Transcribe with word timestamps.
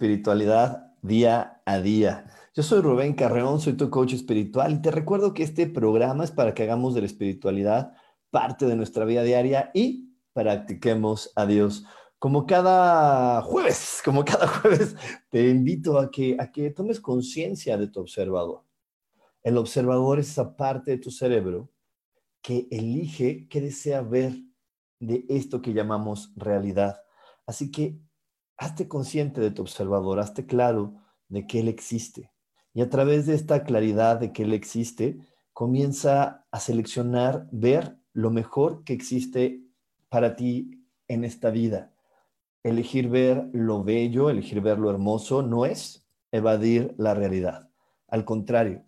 Espiritualidad 0.00 0.94
día 1.02 1.60
a 1.66 1.78
día. 1.78 2.24
Yo 2.54 2.62
soy 2.62 2.80
Rubén 2.80 3.12
Carreón, 3.12 3.60
soy 3.60 3.74
tu 3.74 3.90
coach 3.90 4.14
espiritual 4.14 4.72
y 4.72 4.80
te 4.80 4.90
recuerdo 4.90 5.34
que 5.34 5.42
este 5.42 5.66
programa 5.66 6.24
es 6.24 6.30
para 6.30 6.54
que 6.54 6.62
hagamos 6.62 6.94
de 6.94 7.02
la 7.02 7.06
espiritualidad 7.06 7.92
parte 8.30 8.64
de 8.64 8.76
nuestra 8.76 9.04
vida 9.04 9.22
diaria 9.22 9.70
y 9.74 10.14
practiquemos 10.32 11.32
a 11.36 11.44
Dios. 11.44 11.84
Como 12.18 12.46
cada 12.46 13.42
jueves, 13.42 14.00
como 14.02 14.24
cada 14.24 14.48
jueves, 14.48 14.96
te 15.28 15.50
invito 15.50 15.98
a 15.98 16.10
que, 16.10 16.34
a 16.40 16.50
que 16.50 16.70
tomes 16.70 16.98
conciencia 16.98 17.76
de 17.76 17.88
tu 17.88 18.00
observador. 18.00 18.64
El 19.42 19.58
observador 19.58 20.18
es 20.18 20.30
esa 20.30 20.56
parte 20.56 20.92
de 20.92 20.98
tu 20.98 21.10
cerebro 21.10 21.68
que 22.40 22.68
elige 22.70 23.48
qué 23.50 23.60
desea 23.60 24.00
ver 24.00 24.32
de 24.98 25.26
esto 25.28 25.60
que 25.60 25.74
llamamos 25.74 26.32
realidad. 26.36 27.02
Así 27.44 27.70
que 27.70 28.00
hazte 28.60 28.88
consciente 28.88 29.40
de 29.40 29.50
tu 29.50 29.62
observador, 29.62 30.20
hazte 30.20 30.44
claro 30.44 30.92
de 31.28 31.46
que 31.46 31.60
Él 31.60 31.68
existe. 31.68 32.30
Y 32.74 32.82
a 32.82 32.90
través 32.90 33.24
de 33.26 33.34
esta 33.34 33.64
claridad 33.64 34.20
de 34.20 34.32
que 34.32 34.42
Él 34.42 34.52
existe, 34.52 35.18
comienza 35.54 36.46
a 36.50 36.60
seleccionar, 36.60 37.48
ver 37.50 37.96
lo 38.12 38.30
mejor 38.30 38.84
que 38.84 38.92
existe 38.92 39.62
para 40.10 40.36
ti 40.36 40.84
en 41.08 41.24
esta 41.24 41.48
vida. 41.48 41.94
Elegir 42.62 43.08
ver 43.08 43.48
lo 43.54 43.82
bello, 43.82 44.28
elegir 44.28 44.60
ver 44.60 44.78
lo 44.78 44.90
hermoso, 44.90 45.40
no 45.40 45.64
es 45.64 46.06
evadir 46.30 46.94
la 46.98 47.14
realidad. 47.14 47.70
Al 48.08 48.26
contrario, 48.26 48.84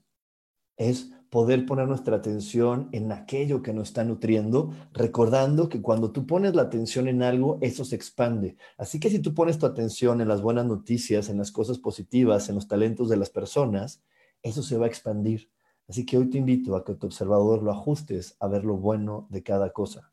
es 0.76 1.11
poder 1.32 1.64
poner 1.64 1.88
nuestra 1.88 2.16
atención 2.16 2.90
en 2.92 3.10
aquello 3.10 3.62
que 3.62 3.72
nos 3.72 3.88
está 3.88 4.04
nutriendo, 4.04 4.70
recordando 4.92 5.70
que 5.70 5.80
cuando 5.80 6.12
tú 6.12 6.26
pones 6.26 6.54
la 6.54 6.60
atención 6.60 7.08
en 7.08 7.22
algo, 7.22 7.56
eso 7.62 7.86
se 7.86 7.96
expande. 7.96 8.58
Así 8.76 9.00
que 9.00 9.08
si 9.08 9.18
tú 9.18 9.32
pones 9.32 9.58
tu 9.58 9.64
atención 9.64 10.20
en 10.20 10.28
las 10.28 10.42
buenas 10.42 10.66
noticias, 10.66 11.30
en 11.30 11.38
las 11.38 11.50
cosas 11.50 11.78
positivas, 11.78 12.50
en 12.50 12.56
los 12.56 12.68
talentos 12.68 13.08
de 13.08 13.16
las 13.16 13.30
personas, 13.30 14.02
eso 14.42 14.62
se 14.62 14.76
va 14.76 14.84
a 14.84 14.88
expandir. 14.88 15.50
Así 15.88 16.04
que 16.04 16.18
hoy 16.18 16.28
te 16.28 16.36
invito 16.36 16.76
a 16.76 16.84
que 16.84 16.96
tu 16.96 17.06
observador 17.06 17.62
lo 17.62 17.70
ajustes 17.70 18.36
a 18.38 18.46
ver 18.46 18.66
lo 18.66 18.76
bueno 18.76 19.26
de 19.30 19.42
cada 19.42 19.72
cosa. 19.72 20.12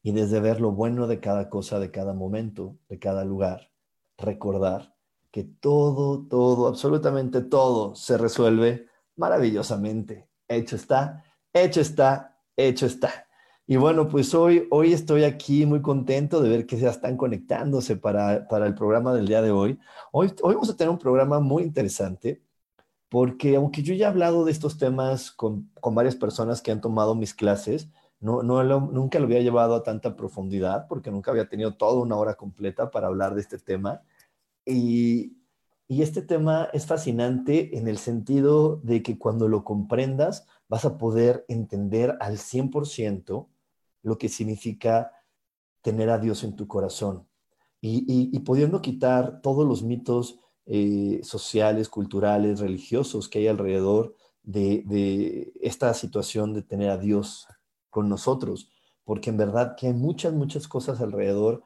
Y 0.00 0.12
desde 0.12 0.38
ver 0.38 0.60
lo 0.60 0.70
bueno 0.70 1.08
de 1.08 1.18
cada 1.18 1.50
cosa, 1.50 1.80
de 1.80 1.90
cada 1.90 2.14
momento, 2.14 2.78
de 2.88 3.00
cada 3.00 3.24
lugar, 3.24 3.72
recordar 4.16 4.94
que 5.32 5.42
todo, 5.42 6.24
todo, 6.28 6.68
absolutamente 6.68 7.40
todo 7.40 7.96
se 7.96 8.16
resuelve 8.16 8.91
maravillosamente. 9.22 10.26
Hecho 10.48 10.74
está, 10.74 11.22
hecho 11.52 11.80
está, 11.80 12.36
hecho 12.56 12.86
está. 12.86 13.28
Y 13.68 13.76
bueno, 13.76 14.08
pues 14.08 14.34
hoy, 14.34 14.66
hoy 14.72 14.92
estoy 14.92 15.22
aquí 15.22 15.64
muy 15.64 15.80
contento 15.80 16.42
de 16.42 16.48
ver 16.48 16.66
que 16.66 16.76
ya 16.76 16.90
están 16.90 17.16
conectándose 17.16 17.94
para, 17.96 18.48
para 18.48 18.66
el 18.66 18.74
programa 18.74 19.14
del 19.14 19.28
día 19.28 19.40
de 19.40 19.52
hoy. 19.52 19.78
hoy. 20.10 20.34
Hoy 20.42 20.54
vamos 20.54 20.70
a 20.70 20.76
tener 20.76 20.90
un 20.90 20.98
programa 20.98 21.38
muy 21.38 21.62
interesante 21.62 22.42
porque 23.08 23.54
aunque 23.54 23.84
yo 23.84 23.94
ya 23.94 24.06
he 24.06 24.10
hablado 24.10 24.44
de 24.44 24.50
estos 24.50 24.76
temas 24.76 25.30
con, 25.30 25.70
con 25.80 25.94
varias 25.94 26.16
personas 26.16 26.60
que 26.60 26.72
han 26.72 26.80
tomado 26.80 27.14
mis 27.14 27.32
clases, 27.32 27.88
no, 28.18 28.42
no 28.42 28.64
nunca 28.80 29.20
lo 29.20 29.26
había 29.26 29.40
llevado 29.40 29.76
a 29.76 29.84
tanta 29.84 30.16
profundidad 30.16 30.88
porque 30.88 31.12
nunca 31.12 31.30
había 31.30 31.48
tenido 31.48 31.74
toda 31.76 32.02
una 32.02 32.16
hora 32.16 32.34
completa 32.34 32.90
para 32.90 33.06
hablar 33.06 33.36
de 33.36 33.42
este 33.42 33.58
tema. 33.58 34.02
Y, 34.66 35.41
y 35.92 36.00
este 36.00 36.22
tema 36.22 36.70
es 36.72 36.86
fascinante 36.86 37.76
en 37.76 37.86
el 37.86 37.98
sentido 37.98 38.80
de 38.82 39.02
que 39.02 39.18
cuando 39.18 39.46
lo 39.46 39.62
comprendas 39.62 40.46
vas 40.66 40.86
a 40.86 40.96
poder 40.96 41.44
entender 41.48 42.16
al 42.18 42.38
100% 42.38 43.46
lo 44.02 44.16
que 44.16 44.30
significa 44.30 45.12
tener 45.82 46.08
a 46.08 46.16
Dios 46.16 46.44
en 46.44 46.56
tu 46.56 46.66
corazón. 46.66 47.28
Y, 47.82 48.38
pudiendo 48.38 48.80
quitar 48.80 49.42
todos 49.42 49.68
los 49.68 49.82
mitos 49.82 50.40
eh, 50.64 51.20
sociales, 51.24 51.90
culturales, 51.90 52.60
religiosos 52.60 53.28
que 53.28 53.40
hay 53.40 53.48
alrededor 53.48 54.16
de, 54.42 54.84
de 54.86 55.52
esta 55.60 55.92
situación 55.92 56.54
de 56.54 56.62
tener 56.62 56.88
a 56.88 56.96
Dios 56.96 57.46
con 57.90 58.08
nosotros, 58.08 58.70
porque 59.04 59.28
en 59.28 59.36
verdad 59.36 59.76
que 59.76 59.88
hay 59.88 59.92
muchas, 59.92 60.32
muchas 60.32 60.68
cosas 60.68 61.02
alrededor 61.02 61.64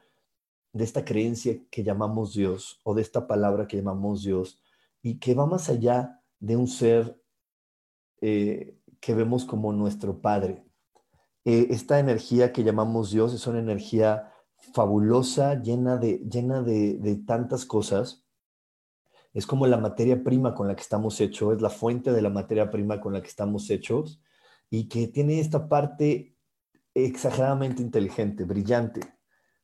de 0.77 0.83
esta 0.83 1.03
creencia 1.03 1.59
que 1.71 1.83
llamamos 1.83 2.33
Dios 2.33 2.79
o 2.83 2.93
de 2.93 3.01
esta 3.01 3.27
palabra 3.27 3.67
que 3.67 3.77
llamamos 3.77 4.23
Dios 4.23 4.61
y 5.01 5.19
que 5.19 5.33
va 5.33 5.45
más 5.47 5.69
allá 5.69 6.21
de 6.39 6.55
un 6.55 6.67
ser 6.67 7.19
eh, 8.21 8.77
que 8.99 9.15
vemos 9.15 9.43
como 9.43 9.73
nuestro 9.73 10.21
Padre. 10.21 10.63
Eh, 11.45 11.67
esta 11.71 11.99
energía 11.99 12.53
que 12.53 12.63
llamamos 12.63 13.11
Dios 13.11 13.33
es 13.33 13.47
una 13.47 13.59
energía 13.59 14.31
fabulosa, 14.73 15.61
llena, 15.61 15.97
de, 15.97 16.19
llena 16.19 16.61
de, 16.61 17.23
tantas 17.25 17.65
cosas. 17.65 18.23
Es 19.33 19.47
como 19.47 19.65
la 19.65 19.77
materia 19.77 20.23
prima 20.23 20.53
con 20.53 20.67
la 20.67 20.75
que 20.75 20.81
estamos 20.81 21.19
hechos, 21.21 21.55
es 21.55 21.61
la 21.61 21.69
fuente 21.69 22.11
de 22.11 22.21
la 22.21 22.29
materia 22.29 22.69
prima 22.69 23.01
con 23.01 23.13
la 23.13 23.21
que 23.21 23.27
estamos 23.27 23.69
hechos 23.69 24.21
y 24.69 24.87
que 24.87 25.07
tiene 25.07 25.39
esta 25.39 25.67
parte 25.69 26.35
exageradamente 26.93 27.81
inteligente, 27.81 28.43
brillante 28.43 29.16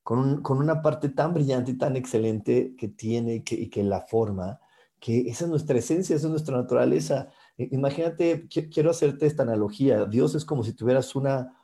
con, 0.03 0.43
una 0.45 0.81
parte 0.81 1.09
tan 1.09 1.33
brillante 1.33 1.71
y 1.71 1.77
tan 1.77 1.95
excelente 1.95 2.75
que 2.77 2.89
tiene 2.89 3.43
y 3.49 3.69
que 3.69 3.83
la 3.83 4.01
forma, 4.01 4.59
que 4.99 5.29
esa 5.29 5.45
es 5.45 5.49
nuestra 5.49 5.77
esencia, 5.77 6.15
esa 6.15 6.27
es 6.27 6.31
nuestra 6.31 6.57
naturaleza. 6.57 7.29
Imagínate, 7.57 8.47
quiero 8.47 8.91
hacerte 8.91 9.25
esta 9.25 9.43
analogía. 9.43 10.05
Dios 10.05 10.35
es 10.35 10.45
como 10.45 10.63
si 10.63 10.73
tuvieras 10.73 11.15
una, 11.15 11.57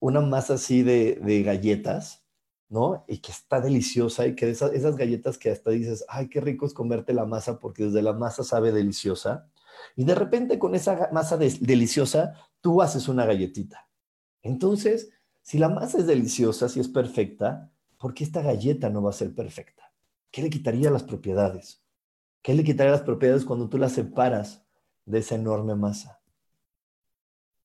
una 0.00 0.20
masa 0.20 0.54
así 0.54 0.82
de, 0.82 1.42
galletas, 1.44 2.24
¿no? 2.68 3.04
Y 3.08 3.18
que 3.18 3.32
está 3.32 3.60
deliciosa 3.60 4.26
y 4.26 4.34
que 4.34 4.50
esas, 4.50 4.72
esas 4.72 4.96
galletas 4.96 5.38
que 5.38 5.50
hasta 5.50 5.70
dices, 5.70 6.04
ay, 6.08 6.28
qué 6.28 6.40
rico 6.40 6.66
es 6.66 6.74
comerte 6.74 7.12
la 7.12 7.26
masa 7.26 7.58
porque 7.58 7.84
desde 7.84 8.02
la 8.02 8.12
masa 8.12 8.44
sabe 8.44 8.72
deliciosa. 8.72 9.48
Y 9.96 10.04
de 10.04 10.14
repente 10.14 10.58
con 10.58 10.74
esa 10.74 11.10
masa 11.12 11.36
deliciosa, 11.36 12.34
tú 12.60 12.82
haces 12.82 13.08
una 13.08 13.24
galletita. 13.24 13.88
Entonces, 14.42 15.10
si 15.44 15.58
la 15.58 15.68
masa 15.68 15.98
es 15.98 16.06
deliciosa, 16.06 16.70
si 16.70 16.80
es 16.80 16.88
perfecta, 16.88 17.70
¿por 17.98 18.14
qué 18.14 18.24
esta 18.24 18.40
galleta 18.40 18.88
no 18.88 19.02
va 19.02 19.10
a 19.10 19.12
ser 19.12 19.34
perfecta? 19.34 19.92
¿Qué 20.30 20.40
le 20.40 20.48
quitaría 20.48 20.90
las 20.90 21.02
propiedades? 21.02 21.84
¿Qué 22.40 22.54
le 22.54 22.64
quitaría 22.64 22.92
las 22.92 23.02
propiedades 23.02 23.44
cuando 23.44 23.68
tú 23.68 23.76
la 23.76 23.90
separas 23.90 24.64
de 25.04 25.18
esa 25.18 25.34
enorme 25.34 25.74
masa? 25.74 26.22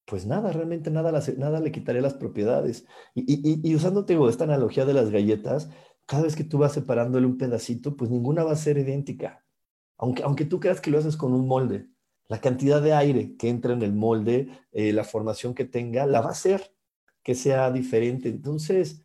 Pues 0.03 0.25
nada, 0.25 0.51
realmente 0.51 0.91
nada, 0.91 1.21
nada 1.37 1.59
le 1.61 1.71
quitaría 1.71 2.01
las 2.01 2.15
propiedades. 2.15 2.85
Y, 3.15 3.69
y, 3.69 3.75
usándote 3.75 4.17
esta 4.27 4.43
analogía 4.43 4.83
de 4.83 4.93
las 4.93 5.09
galletas, 5.09 5.69
cada 6.05 6.23
vez 6.23 6.35
que 6.35 6.43
tú 6.43 6.57
vas 6.57 6.73
separándole 6.73 7.27
un 7.27 7.37
pedacito, 7.37 7.95
pues 7.95 8.11
ninguna 8.11 8.43
va 8.43 8.51
a 8.51 8.57
ser 8.57 8.77
idéntica. 8.77 9.45
Aunque, 9.97 10.23
aunque 10.23 10.43
tú 10.43 10.59
creas 10.59 10.81
que 10.81 10.91
lo 10.91 10.99
haces 10.99 11.15
con 11.15 11.31
un 11.31 11.47
molde, 11.47 11.87
la 12.27 12.41
cantidad 12.41 12.81
de 12.81 12.91
aire 12.91 13.37
que 13.37 13.47
entra 13.47 13.71
en 13.71 13.83
el 13.83 13.93
molde, 13.93 14.49
eh, 14.73 14.91
la 14.91 15.05
formación 15.05 15.53
que 15.53 15.63
tenga, 15.63 16.05
la 16.05 16.19
va 16.19 16.31
a 16.31 16.35
ser 16.35 16.73
que 17.23 17.35
sea 17.35 17.71
diferente. 17.71 18.29
Entonces, 18.29 19.03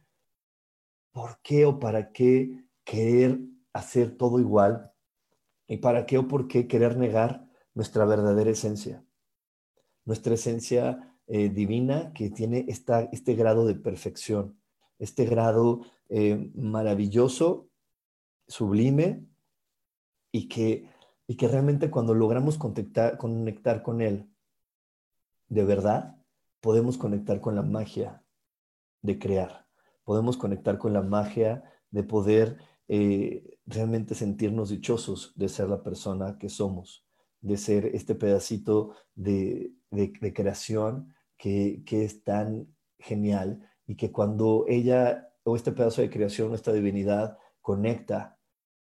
¿por 1.13 1.41
qué 1.43 1.67
o 1.67 1.79
para 1.79 2.13
qué 2.13 2.65
querer 2.85 3.41
hacer 3.73 4.17
todo 4.17 4.41
igual? 4.41 4.93
¿Y 5.67 5.79
para 5.79 6.07
qué 6.07 6.19
o 6.19 6.29
por 6.29 6.49
qué 6.49 6.67
querer 6.67 6.97
negar 6.97 7.47
nuestra 7.75 8.05
verdadera 8.05 8.51
esencia? 8.51 9.05
Nuestra 10.05 10.35
esencia 10.35 11.17
eh, 11.27 11.49
divina 11.49 12.13
que 12.13 12.31
tiene 12.31 12.67
esta, 12.69 13.03
este 13.13 13.35
grado 13.35 13.67
de 13.67 13.75
perfección, 13.75 14.59
este 14.99 15.25
grado 15.25 15.81
eh, 16.09 16.51
maravilloso, 16.55 17.69
sublime, 18.47 19.27
y 20.31 20.49
que 20.49 20.89
y 21.27 21.37
que 21.37 21.49
realmente 21.49 21.91
cuando 21.91 22.15
logramos 22.15 22.59
conectar, 22.59 23.17
conectar 23.17 23.83
con 23.83 24.01
Él, 24.01 24.29
de 25.49 25.65
verdad, 25.65 26.17
podemos 26.65 26.97
conectar 26.97 27.43
con 27.43 27.55
la 27.55 27.61
magia 27.61 28.25
de 29.03 29.19
crear, 29.19 29.67
podemos 30.03 30.39
conectar 30.39 30.79
con 30.79 30.95
la 30.95 31.03
magia 31.03 31.63
de 31.91 32.05
poder 32.05 32.57
eh, 32.89 33.59
realmente 33.67 34.15
sentirnos 34.15 34.71
dichosos 34.71 35.35
de 35.37 35.51
ser 35.51 35.69
la 35.69 35.83
persona 35.83 36.39
que 36.39 36.49
somos, 36.49 37.05
de 37.43 37.59
ser 37.59 37.85
este 37.95 38.15
pedacito 38.15 38.95
de, 39.15 39.75
creación 40.35 41.15
que, 41.37 41.83
que 41.85 42.07
es 42.07 42.25
tan 42.25 42.75
genial 42.99 43.69
y 43.87 43.97
que 43.97 44.11
cuando 44.11 44.65
ella 44.67 45.29
o 45.43 45.57
este 45.57 45.73
pedazo 45.73 46.01
de 46.01 46.09
creación, 46.09 46.55
esta 46.55 46.73
divinidad, 46.73 47.37
conecta 47.61 48.39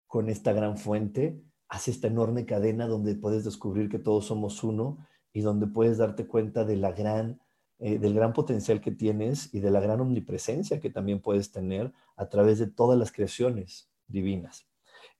con 0.08 0.30
esta 0.30 0.52
gran 0.52 0.80
fuente, 0.80 1.44
hace 1.70 1.92
esta 1.92 2.08
enorme 2.08 2.48
cadena 2.48 2.88
donde 2.88 3.14
puedes 3.14 3.46
descubrir 3.46 3.88
que 3.88 4.00
todos 4.00 4.26
somos 4.26 4.64
uno 4.64 4.98
y 5.32 5.42
donde 5.42 5.68
puedes 5.68 6.00
darte 6.00 6.26
cuenta 6.26 6.66
de 6.66 6.78
la 6.78 6.92
gran, 6.92 7.40
eh, 7.80 8.00
del 8.00 8.14
gran 8.14 8.34
potencial 8.34 8.82
que 8.82 8.92
tienes 8.92 9.54
y 9.54 9.60
de 9.60 9.72
la 9.72 9.80
gran 9.80 10.02
omnipresencia 10.02 10.80
que 10.80 10.90
también 10.90 11.20
puedes 11.20 11.52
tener 11.52 11.92
a 12.16 12.30
través 12.30 12.60
de 12.60 12.68
todas 12.68 12.98
las 12.98 13.12
creaciones 13.12 13.90
divinas. 14.08 14.68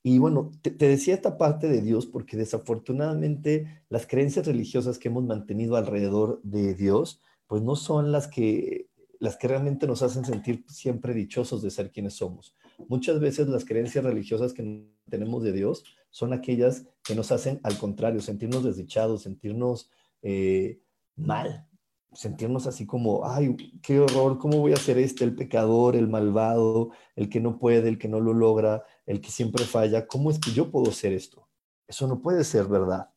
Y 0.02 0.18
bueno, 0.18 0.50
te, 0.62 0.70
te, 0.70 0.88
decía 0.88 1.14
esta 1.14 1.38
parte 1.38 1.68
de 1.68 1.82
Dios 1.82 2.06
porque 2.06 2.36
desafortunadamente 2.36 3.82
las 3.88 4.06
creencias 4.06 4.46
religiosas 4.46 4.98
que 4.98 5.08
hemos 5.08 5.24
mantenido 5.24 5.76
alrededor 5.76 6.40
de 6.42 6.74
Dios, 6.74 7.20
pues 7.46 7.62
no 7.62 7.76
son 7.76 8.12
las 8.12 8.28
que 8.28 8.88
las 9.20 9.36
que 9.36 9.48
realmente 9.48 9.86
nos 9.86 10.02
hacen 10.02 10.24
sentir 10.24 10.64
siempre 10.68 11.14
dichosos 11.14 11.62
de 11.62 11.70
ser 11.70 11.90
quienes 11.90 12.14
somos. 12.14 12.54
Muchas 12.88 13.20
veces 13.20 13.48
las 13.48 13.64
creencias 13.64 14.04
religiosas 14.04 14.52
que 14.52 14.86
tenemos 15.08 15.42
de 15.42 15.52
Dios 15.52 15.84
son 16.10 16.32
aquellas 16.32 16.86
que 17.02 17.14
nos 17.14 17.32
hacen 17.32 17.60
al 17.62 17.76
contrario, 17.78 18.20
sentirnos 18.20 18.64
desdichados, 18.64 19.22
sentirnos 19.22 19.90
eh, 20.22 20.80
mal, 21.16 21.66
sentirnos 22.12 22.66
así 22.66 22.86
como, 22.86 23.26
ay, 23.26 23.56
qué 23.82 24.00
horror, 24.00 24.38
¿cómo 24.38 24.58
voy 24.58 24.72
a 24.72 24.76
ser 24.76 24.98
este, 24.98 25.24
el 25.24 25.34
pecador, 25.34 25.96
el 25.96 26.08
malvado, 26.08 26.90
el 27.16 27.28
que 27.28 27.40
no 27.40 27.58
puede, 27.58 27.88
el 27.88 27.98
que 27.98 28.08
no 28.08 28.20
lo 28.20 28.34
logra, 28.34 28.84
el 29.06 29.20
que 29.20 29.30
siempre 29.30 29.64
falla? 29.64 30.06
¿Cómo 30.06 30.30
es 30.30 30.38
que 30.38 30.52
yo 30.52 30.70
puedo 30.70 30.90
ser 30.92 31.12
esto? 31.12 31.48
Eso 31.86 32.06
no 32.06 32.20
puede 32.20 32.44
ser 32.44 32.66
verdad. 32.66 33.10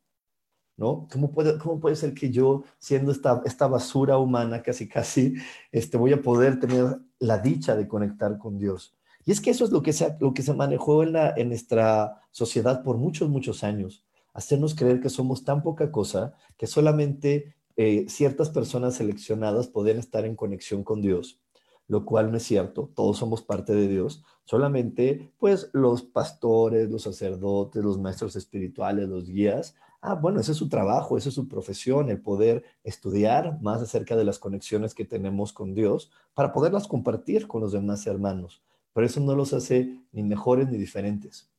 ¿no? 0.77 1.07
¿Cómo 1.11 1.31
puede, 1.31 1.59
cómo 1.59 1.79
puede 1.79 1.95
ser 1.95 2.13
que 2.13 2.31
yo, 2.31 2.63
siendo 2.79 3.11
esta, 3.11 3.41
esta 3.45 3.67
basura 3.67 4.17
humana, 4.17 4.63
casi 4.63 4.87
casi, 4.87 5.35
este, 5.71 5.97
voy 5.97 6.11
a 6.13 6.21
poder 6.21 6.59
tener 6.59 6.99
la 7.19 7.37
dicha 7.37 7.75
de 7.75 7.87
conectar 7.87 8.37
con 8.39 8.57
Dios? 8.57 8.95
Y 9.23 9.31
es 9.31 9.39
que 9.39 9.51
eso 9.51 9.63
es 9.63 9.71
lo 9.71 9.83
que 9.83 9.93
se, 9.93 10.17
lo 10.19 10.33
que 10.33 10.41
se 10.41 10.53
manejó 10.53 11.03
en, 11.03 11.13
la, 11.13 11.33
en 11.37 11.49
nuestra 11.49 12.21
sociedad 12.31 12.83
por 12.83 12.97
muchos, 12.97 13.29
muchos 13.29 13.63
años. 13.63 14.03
Hacernos 14.33 14.73
creer 14.73 14.99
que 15.01 15.09
somos 15.09 15.43
tan 15.43 15.61
poca 15.61 15.91
cosa 15.91 16.33
que 16.57 16.65
solamente 16.65 17.53
eh, 17.77 18.05
ciertas 18.09 18.49
personas 18.49 18.95
seleccionadas 18.95 19.67
pueden 19.67 19.97
estar 19.97 20.25
en 20.25 20.35
conexión 20.35 20.83
con 20.83 21.01
Dios, 21.01 21.41
lo 21.87 22.05
cual 22.05 22.31
no 22.31 22.37
es 22.37 22.43
cierto. 22.43 22.91
Todos 22.95 23.17
somos 23.17 23.41
parte 23.41 23.73
de 23.73 23.87
Dios. 23.87 24.23
Solamente, 24.45 25.33
pues, 25.37 25.69
los 25.73 26.03
pastores, 26.03 26.89
los 26.89 27.03
sacerdotes, 27.03 27.83
los 27.83 27.99
maestros 27.99 28.35
espirituales, 28.35 29.07
los 29.07 29.27
guías, 29.29 29.75
Ah, 30.03 30.15
bueno, 30.15 30.39
ese 30.39 30.53
es 30.53 30.57
su 30.57 30.67
trabajo, 30.67 31.15
esa 31.15 31.29
es 31.29 31.35
su 31.35 31.47
profesión, 31.47 32.09
el 32.09 32.19
poder 32.19 32.63
estudiar 32.83 33.61
más 33.61 33.83
acerca 33.83 34.15
de 34.15 34.23
las 34.23 34.39
conexiones 34.39 34.95
que 34.95 35.05
tenemos 35.05 35.53
con 35.53 35.75
Dios 35.75 36.11
para 36.33 36.51
poderlas 36.53 36.87
compartir 36.87 37.47
con 37.47 37.61
los 37.61 37.71
demás 37.71 38.07
hermanos. 38.07 38.63
Pero 38.93 39.05
eso 39.05 39.19
no 39.19 39.35
los 39.35 39.53
hace 39.53 39.99
ni 40.11 40.23
mejores 40.23 40.69
ni 40.69 40.79
diferentes. 40.79 41.51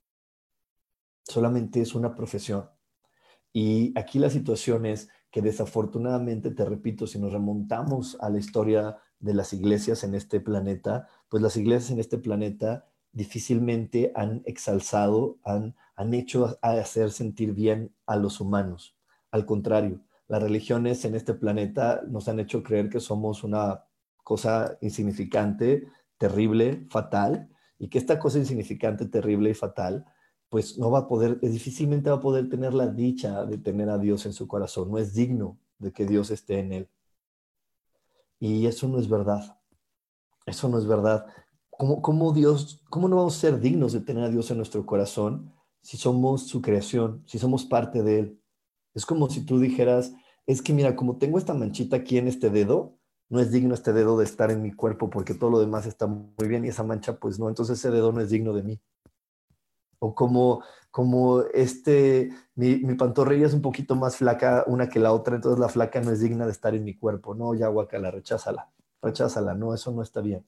Solamente 1.22 1.80
es 1.80 1.94
una 1.94 2.16
profesión. 2.16 2.68
Y 3.52 3.96
aquí 3.96 4.18
la 4.18 4.28
situación 4.28 4.86
es 4.86 5.08
que 5.32 5.40
desafortunadamente, 5.40 6.50
te 6.50 6.64
repito, 6.64 7.06
si 7.06 7.18
nos 7.18 7.32
remontamos 7.32 8.18
a 8.20 8.28
la 8.28 8.38
historia 8.38 8.98
de 9.18 9.32
las 9.32 9.54
iglesias 9.54 10.04
en 10.04 10.14
este 10.14 10.40
planeta, 10.40 11.08
pues 11.30 11.42
las 11.42 11.56
iglesias 11.56 11.90
en 11.90 11.98
este 11.98 12.18
planeta 12.18 12.86
difícilmente 13.12 14.12
han 14.14 14.42
exalzado, 14.44 15.38
han, 15.42 15.74
han 15.96 16.12
hecho 16.12 16.58
hacer 16.60 17.10
sentir 17.10 17.54
bien 17.54 17.94
a 18.06 18.16
los 18.16 18.42
humanos. 18.42 18.94
Al 19.30 19.46
contrario, 19.46 20.02
las 20.28 20.42
religiones 20.42 21.04
en 21.06 21.14
este 21.14 21.32
planeta 21.32 22.02
nos 22.06 22.28
han 22.28 22.38
hecho 22.38 22.62
creer 22.62 22.90
que 22.90 23.00
somos 23.00 23.42
una 23.42 23.84
cosa 24.22 24.76
insignificante, 24.82 25.88
terrible, 26.18 26.86
fatal, 26.90 27.48
y 27.78 27.88
que 27.88 27.98
esta 27.98 28.18
cosa 28.18 28.38
insignificante, 28.38 29.06
terrible 29.06 29.48
y 29.48 29.54
fatal, 29.54 30.04
pues 30.52 30.76
no 30.76 30.90
va 30.90 30.98
a 30.98 31.08
poder, 31.08 31.40
difícilmente 31.40 32.10
va 32.10 32.16
a 32.16 32.20
poder 32.20 32.50
tener 32.50 32.74
la 32.74 32.86
dicha 32.86 33.46
de 33.46 33.56
tener 33.56 33.88
a 33.88 33.96
Dios 33.96 34.26
en 34.26 34.34
su 34.34 34.46
corazón, 34.46 34.90
no 34.90 34.98
es 34.98 35.14
digno 35.14 35.56
de 35.78 35.92
que 35.92 36.04
Dios 36.04 36.30
esté 36.30 36.58
en 36.58 36.72
él. 36.74 36.88
Y 38.38 38.66
eso 38.66 38.86
no 38.86 38.98
es 38.98 39.08
verdad. 39.08 39.58
Eso 40.44 40.68
no 40.68 40.76
es 40.76 40.86
verdad. 40.86 41.24
¿Cómo, 41.70 42.34
Dios, 42.34 42.82
cómo 42.90 43.08
no 43.08 43.16
vamos 43.16 43.38
a 43.38 43.40
ser 43.40 43.60
dignos 43.60 43.94
de 43.94 44.00
tener 44.00 44.24
a 44.24 44.28
Dios 44.28 44.50
en 44.50 44.58
nuestro 44.58 44.84
corazón 44.84 45.54
si 45.80 45.96
somos 45.96 46.48
su 46.48 46.60
creación, 46.60 47.22
si 47.24 47.38
somos 47.38 47.64
parte 47.64 48.02
de 48.02 48.18
Él? 48.18 48.40
Es 48.92 49.06
como 49.06 49.30
si 49.30 49.46
tú 49.46 49.58
dijeras, 49.58 50.12
es 50.46 50.60
que 50.60 50.74
mira, 50.74 50.94
como 50.96 51.16
tengo 51.16 51.38
esta 51.38 51.54
manchita 51.54 51.96
aquí 51.96 52.18
en 52.18 52.28
este 52.28 52.50
dedo, 52.50 52.98
no 53.30 53.40
es 53.40 53.52
digno 53.52 53.72
este 53.72 53.94
dedo 53.94 54.18
de 54.18 54.26
estar 54.26 54.50
en 54.50 54.60
mi 54.60 54.72
cuerpo 54.72 55.08
porque 55.08 55.32
todo 55.32 55.48
lo 55.48 55.60
demás 55.60 55.86
está 55.86 56.06
muy 56.06 56.46
bien 56.46 56.66
y 56.66 56.68
esa 56.68 56.82
mancha 56.82 57.18
pues 57.18 57.38
no, 57.38 57.48
entonces 57.48 57.78
ese 57.78 57.90
dedo 57.90 58.12
no 58.12 58.20
es 58.20 58.28
digno 58.28 58.52
de 58.52 58.62
mí. 58.64 58.82
O 60.04 60.16
como, 60.16 60.64
como 60.90 61.42
este, 61.54 62.30
mi, 62.56 62.78
mi 62.78 62.96
pantorrilla 62.96 63.46
es 63.46 63.54
un 63.54 63.62
poquito 63.62 63.94
más 63.94 64.16
flaca 64.16 64.64
una 64.66 64.88
que 64.88 64.98
la 64.98 65.12
otra, 65.12 65.36
entonces 65.36 65.60
la 65.60 65.68
flaca 65.68 66.00
no 66.00 66.10
es 66.10 66.18
digna 66.18 66.44
de 66.44 66.50
estar 66.50 66.74
en 66.74 66.82
mi 66.82 66.96
cuerpo. 66.96 67.36
No, 67.36 67.54
ya 67.54 67.68
guacala, 67.68 68.10
recházala, 68.10 68.68
recházala, 69.00 69.54
no, 69.54 69.74
eso 69.74 69.92
no 69.92 70.02
está 70.02 70.20
bien. 70.20 70.44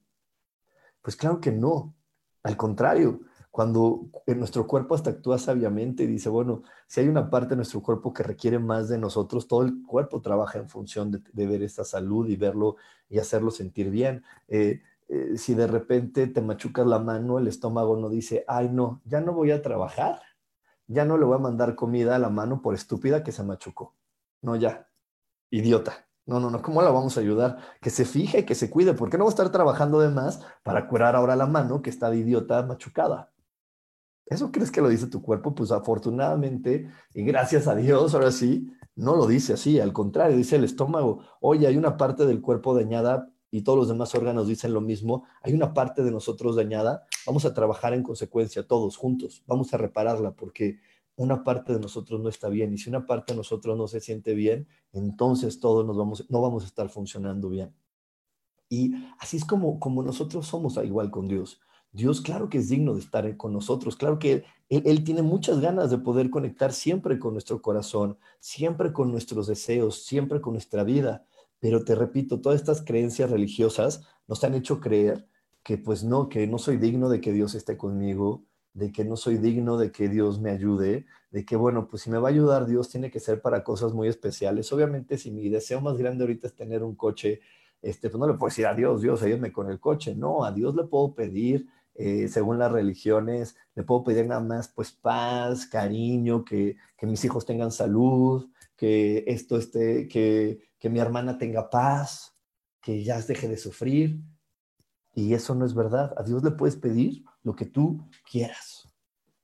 Pues 1.03 1.15
claro 1.15 1.41
que 1.41 1.53
no. 1.53 1.95
Al 2.43 2.57
contrario, 2.57 3.21
cuando 3.53 4.09
nuestro 4.27 4.67
cuerpo 4.67 4.97
hasta 4.97 5.11
actúa 5.11 5.39
sabiamente 5.39 6.03
y 6.03 6.09
dice, 6.09 6.29
bueno, 6.29 6.65
si 6.89 6.99
hay 6.99 7.07
una 7.07 7.31
parte 7.31 7.51
de 7.51 7.57
nuestro 7.57 7.81
cuerpo 7.81 8.13
que 8.13 8.25
requiere 8.25 8.59
más 8.59 8.89
de 8.89 8.99
nosotros, 8.99 9.47
todo 9.47 9.63
el 9.63 9.85
cuerpo 9.87 10.21
trabaja 10.21 10.59
en 10.59 10.69
función 10.69 11.13
de, 11.13 11.47
ver 11.47 11.63
esta 11.63 11.85
salud 11.85 12.29
y 12.29 12.35
verlo 12.35 12.75
y 13.09 13.21
hacerlo 13.21 13.53
sentir 13.53 13.91
bien. 13.91 14.25
Eh, 14.49 14.83
eh, 15.15 15.39
si 15.39 15.55
de 15.55 15.69
repente 15.69 16.27
te 16.27 16.43
machucas 16.43 16.87
la 16.87 16.99
mano, 16.99 17.39
el 17.39 17.47
estómago 17.47 17.97
no 17.97 18.09
dice, 18.09 18.45
ay 18.49 18.69
no, 18.69 19.01
ya 19.05 19.21
no 19.21 19.33
voy 19.33 19.53
a 19.53 19.63
trabajar, 19.63 20.21
ya 20.89 21.05
no 21.05 21.17
le 21.17 21.25
voy 21.25 21.37
a 21.37 21.39
mandar 21.39 21.77
comida 21.77 22.17
a 22.17 22.19
la 22.19 22.31
mano 22.31 22.61
por 22.61 22.75
estúpida 22.75 23.23
que 23.23 23.31
se 23.31 23.45
machucó. 23.45 23.95
No, 24.43 24.57
ya, 24.57 24.89
idiota. 25.51 26.09
No, 26.27 26.41
no, 26.41 26.51
no, 26.51 26.63
¿cómo 26.63 26.83
la 26.83 26.91
vamos 26.91 27.17
a 27.17 27.21
ayudar? 27.21 27.59
Que 27.81 27.91
se 27.91 28.05
fije, 28.05 28.45
que 28.45 28.57
se 28.57 28.71
cuide. 28.71 28.95
¿Por 28.95 29.09
qué 29.09 29.17
no 29.17 29.25
va 29.25 29.31
a 29.31 29.35
estar 29.35 29.53
trabajando 29.53 30.01
de 30.01 30.09
más 30.09 30.41
para 30.65 30.89
curar 30.89 31.15
ahora 31.15 31.37
la 31.37 31.47
mano 31.47 31.81
que 31.81 31.91
está 31.91 32.11
de 32.11 32.17
idiota 32.17 32.63
machucada? 32.65 33.31
¿Eso 34.27 34.51
crees 34.51 34.71
que 34.73 34.81
lo 34.81 34.89
dice 34.89 35.07
tu 35.07 35.23
cuerpo? 35.23 35.55
Pues 35.55 35.71
afortunadamente 35.71 36.91
y 37.13 37.23
gracias 37.25 37.69
a 37.69 37.77
Dios, 37.77 38.15
ahora 38.15 38.33
sí, 38.33 38.73
no 38.97 39.15
lo 39.15 39.27
dice 39.27 39.53
así. 39.53 39.79
Al 39.79 39.93
contrario, 39.93 40.37
dice 40.37 40.57
el 40.57 40.65
estómago, 40.65 41.21
oye, 41.41 41.67
hay 41.67 41.77
una 41.77 41.97
parte 41.97 42.27
del 42.27 42.41
cuerpo 42.41 42.75
dañada 42.75 43.31
y 43.55 43.63
todos 43.63 43.79
los 43.79 43.87
demás 43.87 44.13
órganos 44.17 44.49
dicen 44.49 44.75
lo 44.75 44.81
mismo. 44.81 45.27
Hay 45.41 45.55
una 45.55 45.75
parte 45.75 46.03
de 46.03 46.11
nosotros 46.11 46.57
dañada. 46.57 47.07
Vamos 47.25 47.45
a 47.45 47.55
trabajar 47.55 47.95
en 47.95 48.03
consecuencia, 48.03 48.67
todos 48.67 48.97
juntos. 48.97 49.45
Vamos 49.47 49.73
a 49.73 49.77
repararla 49.77 50.33
porque 50.33 50.81
una 51.15 51.45
parte 51.45 51.73
de 51.73 51.79
nosotros 51.79 52.21
no 52.21 52.29
está 52.29 52.49
bien 52.49 52.75
y 52.75 52.79
si 52.79 52.91
una 52.91 53.07
parte 53.07 53.33
de 53.33 53.37
nosotros 53.37 53.79
no 53.79 53.87
se 53.87 54.01
siente 54.01 54.35
bien, 54.35 54.67
entonces 54.93 55.61
todos 55.61 55.87
nos 55.87 55.97
vamos, 55.97 56.27
no 56.31 56.43
vamos 56.43 56.65
a 56.65 56.67
estar 56.67 56.89
funcionando 56.89 57.49
bien. 57.49 57.73
Y 58.69 58.93
así 59.21 59.37
es 59.37 59.45
como, 59.45 59.79
como 59.79 60.03
nosotros 60.03 60.49
somos 60.49 60.77
igual 60.79 61.13
con 61.13 61.29
Dios. 61.29 61.61
Dios 61.93 62.23
claro 62.23 62.49
que 62.49 62.59
es 62.59 62.69
digno 62.69 62.95
de 62.95 63.03
estar 63.03 63.37
con 63.37 63.53
nosotros, 63.53 63.95
claro 63.95 64.19
que 64.19 64.43
él, 64.69 64.83
él, 64.85 65.05
tiene 65.05 65.23
muchas 65.23 65.61
ganas 65.61 65.93
de 65.93 65.99
poder 65.99 66.29
conectar 66.29 66.73
siempre 66.73 67.21
con 67.21 67.35
nuestro 67.35 67.63
corazón, 67.63 68.19
siempre 68.41 68.93
con 68.93 69.13
nuestros 69.13 69.47
deseos, 69.47 70.03
siempre 70.03 70.41
con 70.41 70.55
nuestra 70.55 70.83
vida. 70.83 71.25
Pero 71.65 71.83
te 71.83 71.95
repito, 71.95 72.43
todas 72.43 72.61
estas 72.61 72.83
creencias 72.83 73.31
religiosas 73.31 74.07
nos 74.29 74.45
han 74.45 74.53
hecho 74.53 74.81
creer 74.81 75.27
que 75.63 75.79
pues 75.79 76.05
no, 76.05 76.29
que 76.29 76.47
no 76.47 76.59
soy 76.59 76.77
digno 76.77 77.09
de 77.09 77.23
que 77.23 77.33
Dios 77.33 77.55
esté 77.55 77.79
conmigo, 77.79 78.45
de 78.75 78.93
que 78.93 79.03
no 79.03 79.17
soy 79.17 79.39
digno 79.39 79.79
de 79.79 79.91
que 79.91 80.11
Dios 80.11 80.43
me 80.43 80.51
ayude, 80.51 81.07
de 81.31 81.47
que, 81.47 81.57
bueno, 81.57 81.89
pues 81.89 82.03
si 82.03 82.11
me 82.11 82.19
va 82.19 82.29
a 82.29 82.33
ayudar 82.33 82.67
Dios 82.67 82.91
tiene 82.91 83.11
que 83.11 83.19
ser 83.19 83.41
para 83.41 83.65
cosas 83.65 83.95
muy 83.95 84.09
especiales. 84.09 84.71
Obviamente, 84.75 85.17
si 85.17 85.31
mi 85.31 85.49
deseo 85.49 85.81
más 85.81 85.97
grande 85.97 86.25
ahorita 86.25 86.49
es 86.49 86.55
tener 86.55 86.83
un 86.83 86.97
coche, 86.97 87.41
este, 87.81 88.11
pues 88.11 88.21
no 88.21 88.27
le 88.27 88.35
puedo 88.35 88.51
decir 88.51 88.67
a 88.67 88.75
Dios, 88.75 89.01
Dios, 89.01 89.23
ayúdame 89.23 89.51
con 89.51 89.71
el 89.71 89.81
coche. 89.81 90.15
No, 90.15 90.45
a 90.45 90.53
Dios 90.53 90.75
le 90.75 90.85
puedo 90.85 91.15
pedir, 91.15 91.67
eh, 91.95 92.29
según 92.29 92.59
las 92.59 92.73
religiones, 92.73 93.57
le 93.75 93.85
puedo 93.85 94.05
pedir 94.05 94.27
nada 94.27 94.43
más, 94.43 94.69
pues, 94.69 94.93
paz, 94.93 95.65
cariño, 95.65 96.45
que, 96.45 96.77
que 96.99 97.07
mis 97.07 97.25
hijos 97.25 97.47
tengan 97.47 97.73
salud, 97.73 98.51
que 98.77 99.25
esto 99.27 99.57
esté, 99.57 100.09
que, 100.09 100.61
que 100.79 100.91
mi 100.91 100.99
hermana 100.99 101.39
tenga 101.39 101.71
paz, 101.71 102.37
que 102.81 103.03
ya 103.03 103.21
deje 103.21 103.49
de 103.49 103.57
sufrir. 103.57 104.21
Y 105.15 105.35
eso 105.35 105.55
no 105.55 105.65
es 105.65 105.75
verdad. 105.75 106.13
A 106.17 106.23
Dios 106.23 106.43
le 106.43 106.51
puedes 106.51 106.77
pedir 106.77 107.25
lo 107.43 107.55
que 107.55 107.67
tú 107.67 108.09
quieras. 108.31 108.93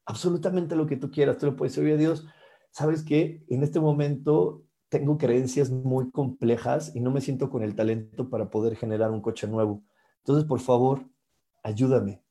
Absolutamente 0.04 0.74
lo 0.74 0.86
que 0.86 0.96
tú 0.96 1.10
quieras. 1.10 1.38
Tú 1.38 1.46
le 1.46 1.52
puedes 1.52 1.74
decir, 1.74 1.88
oye 1.88 1.98
Dios, 1.98 2.26
¿sabes 2.70 3.04
qué? 3.04 3.44
En 3.48 3.62
este 3.62 3.80
momento 3.80 4.64
tengo 4.88 5.16
creencias 5.16 5.70
muy 5.70 6.10
complejas 6.10 6.94
y 6.94 7.00
no 7.00 7.12
me 7.12 7.20
siento 7.20 7.48
con 7.48 7.62
el 7.62 7.76
talento 7.76 8.28
para 8.28 8.50
poder 8.50 8.76
generar 8.76 9.10
un 9.12 9.20
coche 9.20 9.46
nuevo. 9.46 9.84
Entonces, 10.18 10.44
por 10.44 10.60
favor, 10.60 11.08
ayúdame. 11.62 12.22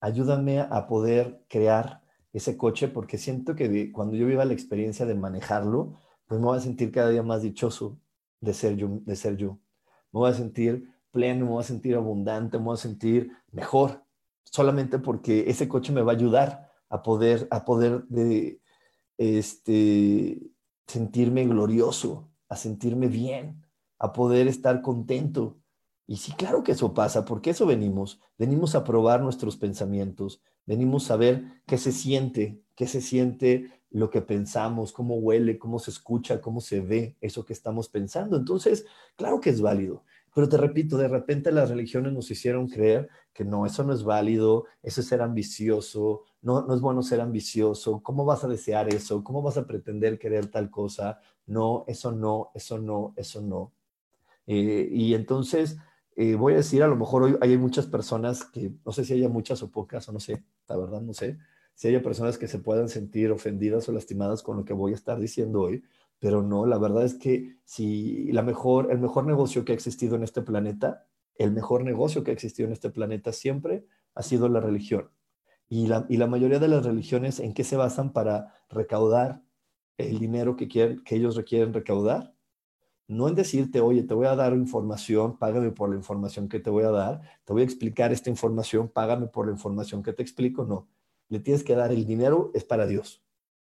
Ayúdame 0.00 0.60
a 0.60 0.86
poder 0.86 1.44
crear 1.48 1.99
ese 2.32 2.56
coche 2.56 2.88
porque 2.88 3.18
siento 3.18 3.54
que 3.54 3.90
cuando 3.92 4.16
yo 4.16 4.26
viva 4.26 4.44
la 4.44 4.52
experiencia 4.52 5.06
de 5.06 5.14
manejarlo, 5.14 5.94
pues 6.26 6.40
me 6.40 6.46
voy 6.46 6.58
a 6.58 6.60
sentir 6.60 6.92
cada 6.92 7.10
día 7.10 7.22
más 7.22 7.42
dichoso 7.42 7.98
de 8.40 8.54
ser 8.54 8.76
yo. 8.76 8.88
De 9.04 9.16
ser 9.16 9.36
yo. 9.36 9.58
Me 10.12 10.20
voy 10.20 10.30
a 10.30 10.34
sentir 10.34 10.88
pleno, 11.10 11.46
me 11.46 11.52
voy 11.52 11.60
a 11.60 11.66
sentir 11.66 11.96
abundante, 11.96 12.58
me 12.58 12.64
voy 12.64 12.74
a 12.74 12.76
sentir 12.76 13.32
mejor, 13.50 14.04
solamente 14.44 14.98
porque 14.98 15.50
ese 15.50 15.68
coche 15.68 15.92
me 15.92 16.02
va 16.02 16.12
a 16.12 16.14
ayudar 16.14 16.70
a 16.88 17.02
poder, 17.02 17.48
a 17.50 17.64
poder 17.64 18.04
de, 18.08 18.60
este, 19.20 20.40
sentirme 20.86 21.44
glorioso, 21.44 22.30
a 22.48 22.56
sentirme 22.56 23.06
bien, 23.08 23.62
a 23.98 24.12
poder 24.12 24.48
estar 24.48 24.80
contento. 24.80 25.59
Y 26.10 26.16
sí, 26.16 26.32
claro 26.32 26.64
que 26.64 26.72
eso 26.72 26.92
pasa, 26.92 27.24
porque 27.24 27.50
eso 27.50 27.66
venimos. 27.66 28.20
Venimos 28.36 28.74
a 28.74 28.82
probar 28.82 29.22
nuestros 29.22 29.56
pensamientos, 29.56 30.42
venimos 30.66 31.08
a 31.12 31.16
ver 31.16 31.44
qué 31.68 31.78
se 31.78 31.92
siente, 31.92 32.64
qué 32.74 32.88
se 32.88 33.00
siente 33.00 33.80
lo 33.90 34.10
que 34.10 34.20
pensamos, 34.20 34.90
cómo 34.90 35.18
huele, 35.18 35.56
cómo 35.56 35.78
se 35.78 35.92
escucha, 35.92 36.40
cómo 36.40 36.60
se 36.60 36.80
ve 36.80 37.16
eso 37.20 37.44
que 37.44 37.52
estamos 37.52 37.88
pensando. 37.88 38.36
Entonces, 38.36 38.86
claro 39.14 39.40
que 39.40 39.50
es 39.50 39.60
válido. 39.60 40.02
Pero 40.34 40.48
te 40.48 40.56
repito, 40.56 40.98
de 40.98 41.06
repente 41.06 41.52
las 41.52 41.70
religiones 41.70 42.12
nos 42.12 42.28
hicieron 42.28 42.66
creer 42.66 43.08
que 43.32 43.44
no, 43.44 43.64
eso 43.64 43.84
no 43.84 43.94
es 43.94 44.02
válido, 44.02 44.64
eso 44.82 45.02
es 45.02 45.06
ser 45.06 45.22
ambicioso, 45.22 46.24
no, 46.42 46.62
no 46.62 46.74
es 46.74 46.80
bueno 46.80 47.04
ser 47.04 47.20
ambicioso, 47.20 48.02
¿cómo 48.02 48.24
vas 48.24 48.42
a 48.42 48.48
desear 48.48 48.92
eso? 48.92 49.22
¿Cómo 49.22 49.42
vas 49.42 49.58
a 49.58 49.64
pretender 49.64 50.18
querer 50.18 50.48
tal 50.48 50.70
cosa? 50.70 51.20
No, 51.46 51.84
eso 51.86 52.10
no, 52.10 52.50
eso 52.52 52.78
no, 52.80 53.14
eso 53.16 53.40
no. 53.40 53.70
Eh, 54.48 54.88
y 54.90 55.14
entonces, 55.14 55.76
eh, 56.20 56.34
voy 56.34 56.52
a 56.52 56.56
decir, 56.56 56.82
a 56.82 56.86
lo 56.86 56.96
mejor 56.96 57.22
hoy 57.22 57.36
hay 57.40 57.56
muchas 57.56 57.86
personas 57.86 58.44
que, 58.44 58.74
no 58.84 58.92
sé 58.92 59.06
si 59.06 59.14
haya 59.14 59.30
muchas 59.30 59.62
o 59.62 59.70
pocas, 59.70 60.06
o 60.06 60.12
no 60.12 60.20
sé, 60.20 60.44
la 60.68 60.76
verdad 60.76 61.00
no 61.00 61.14
sé, 61.14 61.38
si 61.74 61.88
haya 61.88 62.02
personas 62.02 62.36
que 62.36 62.46
se 62.46 62.58
puedan 62.58 62.90
sentir 62.90 63.30
ofendidas 63.30 63.88
o 63.88 63.92
lastimadas 63.92 64.42
con 64.42 64.58
lo 64.58 64.66
que 64.66 64.74
voy 64.74 64.92
a 64.92 64.96
estar 64.96 65.18
diciendo 65.18 65.62
hoy, 65.62 65.82
pero 66.18 66.42
no, 66.42 66.66
la 66.66 66.76
verdad 66.76 67.04
es 67.04 67.14
que 67.14 67.56
si 67.64 68.30
la 68.32 68.42
mejor, 68.42 68.92
el 68.92 68.98
mejor 68.98 69.24
negocio 69.24 69.64
que 69.64 69.72
ha 69.72 69.74
existido 69.74 70.14
en 70.14 70.22
este 70.22 70.42
planeta, 70.42 71.06
el 71.36 71.52
mejor 71.52 71.84
negocio 71.84 72.22
que 72.22 72.32
ha 72.32 72.34
existido 72.34 72.66
en 72.66 72.74
este 72.74 72.90
planeta 72.90 73.32
siempre 73.32 73.86
ha 74.14 74.22
sido 74.22 74.50
la 74.50 74.60
religión. 74.60 75.08
Y 75.70 75.86
la, 75.86 76.04
y 76.10 76.18
la 76.18 76.26
mayoría 76.26 76.58
de 76.58 76.68
las 76.68 76.84
religiones, 76.84 77.40
¿en 77.40 77.54
qué 77.54 77.64
se 77.64 77.76
basan 77.76 78.12
para 78.12 78.52
recaudar 78.68 79.40
el 79.96 80.18
dinero 80.18 80.56
que, 80.56 80.68
quieren, 80.68 81.02
que 81.02 81.16
ellos 81.16 81.34
requieren 81.34 81.72
recaudar? 81.72 82.34
No 83.10 83.28
en 83.28 83.34
decirte, 83.34 83.80
oye, 83.80 84.02
te 84.04 84.14
voy 84.14 84.26
a 84.26 84.36
dar 84.36 84.52
información, 84.54 85.36
págame 85.36 85.70
por 85.72 85.90
la 85.90 85.96
información 85.96 86.48
que 86.48 86.60
te 86.60 86.70
voy 86.70 86.84
a 86.84 86.90
dar, 86.90 87.20
te 87.44 87.52
voy 87.52 87.62
a 87.62 87.64
explicar 87.64 88.12
esta 88.12 88.30
información, 88.30 88.88
págame 88.88 89.26
por 89.26 89.46
la 89.46 89.52
información 89.52 90.02
que 90.02 90.12
te 90.12 90.22
explico. 90.22 90.64
No, 90.64 90.88
le 91.28 91.40
tienes 91.40 91.64
que 91.64 91.74
dar 91.74 91.92
el 91.92 92.06
dinero, 92.06 92.50
es 92.54 92.64
para 92.64 92.86
Dios 92.86 93.22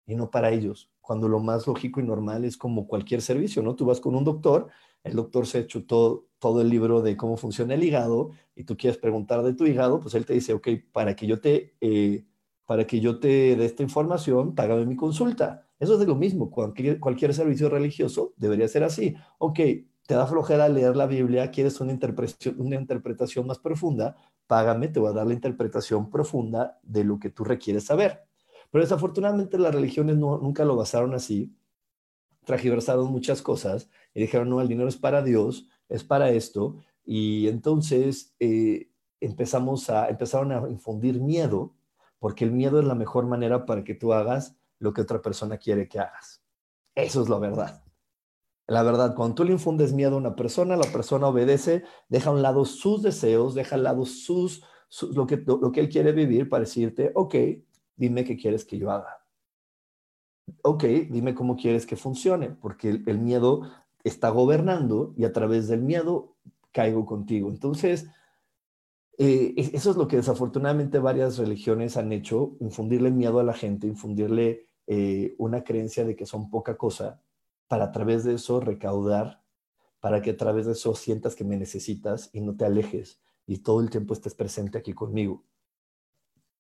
y 0.06 0.16
no 0.16 0.30
para 0.30 0.50
ellos 0.50 0.90
cuando 1.08 1.26
lo 1.26 1.40
más 1.40 1.66
lógico 1.66 2.00
y 2.00 2.02
normal 2.02 2.44
es 2.44 2.58
como 2.58 2.86
cualquier 2.86 3.22
servicio, 3.22 3.62
¿no? 3.62 3.74
Tú 3.74 3.86
vas 3.86 3.98
con 3.98 4.14
un 4.14 4.24
doctor, 4.24 4.68
el 5.02 5.14
doctor 5.14 5.46
se 5.46 5.66
chutó 5.66 6.28
todo 6.38 6.60
el 6.60 6.68
libro 6.68 7.00
de 7.00 7.16
cómo 7.16 7.38
funciona 7.38 7.72
el 7.72 7.82
hígado 7.82 8.32
y 8.54 8.64
tú 8.64 8.76
quieres 8.76 8.98
preguntar 8.98 9.42
de 9.42 9.54
tu 9.54 9.64
hígado, 9.64 10.00
pues 10.00 10.14
él 10.14 10.26
te 10.26 10.34
dice, 10.34 10.52
ok, 10.52 10.68
para 10.92 11.16
que 11.16 11.26
yo 11.26 11.40
te, 11.40 11.74
eh, 11.80 12.26
para 12.68 12.86
que 12.86 13.00
yo 13.00 13.18
te 13.18 13.56
dé 13.56 13.64
esta 13.64 13.82
información, 13.82 14.54
págame 14.54 14.84
mi 14.84 14.94
consulta. 14.94 15.66
Eso 15.80 15.94
es 15.94 16.00
de 16.00 16.06
lo 16.06 16.14
mismo, 16.14 16.50
cualquier, 16.50 17.00
cualquier 17.00 17.32
servicio 17.32 17.70
religioso 17.70 18.34
debería 18.36 18.68
ser 18.68 18.84
así. 18.84 19.16
Ok, 19.38 19.58
te 20.06 20.14
da 20.14 20.26
flojera 20.26 20.68
leer 20.68 20.94
la 20.94 21.06
Biblia, 21.06 21.50
quieres 21.50 21.80
una 21.80 21.92
interpretación, 21.92 22.60
una 22.60 22.76
interpretación 22.76 23.46
más 23.46 23.58
profunda, 23.58 24.16
págame, 24.46 24.88
te 24.88 25.00
voy 25.00 25.08
a 25.08 25.14
dar 25.14 25.26
la 25.26 25.32
interpretación 25.32 26.10
profunda 26.10 26.78
de 26.82 27.04
lo 27.04 27.18
que 27.18 27.30
tú 27.30 27.42
requieres 27.42 27.84
saber. 27.84 28.24
Pero 28.70 28.84
desafortunadamente 28.84 29.56
las 29.56 29.74
religiones 29.74 30.18
nunca 30.18 30.66
lo 30.66 30.76
basaron 30.76 31.14
así, 31.14 31.56
tragiversaron 32.44 33.10
muchas 33.10 33.40
cosas 33.40 33.88
y 34.12 34.20
dijeron, 34.20 34.50
no, 34.50 34.60
el 34.60 34.68
dinero 34.68 34.90
es 34.90 34.98
para 34.98 35.22
Dios, 35.22 35.70
es 35.88 36.04
para 36.04 36.28
esto. 36.32 36.76
Y 37.02 37.48
entonces 37.48 38.34
eh, 38.40 38.90
empezamos 39.20 39.88
a, 39.88 40.10
empezaron 40.10 40.52
a 40.52 40.68
infundir 40.68 41.18
miedo, 41.18 41.77
porque 42.18 42.44
el 42.44 42.52
miedo 42.52 42.80
es 42.80 42.86
la 42.86 42.94
mejor 42.94 43.26
manera 43.26 43.66
para 43.66 43.84
que 43.84 43.94
tú 43.94 44.12
hagas 44.12 44.56
lo 44.78 44.92
que 44.92 45.02
otra 45.02 45.20
persona 45.20 45.58
quiere 45.58 45.88
que 45.88 45.98
hagas. 45.98 46.42
Eso 46.94 47.22
es 47.22 47.28
la 47.28 47.38
verdad. 47.38 47.82
La 48.66 48.82
verdad, 48.82 49.14
cuando 49.14 49.36
tú 49.36 49.44
le 49.44 49.52
infundes 49.52 49.92
miedo 49.92 50.14
a 50.14 50.18
una 50.18 50.36
persona, 50.36 50.76
la 50.76 50.90
persona 50.92 51.28
obedece, 51.28 51.84
deja 52.08 52.30
a 52.30 52.32
un 52.34 52.42
lado 52.42 52.64
sus 52.64 53.02
deseos, 53.02 53.54
deja 53.54 53.76
a 53.76 53.78
un 53.78 53.84
lado 53.84 54.04
sus, 54.04 54.62
lo, 55.12 55.26
que, 55.26 55.36
lo 55.38 55.72
que 55.72 55.80
él 55.80 55.88
quiere 55.88 56.12
vivir 56.12 56.48
para 56.48 56.64
decirte, 56.64 57.10
ok, 57.14 57.34
dime 57.96 58.24
qué 58.24 58.36
quieres 58.36 58.64
que 58.64 58.78
yo 58.78 58.90
haga. 58.90 59.24
Ok, 60.62 60.84
dime 61.10 61.34
cómo 61.34 61.56
quieres 61.56 61.86
que 61.86 61.96
funcione, 61.96 62.50
porque 62.50 62.88
el, 62.90 63.18
miedo 63.18 63.62
está 64.04 64.30
gobernando 64.30 65.14
y 65.16 65.24
a 65.24 65.32
través 65.32 65.68
del 65.68 65.82
miedo 65.82 66.36
caigo 66.72 67.06
contigo. 67.06 67.48
Entonces, 67.48 68.06
eh, 69.18 69.54
eso 69.56 69.90
es 69.90 69.96
lo 69.96 70.08
que 70.08 70.16
desafortunadamente 70.16 70.98
varias 70.98 71.36
religiones 71.38 71.96
han 71.96 72.12
hecho, 72.12 72.56
infundirle 72.60 73.10
miedo 73.10 73.40
a 73.40 73.44
la 73.44 73.54
gente, 73.54 73.86
infundirle 73.86 74.68
eh, 74.86 75.34
una 75.38 75.64
creencia 75.64 76.04
de 76.04 76.16
que 76.16 76.26
son 76.26 76.50
poca 76.50 76.76
cosa, 76.76 77.20
para 77.66 77.86
a 77.86 77.92
través 77.92 78.24
de 78.24 78.34
eso 78.34 78.60
recaudar, 78.60 79.42
para 80.00 80.22
que 80.22 80.30
a 80.30 80.36
través 80.36 80.66
de 80.66 80.72
eso 80.72 80.94
sientas 80.94 81.34
que 81.34 81.44
me 81.44 81.56
necesitas 81.56 82.30
y 82.32 82.40
no 82.40 82.56
te 82.56 82.64
alejes 82.64 83.20
y 83.46 83.58
todo 83.58 83.80
el 83.80 83.90
tiempo 83.90 84.14
estés 84.14 84.34
presente 84.34 84.78
aquí 84.78 84.94
conmigo 84.94 85.44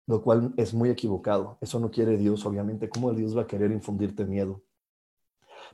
lo 0.08 0.22
cual 0.22 0.54
es 0.56 0.72
muy 0.72 0.88
equivocado. 0.88 1.58
Eso 1.60 1.78
no 1.78 1.90
quiere 1.90 2.16
Dios, 2.16 2.44
obviamente. 2.46 2.88
¿Cómo 2.88 3.12
Dios 3.12 3.36
va 3.36 3.42
a 3.42 3.46
querer 3.46 3.70
infundirte 3.70 4.24
miedo? 4.24 4.62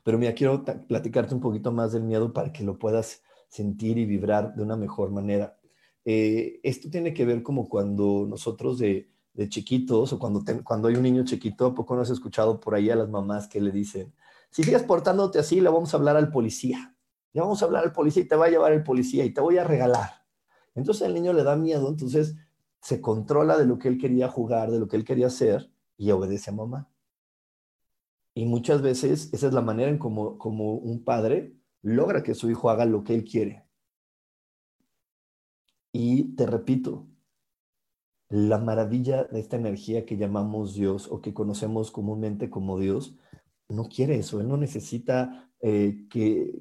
Pero 0.02 0.18
mira, 0.18 0.34
quiero 0.34 0.64
platicarte 0.64 1.34
un 1.34 1.40
poquito 1.40 1.70
más 1.70 1.92
del 1.92 2.02
miedo 2.02 2.32
para 2.32 2.52
que 2.52 2.64
lo 2.64 2.76
puedas 2.76 3.22
sentir 3.48 3.96
y 3.96 4.04
vibrar 4.04 4.52
de 4.56 4.62
una 4.64 4.76
mejor 4.76 5.12
manera. 5.12 5.56
Eh, 6.04 6.60
esto 6.62 6.90
tiene 6.90 7.14
que 7.14 7.24
ver 7.24 7.42
como 7.42 7.68
cuando 7.68 8.26
nosotros 8.28 8.78
de, 8.78 9.10
chiquitos 9.48 10.12
o 10.12 10.18
cuando, 10.18 10.44
cuando 10.62 10.88
hay 10.88 10.94
un 10.94 11.02
niño 11.02 11.24
chiquito, 11.24 11.66
¿a 11.66 11.74
poco 11.74 11.96
no 11.96 12.02
has 12.02 12.10
escuchado 12.10 12.60
por 12.60 12.74
ahí 12.74 12.90
a 12.90 12.96
las 12.96 13.08
mamás 13.08 13.48
que 13.48 13.60
le 13.60 13.72
dicen, 13.72 14.12
si 14.50 14.62
sigues 14.62 14.84
portándote 14.84 15.40
así, 15.40 15.60
le 15.60 15.68
vamos 15.68 15.92
a 15.92 15.96
hablar 15.96 16.16
al 16.16 16.30
policía. 16.30 16.94
Le 17.32 17.40
vamos 17.40 17.60
a 17.60 17.66
hablar 17.66 17.82
al 17.82 17.92
policía 17.92 18.22
y 18.22 18.28
te 18.28 18.36
va 18.36 18.46
a 18.46 18.48
llevar 18.48 18.72
el 18.72 18.84
policía 18.84 19.24
y 19.24 19.34
te 19.34 19.40
voy 19.40 19.58
a 19.58 19.64
regalar. 19.64 20.24
Entonces 20.76 21.04
al 21.04 21.14
niño 21.14 21.32
le 21.32 21.42
da 21.42 21.56
miedo, 21.56 21.88
entonces 21.88 22.36
se 22.80 23.00
controla 23.00 23.58
de 23.58 23.66
lo 23.66 23.78
que 23.80 23.88
él 23.88 23.98
quería 23.98 24.28
jugar, 24.28 24.70
de 24.70 24.78
lo 24.78 24.86
que 24.86 24.96
él 24.96 25.04
quería 25.04 25.26
hacer 25.26 25.72
y 25.96 26.12
obedece 26.12 26.50
a 26.50 26.52
mamá. 26.52 26.88
Y 28.34 28.46
muchas 28.46 28.82
veces 28.82 29.30
esa 29.32 29.48
es 29.48 29.52
la 29.52 29.60
manera 29.60 29.90
en 29.90 29.98
como, 29.98 30.38
como 30.38 30.74
un 30.74 31.02
padre 31.02 31.56
logra 31.82 32.22
que 32.22 32.34
su 32.34 32.48
hijo 32.48 32.70
haga 32.70 32.84
lo 32.84 33.02
que 33.02 33.14
él 33.14 33.24
quiere. 33.24 33.63
Y 35.96 36.34
te 36.34 36.44
repito, 36.44 37.06
la 38.28 38.58
maravilla 38.58 39.22
de 39.22 39.38
esta 39.38 39.56
energía 39.56 40.04
que 40.04 40.16
llamamos 40.16 40.74
Dios 40.74 41.06
o 41.08 41.20
que 41.20 41.32
conocemos 41.32 41.92
comúnmente 41.92 42.50
como 42.50 42.80
Dios, 42.80 43.16
no 43.68 43.88
quiere 43.88 44.16
eso, 44.16 44.40
Él 44.40 44.48
no 44.48 44.56
necesita 44.56 45.52
eh, 45.60 46.08
que, 46.10 46.60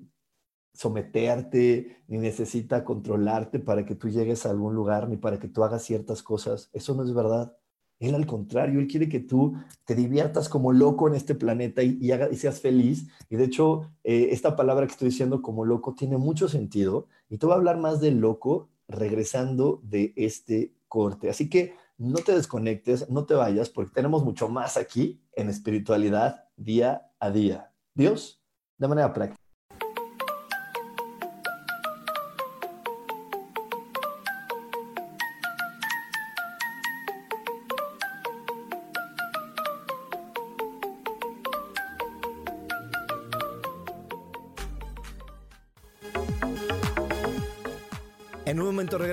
someterte, 0.71 2.03
ni 2.07 2.19
necesita 2.19 2.83
controlarte 2.83 3.57
para 3.57 3.87
que 3.87 3.95
tú 3.95 4.07
llegues 4.07 4.45
a 4.45 4.51
algún 4.51 4.75
lugar, 4.75 5.09
ni 5.09 5.17
para 5.17 5.39
que 5.39 5.47
tú 5.47 5.63
hagas 5.63 5.81
ciertas 5.83 6.21
cosas. 6.21 6.69
Eso 6.71 6.93
no 6.93 7.03
es 7.03 7.11
verdad. 7.11 7.57
Él 7.99 8.13
al 8.13 8.27
contrario, 8.27 8.79
Él 8.79 8.87
quiere 8.87 9.09
que 9.09 9.19
tú 9.19 9.55
te 9.83 9.95
diviertas 9.95 10.47
como 10.47 10.73
loco 10.73 11.07
en 11.07 11.15
este 11.15 11.33
planeta 11.33 11.81
y, 11.81 11.97
y 11.99 12.35
seas 12.35 12.59
feliz. 12.59 13.07
Y 13.31 13.35
de 13.37 13.45
hecho, 13.45 13.91
eh, 14.03 14.27
esta 14.29 14.55
palabra 14.55 14.85
que 14.85 14.91
estoy 14.91 15.09
diciendo 15.09 15.41
como 15.41 15.65
loco 15.65 15.95
tiene 15.95 16.17
mucho 16.17 16.47
sentido. 16.47 17.07
Y 17.29 17.39
te 17.39 17.47
voy 17.47 17.53
a 17.53 17.57
hablar 17.57 17.79
más 17.79 17.99
de 17.99 18.11
loco 18.11 18.69
regresando 18.93 19.81
de 19.83 20.13
este 20.15 20.73
corte. 20.87 21.29
Así 21.29 21.49
que 21.49 21.75
no 21.97 22.19
te 22.19 22.33
desconectes, 22.33 23.09
no 23.09 23.25
te 23.25 23.33
vayas, 23.33 23.69
porque 23.69 23.93
tenemos 23.93 24.23
mucho 24.23 24.49
más 24.49 24.77
aquí 24.77 25.21
en 25.33 25.49
espiritualidad 25.49 26.45
día 26.55 27.11
a 27.19 27.31
día. 27.31 27.71
Dios, 27.93 28.41
de 28.77 28.87
manera 28.87 29.13
práctica. 29.13 29.42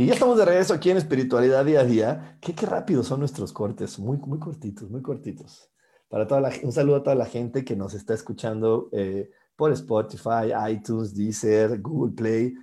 Y 0.00 0.06
ya 0.06 0.14
estamos 0.14 0.38
de 0.38 0.46
regreso 0.46 0.72
aquí 0.72 0.88
en 0.88 0.96
Espiritualidad 0.96 1.62
Día 1.62 1.80
a 1.80 1.84
Día. 1.84 2.38
Qué, 2.40 2.54
qué 2.54 2.64
rápido 2.64 3.02
son 3.02 3.20
nuestros 3.20 3.52
cortes, 3.52 3.98
muy, 3.98 4.16
muy 4.16 4.38
cortitos, 4.38 4.88
muy 4.88 5.02
cortitos. 5.02 5.70
Para 6.08 6.26
toda 6.26 6.40
la, 6.40 6.50
un 6.62 6.72
saludo 6.72 6.96
a 6.96 7.02
toda 7.02 7.14
la 7.14 7.26
gente 7.26 7.66
que 7.66 7.76
nos 7.76 7.92
está 7.92 8.14
escuchando 8.14 8.88
eh, 8.92 9.30
por 9.54 9.72
Spotify, 9.72 10.54
iTunes, 10.70 11.14
Deezer, 11.14 11.82
Google 11.82 12.14
Play. 12.14 12.54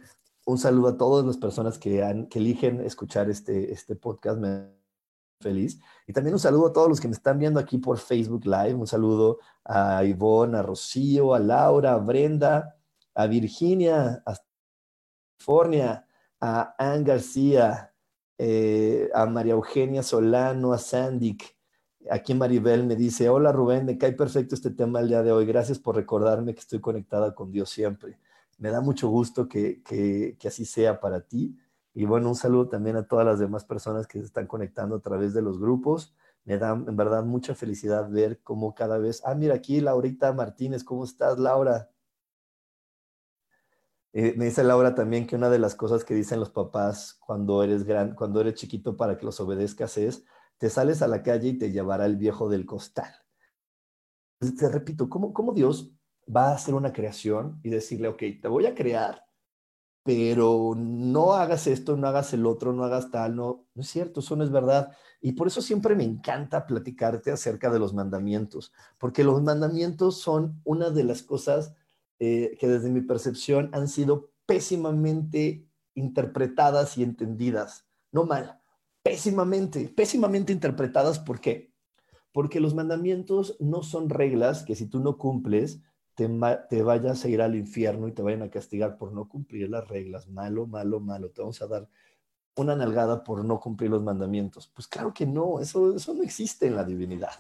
Un 0.48 0.58
saludo 0.58 0.88
a 0.88 0.98
todas 0.98 1.28
las 1.28 1.38
personas 1.38 1.78
que, 1.78 2.02
eligen 2.34 2.82
escuchar 2.82 3.30
este, 3.30 3.72
este 3.72 3.96
podcast. 3.96 4.40
Me 4.40 4.72
feliz. 5.40 5.80
Y 6.08 6.14
también 6.14 6.34
un 6.34 6.40
saludo 6.40 6.70
a 6.70 6.74
todos 6.74 6.90
los 6.90 7.00
que 7.00 7.08
me 7.08 7.14
están 7.14 7.38
viendo 7.38 7.60
aquí 7.60 7.78
por 7.78 8.00
Facebook 8.00 8.48
Live. 8.48 8.74
Un 8.74 8.88
saludo 8.88 9.38
a 9.64 10.04
Ivonne, 10.04 10.58
a 10.58 10.64
Rocío, 10.64 11.36
a 11.36 11.40
Laura, 11.40 11.94
a 11.94 11.98
Brenda, 11.98 12.80
a 13.14 13.28
Virginia, 13.28 14.24
a 14.26 14.36
California, 15.38 16.07
a 16.40 16.76
Anne 16.78 17.04
García, 17.04 17.94
eh, 18.38 19.10
a 19.14 19.26
María 19.26 19.54
Eugenia 19.54 20.04
Solano, 20.04 20.74
a 20.74 20.78
Sandic. 20.78 21.56
Aquí 22.10 22.34
Maribel 22.34 22.86
me 22.86 22.96
dice, 22.96 23.30
hola 23.30 23.52
Rubén, 23.52 23.86
me 23.86 23.98
cae 23.98 24.14
perfecto 24.14 24.56
este 24.56 24.72
tema 24.72 25.00
el 25.00 25.10
día 25.10 25.24
de 25.24 25.32
hoy. 25.32 25.46
Gracias 25.46 25.80
por 25.80 25.96
recordarme 25.96 26.54
que 26.54 26.62
estoy 26.62 26.80
conectada 26.80 27.36
con 27.36 27.52
Dios 27.52 27.70
siempre. 27.70 28.20
Me 28.58 28.70
da 28.70 28.82
mucho 28.82 29.10
gusto 29.10 29.48
que, 29.48 29.82
que, 29.84 30.38
que 30.40 30.48
así 30.48 30.66
sea 30.66 31.00
para 31.00 31.22
ti. 31.22 31.58
Y 31.94 32.06
bueno, 32.06 32.30
un 32.30 32.36
saludo 32.36 32.70
también 32.70 32.96
a 32.96 33.08
todas 33.08 33.26
las 33.26 33.40
demás 33.40 33.66
personas 33.66 34.08
que 34.08 34.20
se 34.20 34.26
están 34.26 34.48
conectando 34.48 34.96
a 34.96 35.02
través 35.02 35.34
de 35.34 35.42
los 35.42 35.60
grupos. 35.60 36.16
Me 36.46 36.58
da 36.58 36.72
en 36.72 36.96
verdad 36.96 37.26
mucha 37.26 37.56
felicidad 37.56 38.10
ver 38.10 38.40
cómo 38.44 38.74
cada 38.74 39.00
vez... 39.00 39.22
Ah, 39.26 39.36
mira 39.36 39.56
aquí, 39.56 39.82
Laurita 39.82 40.32
Martínez, 40.32 40.84
¿cómo 40.84 41.04
estás, 41.04 41.40
Laura? 41.40 41.90
Eh, 44.20 44.34
me 44.36 44.46
dice 44.46 44.64
Laura 44.64 44.96
también 44.96 45.28
que 45.28 45.36
una 45.36 45.48
de 45.48 45.60
las 45.60 45.76
cosas 45.76 46.04
que 46.04 46.16
dicen 46.16 46.40
los 46.40 46.50
papás 46.50 47.20
cuando 47.20 47.62
eres 47.62 47.84
gran, 47.84 48.16
cuando 48.16 48.42
eres 48.42 48.56
chiquito 48.56 48.98
para 48.98 49.16
que 49.16 49.28
los 49.28 49.40
obedezcas 49.40 49.96
es, 50.00 50.26
te 50.58 50.72
sales 50.72 51.04
a 51.04 51.08
la 51.08 51.22
calle 51.22 51.50
y 51.50 51.58
te 51.60 51.72
llevará 51.72 52.08
el 52.08 52.16
viejo 52.16 52.50
del 52.50 52.66
costal. 52.66 53.14
Te 54.40 54.70
repito, 54.70 55.08
¿cómo, 55.08 55.34
¿cómo 55.34 55.54
Dios 55.54 55.92
va 56.36 56.48
a 56.48 56.56
hacer 56.56 56.74
una 56.74 56.94
creación 56.94 57.60
y 57.62 57.70
decirle, 57.70 58.08
ok, 58.08 58.24
te 58.42 58.48
voy 58.48 58.66
a 58.66 58.74
crear, 58.74 59.24
pero 60.02 60.74
no 60.76 61.34
hagas 61.34 61.68
esto, 61.68 61.96
no 61.96 62.08
hagas 62.08 62.34
el 62.34 62.48
otro, 62.48 62.74
no 62.74 62.86
hagas 62.86 63.12
tal, 63.12 63.36
no, 63.36 63.68
no 63.76 63.82
es 63.84 63.88
cierto, 63.88 64.22
eso 64.22 64.36
no 64.36 64.44
es 64.44 64.50
verdad. 64.50 64.94
Y 65.22 65.34
por 65.34 65.46
eso 65.46 65.62
siempre 65.62 65.96
me 65.96 66.06
encanta 66.06 66.66
platicarte 66.66 67.30
acerca 67.30 67.70
de 67.70 67.78
los 67.78 67.94
mandamientos, 67.94 68.74
porque 68.98 69.24
los 69.24 69.44
mandamientos 69.44 70.20
son 70.20 70.60
una 70.64 70.90
de 70.90 71.04
las 71.04 71.22
cosas 71.22 71.76
eh, 72.20 72.58
que 72.60 72.68
desde 72.68 72.90
mi 72.90 73.02
percepción 73.02 73.70
han 73.74 73.88
sido 73.88 74.32
pésimamente 74.46 75.68
interpretadas 75.94 76.98
y 76.98 77.04
entendidas. 77.04 77.88
No 78.12 78.26
mal, 78.26 78.62
pésimamente, 79.04 79.90
pésimamente 79.90 80.54
interpretadas. 80.54 81.20
¿Por 81.20 81.40
qué? 81.40 81.74
Porque 82.32 82.60
los 82.60 82.76
mandamientos 82.76 83.56
no 83.60 83.84
son 83.84 84.10
reglas 84.10 84.64
que 84.64 84.76
si 84.76 84.88
tú 84.88 85.00
no 85.00 85.18
cumples, 85.18 85.82
te, 86.16 86.30
te, 86.70 86.82
vayas 86.84 87.24
a 87.24 87.30
ir 87.30 87.42
al 87.42 87.56
infierno 87.56 88.08
y 88.08 88.12
te 88.12 88.22
vayan 88.22 88.42
a 88.42 88.50
castigar 88.50 88.98
por 88.98 89.12
no 89.14 89.28
cumplir 89.28 89.70
las 89.70 89.88
reglas. 89.88 90.28
Malo, 90.28 90.66
malo, 90.66 91.00
malo. 91.00 91.30
Te 91.30 91.42
vamos 91.42 91.62
a 91.62 91.68
dar 91.68 91.88
una 92.56 92.76
nalgada 92.76 93.24
por 93.24 93.46
no 93.46 93.60
cumplir 93.60 93.92
los 93.92 94.04
mandamientos. 94.04 94.68
Pues 94.74 94.88
claro 94.88 95.14
que 95.14 95.26
no, 95.26 95.60
eso, 95.60 95.96
eso 95.96 96.14
no 96.14 96.24
existe 96.24 96.68
en 96.68 96.76
la 96.76 96.84
divinidad. 96.84 97.32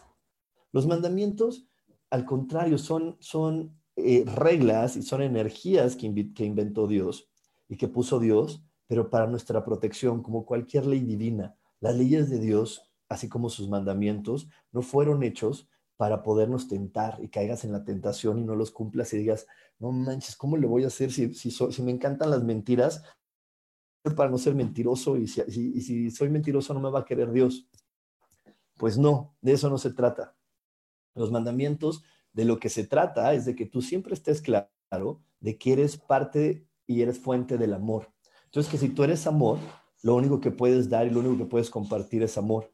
Los 0.71 0.85
mandamientos, 0.85 1.67
al 2.09 2.23
contrario, 2.25 2.77
son, 2.77 3.17
son 3.19 3.75
eh, 3.99 4.25
reglas 4.27 4.95
y 4.95 5.01
son 5.01 5.23
energías 5.23 5.95
que, 5.95 6.05
inventó 6.05 6.85
Dios 6.85 7.27
y 7.67 7.77
que 7.77 7.87
puso 7.87 8.19
Dios, 8.19 8.63
pero 8.85 9.09
para 9.09 9.25
nuestra 9.25 9.65
protección, 9.65 10.21
como 10.21 10.45
cualquier 10.45 10.85
ley 10.85 10.99
divina. 10.99 11.55
Las 11.79 11.95
leyes 11.95 12.29
de 12.29 12.39
Dios, 12.39 12.91
así 13.09 13.27
como 13.27 13.49
sus 13.49 13.69
mandamientos, 13.69 14.49
no 14.71 14.83
fueron 14.83 15.23
hechos 15.23 15.67
para 15.95 16.21
podernos 16.21 16.67
tentar 16.67 17.17
y 17.23 17.29
caigas 17.29 17.65
en 17.65 17.71
la 17.71 17.83
tentación 17.83 18.37
y 18.37 18.43
no 18.43 18.55
los 18.55 18.69
cumplas 18.69 19.11
y 19.13 19.17
digas, 19.17 19.47
no 19.79 19.91
manches, 19.91 20.35
¿cómo 20.35 20.57
le 20.57 20.67
voy 20.67 20.83
a 20.83 20.87
hacer 20.87 21.11
si, 21.11 21.33
si, 21.33 21.81
me 21.81 21.91
encantan 21.91 22.29
las 22.29 22.43
mentiras? 22.43 23.01
Para 24.15 24.29
no 24.29 24.37
ser 24.37 24.53
mentiroso 24.53 25.17
y 25.17 25.27
si 25.27 26.11
soy 26.11 26.29
mentiroso 26.29 26.71
no 26.75 26.79
me 26.79 26.91
va 26.91 26.99
a 26.99 27.05
querer 27.05 27.31
Dios. 27.31 27.67
Pues 28.77 28.99
no, 28.99 29.35
de 29.41 29.53
eso 29.53 29.71
no 29.71 29.79
se 29.79 29.91
trata. 29.91 30.35
Los 31.15 31.31
mandamientos 31.31 32.03
de 32.33 32.45
lo 32.45 32.59
que 32.59 32.69
se 32.69 32.85
trata 32.85 33.33
es 33.33 33.45
de 33.45 33.55
que 33.55 33.65
tú 33.65 33.81
siempre 33.81 34.13
estés 34.13 34.41
claro 34.41 34.69
de 35.39 35.57
que 35.57 35.73
eres 35.73 35.97
parte 35.97 36.65
y 36.85 37.01
eres 37.01 37.19
fuente 37.19 37.57
del 37.57 37.73
amor. 37.73 38.11
Entonces, 38.45 38.71
que 38.71 38.77
si 38.77 38.89
tú 38.89 39.03
eres 39.03 39.27
amor, 39.27 39.59
lo 40.03 40.15
único 40.15 40.39
que 40.39 40.51
puedes 40.51 40.89
dar 40.89 41.07
y 41.07 41.09
lo 41.09 41.19
único 41.19 41.37
que 41.37 41.49
puedes 41.49 41.69
compartir 41.69 42.23
es 42.23 42.37
amor. 42.37 42.71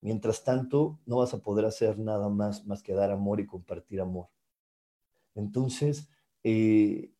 Mientras 0.00 0.44
tanto, 0.44 0.98
no 1.06 1.18
vas 1.18 1.32
a 1.32 1.38
poder 1.38 1.64
hacer 1.64 1.98
nada 1.98 2.28
más 2.28 2.66
más 2.66 2.82
que 2.82 2.92
dar 2.92 3.10
amor 3.10 3.40
y 3.40 3.46
compartir 3.46 4.00
amor. 4.00 4.28
Entonces, 5.34 6.08
eh, 6.42 7.12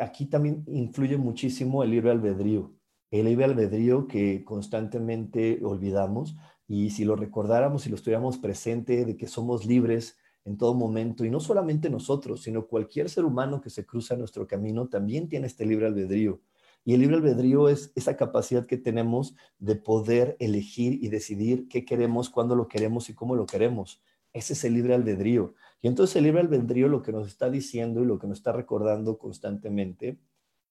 aquí 0.00 0.26
también 0.26 0.64
influye 0.66 1.16
muchísimo 1.16 1.82
el 1.82 1.90
libre 1.90 2.10
albedrío. 2.10 2.72
El 3.10 3.26
libre 3.26 3.44
albedrío 3.44 4.08
que 4.08 4.44
constantemente 4.44 5.60
olvidamos 5.62 6.36
y 6.66 6.90
si 6.90 7.04
lo 7.04 7.14
recordáramos, 7.14 7.82
si 7.82 7.90
lo 7.90 7.96
estuviéramos 7.96 8.38
presente 8.38 9.04
de 9.04 9.16
que 9.16 9.28
somos 9.28 9.64
libres 9.64 10.16
en 10.46 10.56
todo 10.56 10.74
momento, 10.74 11.24
y 11.24 11.30
no 11.30 11.40
solamente 11.40 11.90
nosotros, 11.90 12.42
sino 12.42 12.68
cualquier 12.68 13.10
ser 13.10 13.24
humano 13.24 13.60
que 13.60 13.68
se 13.68 13.84
cruza 13.84 14.14
en 14.14 14.20
nuestro 14.20 14.46
camino 14.46 14.86
también 14.86 15.28
tiene 15.28 15.48
este 15.48 15.66
libre 15.66 15.86
albedrío. 15.86 16.40
Y 16.84 16.94
el 16.94 17.00
libre 17.00 17.16
albedrío 17.16 17.68
es 17.68 17.90
esa 17.96 18.16
capacidad 18.16 18.64
que 18.64 18.76
tenemos 18.76 19.34
de 19.58 19.74
poder 19.74 20.36
elegir 20.38 21.02
y 21.02 21.08
decidir 21.08 21.66
qué 21.68 21.84
queremos, 21.84 22.30
cuándo 22.30 22.54
lo 22.54 22.68
queremos 22.68 23.10
y 23.10 23.14
cómo 23.14 23.34
lo 23.34 23.44
queremos. 23.44 24.00
Ese 24.32 24.52
es 24.52 24.62
el 24.62 24.74
libre 24.74 24.94
albedrío. 24.94 25.54
Y 25.82 25.88
entonces 25.88 26.14
el 26.14 26.22
libre 26.22 26.42
albedrío 26.42 26.86
lo 26.86 27.02
que 27.02 27.10
nos 27.10 27.26
está 27.26 27.50
diciendo 27.50 28.00
y 28.02 28.06
lo 28.06 28.20
que 28.20 28.28
nos 28.28 28.38
está 28.38 28.52
recordando 28.52 29.18
constantemente 29.18 30.20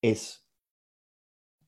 es, 0.02 0.48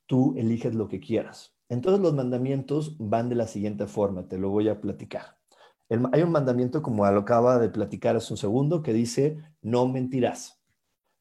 tú 0.05 0.33
eliges 0.37 0.73
lo 0.75 0.87
que 0.87 1.01
quieras. 1.01 1.57
Entonces 1.67 2.01
los 2.01 2.13
mandamientos 2.13 2.95
van 2.99 3.27
de 3.27 3.35
la 3.35 3.47
siguiente 3.47 3.85
forma, 3.85 4.29
te 4.29 4.37
lo 4.37 4.49
voy 4.49 4.69
a 4.69 4.79
platicar. 4.79 5.37
Hay 5.89 6.21
un 6.21 6.31
mandamiento, 6.31 6.81
como 6.81 7.09
lo 7.09 7.19
acaba 7.19 7.59
de 7.59 7.69
platicar 7.69 8.15
hace 8.15 8.33
un 8.33 8.37
segundo, 8.37 8.81
que 8.81 8.93
dice, 8.93 9.37
no 9.61 9.87
mentirás. 9.87 10.61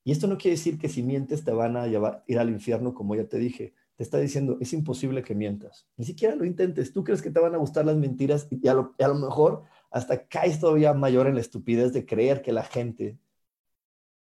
Y 0.03 0.13
esto 0.13 0.27
no 0.27 0.39
quiere 0.39 0.57
decir 0.57 0.79
que 0.79 0.89
si 0.89 1.03
mientes 1.03 1.45
te 1.45 1.53
van 1.53 1.77
a 1.77 1.87
llevar, 1.87 2.25
ir 2.27 2.39
al 2.39 2.51
infierno, 2.51 2.95
como 2.95 3.15
ya 3.15 3.29
te 3.29 3.39
dije. 3.39 3.75
Te 3.97 4.03
está 4.03 4.19
diciendo, 4.19 4.59
es 4.61 4.73
imposible 4.73 5.23
que 5.23 5.35
mientas. 5.35 5.89
Ni 5.97 6.05
siquiera 6.05 6.35
lo 6.35 6.45
intentes. 6.45 6.93
Tú 6.93 7.03
crees 7.03 7.23
que 7.23 7.31
te 7.31 7.41
van 7.41 7.55
a 7.55 7.59
gustar 7.59 7.87
las 7.87 7.97
mentiras 7.97 8.47
y 8.51 8.69
a 8.69 8.75
lo, 8.75 8.95
a 8.99 9.09
lo 9.09 9.15
mejor 9.15 9.65
hasta 9.91 10.27
caes 10.27 10.61
todavía 10.61 10.93
mayor 10.95 11.27
en 11.27 11.35
la 11.35 11.41
estupidez 11.41 11.93
de 11.93 12.05
creer 12.05 12.43
que 12.43 12.53
la 12.53 12.63
gente, 12.63 13.19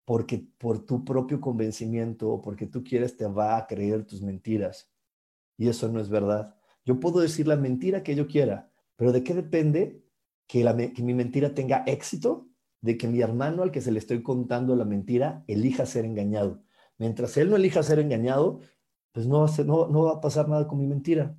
porque 0.05 0.47
por 0.59 0.87
tu 0.87 1.05
propio 1.05 1.41
convencimiento 1.41 2.31
o 2.31 2.41
porque 2.41 2.67
tú 2.67 2.85
quieres, 2.85 3.17
te 3.17 3.27
va 3.27 3.57
a 3.57 3.67
creer 3.67 4.05
tus 4.05 4.23
mentiras. 4.23 4.91
Y 5.57 5.69
eso 5.69 5.89
no 5.89 6.01
es 6.01 6.09
verdad. 6.09 6.55
Yo 6.85 7.01
puedo 7.01 7.21
decir 7.21 7.49
la 7.49 7.57
mentira 7.57 8.03
que 8.03 8.15
yo 8.15 8.27
quiera, 8.27 8.71
pero 8.97 9.13
¿de 9.13 9.25
qué 9.25 9.35
depende 9.35 10.04
que, 10.47 11.03
mi 11.03 11.15
mentira 11.15 11.55
tenga 11.55 11.85
éxito? 11.87 12.49
De 12.81 12.99
que 12.99 13.09
mi 13.09 13.21
hermano 13.21 13.63
al 13.63 13.71
que 13.71 13.81
se 13.81 13.93
le 13.93 13.99
estoy 13.99 14.23
contando 14.23 14.77
la 14.77 14.85
mentira 14.85 15.45
elija 15.47 15.87
ser 15.87 16.05
engañado. 16.05 16.63
Mientras 16.99 17.37
él 17.37 17.51
no 17.51 17.57
elija 17.57 17.83
ser 17.83 17.99
engañado, 17.99 18.61
pues 19.13 19.27
no 19.27 19.47
no, 19.65 19.89
no 19.89 20.03
va 20.05 20.13
a 20.13 20.21
pasar 20.21 20.49
nada 20.49 20.69
con 20.69 20.79
mi 20.79 20.87
mentira. 20.87 21.37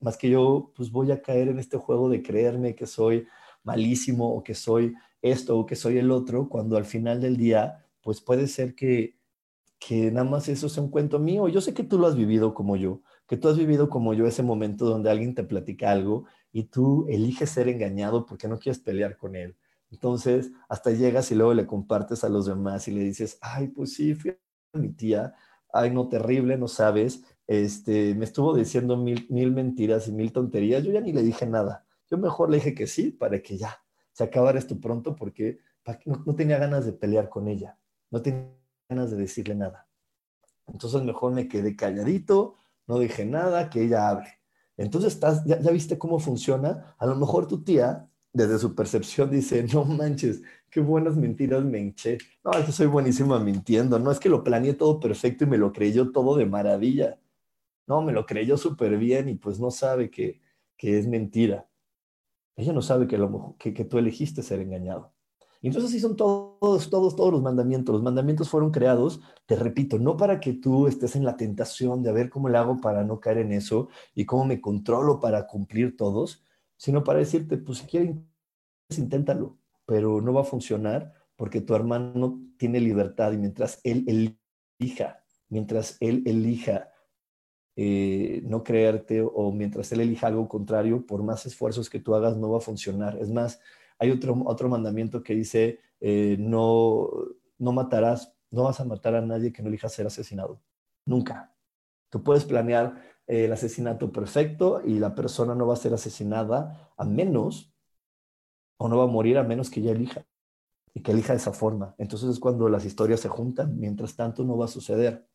Más 0.00 0.16
que 0.18 0.28
yo, 0.28 0.72
pues 0.76 0.90
voy 0.90 1.10
a 1.10 1.22
caer 1.22 1.48
en 1.48 1.58
este 1.58 1.78
juego 1.78 2.08
de 2.10 2.22
creerme 2.22 2.74
que 2.74 2.86
soy 2.86 3.26
malísimo 3.62 4.34
o 4.34 4.44
que 4.44 4.54
soy 4.54 4.94
esto 5.22 5.58
o 5.58 5.66
que 5.66 5.76
soy 5.76 5.98
el 5.98 6.10
otro, 6.10 6.48
cuando 6.48 6.76
al 6.76 6.84
final 6.84 7.20
del 7.20 7.36
día, 7.36 7.84
pues 8.02 8.20
puede 8.20 8.46
ser 8.46 8.74
que, 8.74 9.18
que 9.78 10.10
nada 10.10 10.28
más 10.28 10.48
eso 10.48 10.68
sea 10.68 10.82
un 10.82 10.90
cuento 10.90 11.18
mío. 11.18 11.48
Yo 11.48 11.60
sé 11.60 11.74
que 11.74 11.82
tú 11.82 11.98
lo 11.98 12.06
has 12.06 12.16
vivido 12.16 12.54
como 12.54 12.76
yo, 12.76 13.02
que 13.26 13.36
tú 13.36 13.48
has 13.48 13.58
vivido 13.58 13.88
como 13.88 14.14
yo 14.14 14.26
ese 14.26 14.42
momento 14.42 14.84
donde 14.84 15.10
alguien 15.10 15.34
te 15.34 15.42
platica 15.42 15.90
algo 15.90 16.26
y 16.56 16.64
tú 16.64 17.04
eliges 17.10 17.50
ser 17.50 17.68
engañado 17.68 18.24
porque 18.24 18.48
no 18.48 18.58
quieres 18.58 18.80
pelear 18.80 19.18
con 19.18 19.36
él. 19.36 19.58
Entonces, 19.90 20.52
hasta 20.70 20.90
llegas 20.90 21.30
y 21.30 21.34
luego 21.34 21.52
le 21.52 21.66
compartes 21.66 22.24
a 22.24 22.30
los 22.30 22.46
demás 22.46 22.88
y 22.88 22.92
le 22.92 23.02
dices, 23.02 23.36
ay, 23.42 23.68
pues 23.68 23.92
sí, 23.92 24.14
fui 24.14 24.30
a 24.30 24.78
mi 24.78 24.88
tía, 24.88 25.34
ay, 25.70 25.90
no, 25.90 26.08
terrible, 26.08 26.56
no 26.56 26.66
sabes, 26.66 27.22
este, 27.46 28.14
me 28.14 28.24
estuvo 28.24 28.56
diciendo 28.56 28.96
mil, 28.96 29.26
mil 29.28 29.52
mentiras 29.52 30.08
y 30.08 30.12
mil 30.12 30.32
tonterías, 30.32 30.82
yo 30.82 30.92
ya 30.92 31.02
ni 31.02 31.12
le 31.12 31.22
dije 31.22 31.44
nada. 31.44 31.84
Yo 32.10 32.16
mejor 32.16 32.48
le 32.48 32.56
dije 32.56 32.74
que 32.74 32.86
sí 32.86 33.10
para 33.10 33.42
que 33.42 33.58
ya 33.58 33.78
se 34.12 34.24
acabara 34.24 34.58
esto 34.58 34.80
pronto 34.80 35.14
porque 35.14 35.58
no, 36.06 36.22
no 36.24 36.34
tenía 36.34 36.56
ganas 36.56 36.86
de 36.86 36.94
pelear 36.94 37.28
con 37.28 37.48
ella, 37.48 37.76
no 38.10 38.22
tenía 38.22 38.48
ganas 38.88 39.10
de 39.10 39.18
decirle 39.18 39.56
nada. 39.56 39.88
Entonces 40.66 41.02
mejor 41.02 41.34
me 41.34 41.48
quedé 41.48 41.76
calladito, 41.76 42.54
no 42.86 42.98
dije 42.98 43.26
nada, 43.26 43.68
que 43.68 43.82
ella 43.82 44.08
hable. 44.08 44.35
Entonces 44.76 45.14
estás, 45.14 45.44
ya, 45.44 45.56
viste 45.70 45.98
cómo 45.98 46.18
funciona. 46.18 46.94
A 46.98 47.06
lo 47.06 47.16
mejor 47.16 47.46
tu 47.46 47.62
tía, 47.64 48.08
desde 48.32 48.58
su 48.58 48.74
percepción, 48.74 49.30
dice, 49.30 49.62
no 49.72 49.84
manches, 49.84 50.42
qué 50.70 50.80
buenas 50.80 51.16
mentiras 51.16 51.64
me 51.64 51.80
hinché. 51.80 52.18
No, 52.44 52.52
que 52.64 52.72
soy 52.72 52.86
buenísima 52.86 53.38
mintiendo. 53.40 53.98
No 53.98 54.10
es 54.10 54.20
que 54.20 54.28
lo 54.28 54.44
planeé 54.44 54.74
todo 54.74 55.00
perfecto 55.00 55.44
y 55.44 55.46
me 55.48 55.58
lo 55.58 55.72
creyó 55.72 56.12
todo 56.12 56.36
de 56.36 56.46
maravilla. 56.46 57.18
No, 57.86 58.02
me 58.02 58.12
lo 58.12 58.26
creyó 58.26 58.56
súper 58.58 58.98
bien 58.98 59.28
y 59.28 59.34
pues 59.36 59.60
no 59.60 59.70
sabe 59.70 60.10
que, 60.10 60.40
que 60.76 60.98
es 60.98 61.06
mentira. 61.06 61.68
Ella 62.56 62.72
no 62.72 62.82
sabe 62.82 63.06
que, 63.08 63.18
lo, 63.18 63.56
que, 63.58 63.74
que 63.74 63.84
tú 63.84 63.98
elegiste 63.98 64.42
ser 64.42 64.60
engañado. 64.60 65.15
Y 65.60 65.68
entonces 65.68 65.90
sí 65.90 66.00
son 66.00 66.16
todos, 66.16 66.90
todos, 66.90 67.16
todos 67.16 67.32
los 67.32 67.42
mandamientos. 67.42 67.94
Los 67.94 68.02
mandamientos 68.02 68.48
fueron 68.48 68.70
creados, 68.70 69.20
te 69.46 69.56
repito, 69.56 69.98
no 69.98 70.16
para 70.16 70.40
que 70.40 70.52
tú 70.52 70.86
estés 70.86 71.16
en 71.16 71.24
la 71.24 71.36
tentación 71.36 72.02
de 72.02 72.10
a 72.10 72.12
ver 72.12 72.30
cómo 72.30 72.48
le 72.48 72.58
hago 72.58 72.80
para 72.80 73.04
no 73.04 73.20
caer 73.20 73.38
en 73.38 73.52
eso 73.52 73.88
y 74.14 74.24
cómo 74.26 74.44
me 74.44 74.60
controlo 74.60 75.20
para 75.20 75.46
cumplir 75.46 75.96
todos, 75.96 76.44
sino 76.76 77.02
para 77.04 77.20
decirte, 77.20 77.56
pues 77.56 77.78
si 77.78 77.86
quieres, 77.86 78.16
inténtalo, 78.96 79.58
pero 79.86 80.20
no 80.20 80.32
va 80.32 80.42
a 80.42 80.44
funcionar 80.44 81.14
porque 81.36 81.60
tu 81.60 81.74
hermano 81.74 82.40
tiene 82.56 82.80
libertad 82.80 83.32
y 83.32 83.38
mientras 83.38 83.80
él 83.84 84.04
elija, 84.78 85.22
mientras 85.48 85.96
él 86.00 86.22
elija 86.26 86.90
eh, 87.78 88.40
no 88.44 88.64
creerte 88.64 89.20
o 89.22 89.52
mientras 89.52 89.92
él 89.92 90.00
elija 90.00 90.28
algo 90.28 90.48
contrario, 90.48 91.04
por 91.06 91.22
más 91.22 91.44
esfuerzos 91.44 91.90
que 91.90 92.00
tú 92.00 92.14
hagas, 92.14 92.36
no 92.36 92.50
va 92.50 92.58
a 92.58 92.62
funcionar. 92.62 93.18
Es 93.18 93.30
más, 93.30 93.60
hay 93.98 94.10
otro, 94.10 94.42
otro 94.46 94.68
mandamiento 94.68 95.22
que 95.22 95.34
dice, 95.34 95.80
eh, 96.00 96.36
no, 96.38 97.08
no 97.58 97.72
matarás, 97.72 98.34
no 98.50 98.64
vas 98.64 98.80
a 98.80 98.84
matar 98.84 99.14
a 99.14 99.20
nadie 99.20 99.52
que 99.52 99.62
no 99.62 99.68
elija 99.68 99.88
ser 99.88 100.06
asesinado. 100.06 100.60
Nunca. 101.04 101.54
Tú 102.10 102.22
puedes 102.22 102.44
planear 102.44 103.02
eh, 103.26 103.46
el 103.46 103.52
asesinato 103.52 104.12
perfecto 104.12 104.82
y 104.84 104.98
la 104.98 105.14
persona 105.14 105.54
no 105.54 105.66
va 105.66 105.74
a 105.74 105.78
ser 105.78 105.94
asesinada 105.94 106.92
a 106.96 107.04
menos, 107.04 107.72
o 108.78 108.88
no 108.88 108.98
va 108.98 109.04
a 109.04 109.08
morir 109.08 109.38
a 109.38 109.42
menos 109.42 109.70
que 109.70 109.80
ella 109.80 109.92
elija 109.92 110.26
y 110.92 111.00
que 111.00 111.12
elija 111.12 111.32
de 111.32 111.38
esa 111.38 111.52
forma. 111.52 111.94
Entonces 111.98 112.30
es 112.30 112.38
cuando 112.38 112.68
las 112.68 112.84
historias 112.84 113.20
se 113.20 113.28
juntan, 113.28 113.78
mientras 113.78 114.16
tanto 114.16 114.44
no 114.44 114.56
va 114.56 114.66
a 114.66 114.68
suceder. 114.68 115.26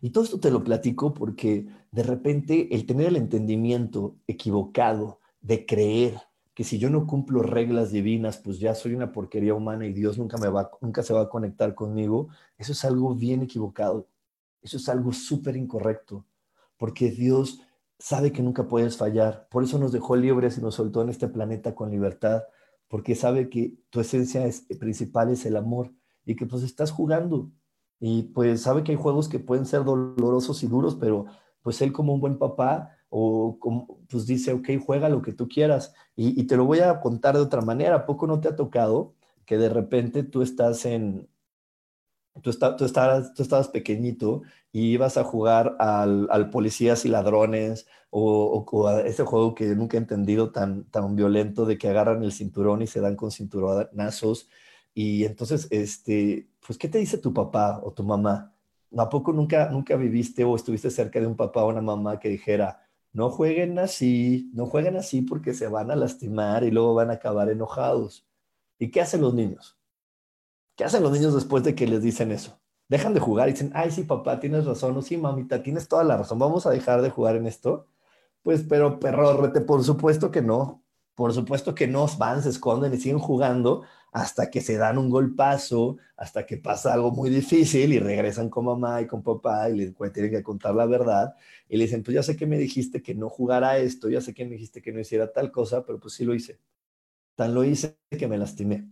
Y 0.00 0.10
todo 0.10 0.24
esto 0.24 0.40
te 0.40 0.50
lo 0.50 0.62
platico 0.62 1.14
porque 1.14 1.66
de 1.90 2.02
repente 2.02 2.74
el 2.74 2.86
tener 2.86 3.08
el 3.08 3.16
entendimiento 3.16 4.16
equivocado 4.26 5.20
de 5.40 5.64
creer 5.64 6.20
que 6.56 6.64
si 6.64 6.78
yo 6.78 6.88
no 6.88 7.06
cumplo 7.06 7.42
reglas 7.42 7.92
divinas, 7.92 8.38
pues 8.38 8.58
ya 8.58 8.74
soy 8.74 8.94
una 8.94 9.12
porquería 9.12 9.52
humana 9.52 9.84
y 9.84 9.92
Dios 9.92 10.16
nunca, 10.16 10.38
me 10.38 10.48
va, 10.48 10.70
nunca 10.80 11.02
se 11.02 11.12
va 11.12 11.20
a 11.20 11.28
conectar 11.28 11.74
conmigo, 11.74 12.28
eso 12.56 12.72
es 12.72 12.82
algo 12.86 13.14
bien 13.14 13.42
equivocado. 13.42 14.08
Eso 14.62 14.78
es 14.78 14.88
algo 14.88 15.12
súper 15.12 15.54
incorrecto, 15.54 16.24
porque 16.78 17.10
Dios 17.10 17.60
sabe 17.98 18.32
que 18.32 18.42
nunca 18.42 18.66
puedes 18.66 18.96
fallar. 18.96 19.48
Por 19.50 19.64
eso 19.64 19.78
nos 19.78 19.92
dejó 19.92 20.16
libres 20.16 20.56
y 20.56 20.62
nos 20.62 20.76
soltó 20.76 21.02
en 21.02 21.10
este 21.10 21.28
planeta 21.28 21.74
con 21.74 21.90
libertad, 21.90 22.44
porque 22.88 23.14
sabe 23.14 23.50
que 23.50 23.74
tu 23.90 24.00
esencia 24.00 24.46
es, 24.46 24.62
principal 24.80 25.30
es 25.30 25.44
el 25.44 25.56
amor 25.56 25.92
y 26.24 26.36
que 26.36 26.46
pues 26.46 26.62
estás 26.62 26.90
jugando 26.90 27.50
y 28.00 28.22
pues 28.22 28.62
sabe 28.62 28.82
que 28.82 28.92
hay 28.92 28.98
juegos 28.98 29.28
que 29.28 29.40
pueden 29.40 29.66
ser 29.66 29.84
dolorosos 29.84 30.62
y 30.62 30.68
duros, 30.68 30.94
pero 30.94 31.26
pues 31.60 31.82
él 31.82 31.92
como 31.92 32.14
un 32.14 32.20
buen 32.20 32.38
papá, 32.38 32.95
o 33.08 33.58
como, 33.60 34.00
pues 34.08 34.26
dice, 34.26 34.52
ok, 34.52 34.68
juega 34.84 35.08
lo 35.08 35.22
que 35.22 35.32
tú 35.32 35.48
quieras. 35.48 35.94
Y, 36.16 36.44
te 36.44 36.56
lo 36.56 36.64
voy 36.64 36.80
a 36.80 37.00
contar 37.00 37.34
de 37.36 37.42
otra 37.42 37.60
manera. 37.62 37.96
¿A 37.96 38.06
poco 38.06 38.26
no 38.26 38.40
te 38.40 38.48
ha 38.48 38.56
tocado 38.56 39.14
que 39.44 39.58
de 39.58 39.68
repente 39.68 40.22
tú 40.22 40.42
estás 40.42 40.86
en, 40.86 41.28
tú, 42.42 42.50
tú, 42.76 42.84
estabas, 42.84 43.34
tú 43.34 43.42
estabas 43.42 43.68
pequeñito 43.68 44.42
y 44.72 44.92
ibas 44.92 45.16
a 45.16 45.24
jugar 45.24 45.76
al, 45.78 46.28
al 46.30 46.50
policías 46.50 47.04
y 47.04 47.08
ladrones 47.08 47.86
o, 48.10 48.64
o, 48.70 48.86
a 48.88 49.02
ese 49.02 49.24
juego 49.24 49.54
que 49.54 49.66
nunca 49.74 49.96
he 49.96 50.00
entendido 50.00 50.50
tan, 50.52 50.84
tan 50.84 51.16
violento 51.16 51.66
de 51.66 51.78
que 51.78 51.88
agarran 51.88 52.22
el 52.22 52.32
cinturón 52.32 52.82
y 52.82 52.86
se 52.86 53.00
dan 53.00 53.16
con 53.16 53.30
cinturonazos 53.30 54.48
y 54.96 55.26
entonces, 55.26 55.68
este, 55.70 56.48
pues, 56.66 56.78
¿qué 56.78 56.88
te 56.88 56.96
dice 56.96 57.18
tu 57.18 57.34
papá 57.34 57.80
o 57.84 57.92
tu 57.92 58.02
mamá? 58.02 58.54
¿A 58.96 59.08
poco 59.10 59.30
nunca, 59.30 59.68
nunca 59.70 59.94
viviste 59.94 60.42
o 60.42 60.56
estuviste 60.56 60.90
cerca 60.90 61.20
de 61.20 61.26
un 61.26 61.36
papá 61.36 61.62
o 61.62 61.68
una 61.68 61.82
mamá 61.82 62.18
que 62.18 62.30
dijera, 62.30 62.85
no 63.16 63.30
jueguen 63.30 63.78
así, 63.78 64.50
no 64.52 64.66
jueguen 64.66 64.96
así 64.96 65.22
porque 65.22 65.54
se 65.54 65.68
van 65.68 65.90
a 65.90 65.96
lastimar 65.96 66.64
y 66.64 66.70
luego 66.70 66.92
van 66.92 67.08
a 67.08 67.14
acabar 67.14 67.48
enojados? 67.48 68.26
¿Y 68.78 68.90
qué 68.90 69.00
hacen 69.00 69.22
los 69.22 69.32
niños? 69.32 69.78
¿Qué 70.76 70.84
hacen 70.84 71.02
los 71.02 71.12
niños 71.12 71.34
después 71.34 71.64
de 71.64 71.74
que 71.74 71.86
les 71.86 72.02
dicen 72.02 72.30
eso? 72.30 72.60
Dejan 72.88 73.14
de 73.14 73.20
jugar 73.20 73.48
y 73.48 73.52
dicen, 73.52 73.72
ay, 73.74 73.90
sí, 73.90 74.02
papá, 74.02 74.38
tienes 74.38 74.66
razón, 74.66 74.94
o 74.98 75.00
sí, 75.00 75.16
mamita, 75.16 75.62
tienes 75.62 75.88
toda 75.88 76.04
la 76.04 76.18
razón, 76.18 76.38
vamos 76.38 76.66
a 76.66 76.70
dejar 76.70 77.00
de 77.00 77.08
jugar 77.08 77.36
en 77.36 77.46
esto. 77.46 77.86
Pues, 78.42 78.64
pero 78.68 79.00
perro, 79.00 79.50
por 79.64 79.82
supuesto 79.82 80.30
que 80.30 80.42
no. 80.42 80.84
Por 81.16 81.32
supuesto 81.32 81.74
que 81.74 81.88
no 81.88 82.06
van, 82.18 82.42
se 82.42 82.50
esconden 82.50 82.92
y 82.94 82.98
siguen 82.98 83.18
jugando 83.18 83.84
hasta 84.12 84.50
que 84.50 84.60
se 84.60 84.76
dan 84.76 84.98
un 84.98 85.10
golpazo, 85.10 85.96
hasta 86.16 86.46
que 86.46 86.58
pasa 86.58 86.92
algo 86.92 87.10
muy 87.10 87.30
difícil 87.30 87.92
y 87.94 87.98
regresan 87.98 88.50
con 88.50 88.66
mamá 88.66 89.00
y 89.00 89.06
con 89.06 89.22
papá 89.22 89.68
y 89.70 89.76
les 89.76 89.94
tienen 90.12 90.30
que 90.30 90.42
contar 90.42 90.74
la 90.74 90.86
verdad 90.86 91.34
y 91.68 91.78
le 91.78 91.84
dicen, 91.84 92.02
pues 92.02 92.14
ya 92.14 92.22
sé 92.22 92.36
que 92.36 92.46
me 92.46 92.58
dijiste 92.58 93.02
que 93.02 93.14
no 93.14 93.30
jugara 93.30 93.78
esto, 93.78 94.10
ya 94.10 94.20
sé 94.20 94.34
que 94.34 94.44
me 94.44 94.52
dijiste 94.52 94.82
que 94.82 94.92
no 94.92 95.00
hiciera 95.00 95.32
tal 95.32 95.50
cosa, 95.50 95.84
pero 95.86 95.98
pues 95.98 96.14
sí 96.14 96.24
lo 96.26 96.34
hice. 96.34 96.60
Tan 97.34 97.54
lo 97.54 97.64
hice 97.64 97.98
que 98.10 98.28
me 98.28 98.38
lastimé. 98.38 98.88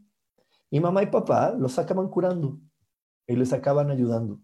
Y 0.70 0.80
mamá 0.80 1.02
y 1.02 1.06
papá 1.06 1.54
los 1.58 1.78
acaban 1.78 2.08
curando 2.08 2.58
y 3.26 3.36
les 3.36 3.52
acaban 3.52 3.90
ayudando. 3.90 4.40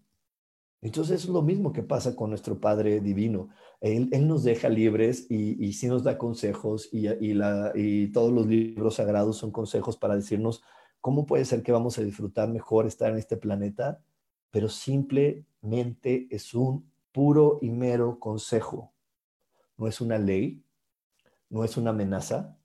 Entonces 0.81 1.23
es 1.23 1.29
lo 1.29 1.43
mismo 1.43 1.71
que 1.71 1.83
pasa 1.83 2.15
con 2.15 2.31
nuestro 2.31 2.59
Padre 2.59 3.01
Divino. 3.01 3.49
Él, 3.81 4.09
nos 4.27 4.43
deja 4.43 4.67
libres 4.67 5.27
y, 5.29 5.63
y, 5.63 5.73
sí 5.73 5.87
nos 5.87 6.03
da 6.03 6.17
consejos 6.17 6.89
y, 6.91 7.07
y, 7.07 8.07
todos 8.07 8.31
los 8.33 8.47
libros 8.47 8.95
sagrados 8.95 9.37
son 9.37 9.51
consejos 9.51 9.95
para 9.95 10.15
decirnos 10.15 10.63
cómo 10.99 11.25
puede 11.27 11.45
ser 11.45 11.61
que 11.61 11.71
vamos 11.71 11.97
a 11.97 12.03
disfrutar 12.03 12.49
mejor 12.49 12.87
estar 12.87 13.11
en 13.11 13.17
este 13.17 13.37
planeta, 13.37 14.01
pero 14.49 14.69
simplemente 14.69 16.27
es 16.31 16.53
un 16.55 16.91
puro 17.11 17.59
y 17.61 17.69
mero 17.69 18.19
consejo. 18.19 18.91
No 19.77 19.87
es 19.87 20.01
una 20.01 20.17
ley, 20.17 20.63
no 21.49 21.63
es 21.63 21.77
una 21.77 21.91
amenaza, 21.91 22.57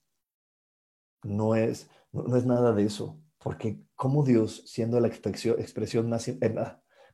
no 1.22 1.54
es, 1.54 1.90
no, 2.12 2.36
es 2.36 2.46
nada 2.46 2.72
de 2.72 2.84
eso, 2.84 3.18
porque 3.38 3.78
como 3.94 4.24
Dios, 4.24 4.62
siendo 4.66 5.00
la 5.00 5.08
expresión, 5.08 5.60
expresión 5.60 6.08
más... 6.08 6.28
Eh, 6.28 6.54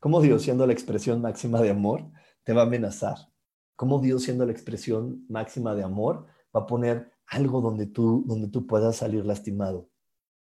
¿Cómo 0.03 0.21
Dios, 0.21 0.43
siendo 0.43 0.67
la 0.67 0.73
expresión 0.73 1.21
máxima 1.21 1.63
de 1.63 1.71
amor, 1.71 2.11
te 2.43 2.53
va 2.53 2.63
a 2.63 2.67
amenazar? 2.67 3.19
Cómo 3.77 4.01
Dios, 4.01 4.25
siendo 4.25 4.45
la 4.45 4.51
expresión 4.51 5.25
máxima 5.29 5.77
de 5.77 5.85
amor, 5.85 6.27
va 6.55 6.63
a 6.63 6.67
poner 6.67 7.13
algo 7.29 7.61
donde 7.61 7.87
tú, 7.87 8.25
donde 8.27 8.49
tú 8.49 8.67
puedas 8.67 8.97
salir 8.97 9.25
lastimado. 9.25 9.89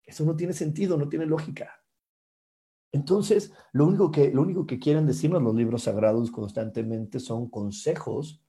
Eso 0.05 0.25
no 0.25 0.37
tiene 0.37 0.53
sentido, 0.53 0.97
no 0.97 1.09
tiene 1.09 1.27
lógica. 1.27 1.73
Entonces, 2.93 3.53
lo 3.73 3.89
único 3.89 4.13
que, 4.13 4.31
lo 4.31 4.43
único 4.43 4.65
que 4.65 4.79
quieren 4.79 5.07
decirnos 5.07 5.43
los 5.43 5.57
libros 5.57 5.83
sagrados 5.83 6.31
constantemente 6.31 7.19
son 7.19 7.51
consejos 7.51 8.41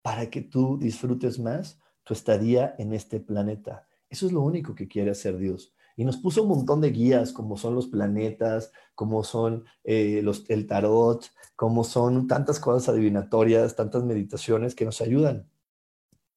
para 0.00 0.30
que 0.30 0.40
tú 0.40 0.78
disfrutes 0.78 1.38
más 1.38 1.78
tu 2.02 2.14
estadía 2.14 2.74
en 2.78 2.94
este 2.94 3.20
planeta. 3.20 3.86
Eso 4.08 4.24
es 4.24 4.32
lo 4.32 4.40
único 4.40 4.74
que 4.74 4.88
quiere 4.88 5.10
hacer 5.10 5.36
Dios. 5.36 5.75
Y 5.96 6.04
nos 6.04 6.18
puso 6.18 6.42
un 6.42 6.50
montón 6.50 6.82
de 6.82 6.90
guías, 6.90 7.32
como 7.32 7.56
son 7.56 7.74
los 7.74 7.88
planetas, 7.88 8.70
como 8.94 9.24
son 9.24 9.64
eh, 9.82 10.20
los, 10.22 10.48
el 10.50 10.66
tarot, 10.66 11.24
como 11.56 11.84
son 11.84 12.26
tantas 12.26 12.60
cosas 12.60 12.90
adivinatorias, 12.90 13.74
tantas 13.76 14.04
meditaciones 14.04 14.74
que 14.74 14.84
nos 14.84 15.00
ayudan. 15.00 15.48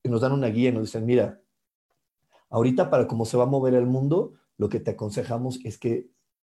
Y 0.02 0.10
nos 0.10 0.22
dan 0.22 0.32
una 0.32 0.48
guía 0.48 0.70
y 0.70 0.72
nos 0.72 0.84
dicen, 0.84 1.06
mira, 1.06 1.42
ahorita 2.50 2.90
para 2.90 3.06
cómo 3.06 3.26
se 3.26 3.36
va 3.36 3.44
a 3.44 3.48
mover 3.48 3.74
el 3.74 3.86
mundo, 3.86 4.34
lo 4.58 4.70
que 4.70 4.80
te 4.80 4.92
aconsejamos 4.92 5.60
es 5.66 5.78
que, 5.78 6.10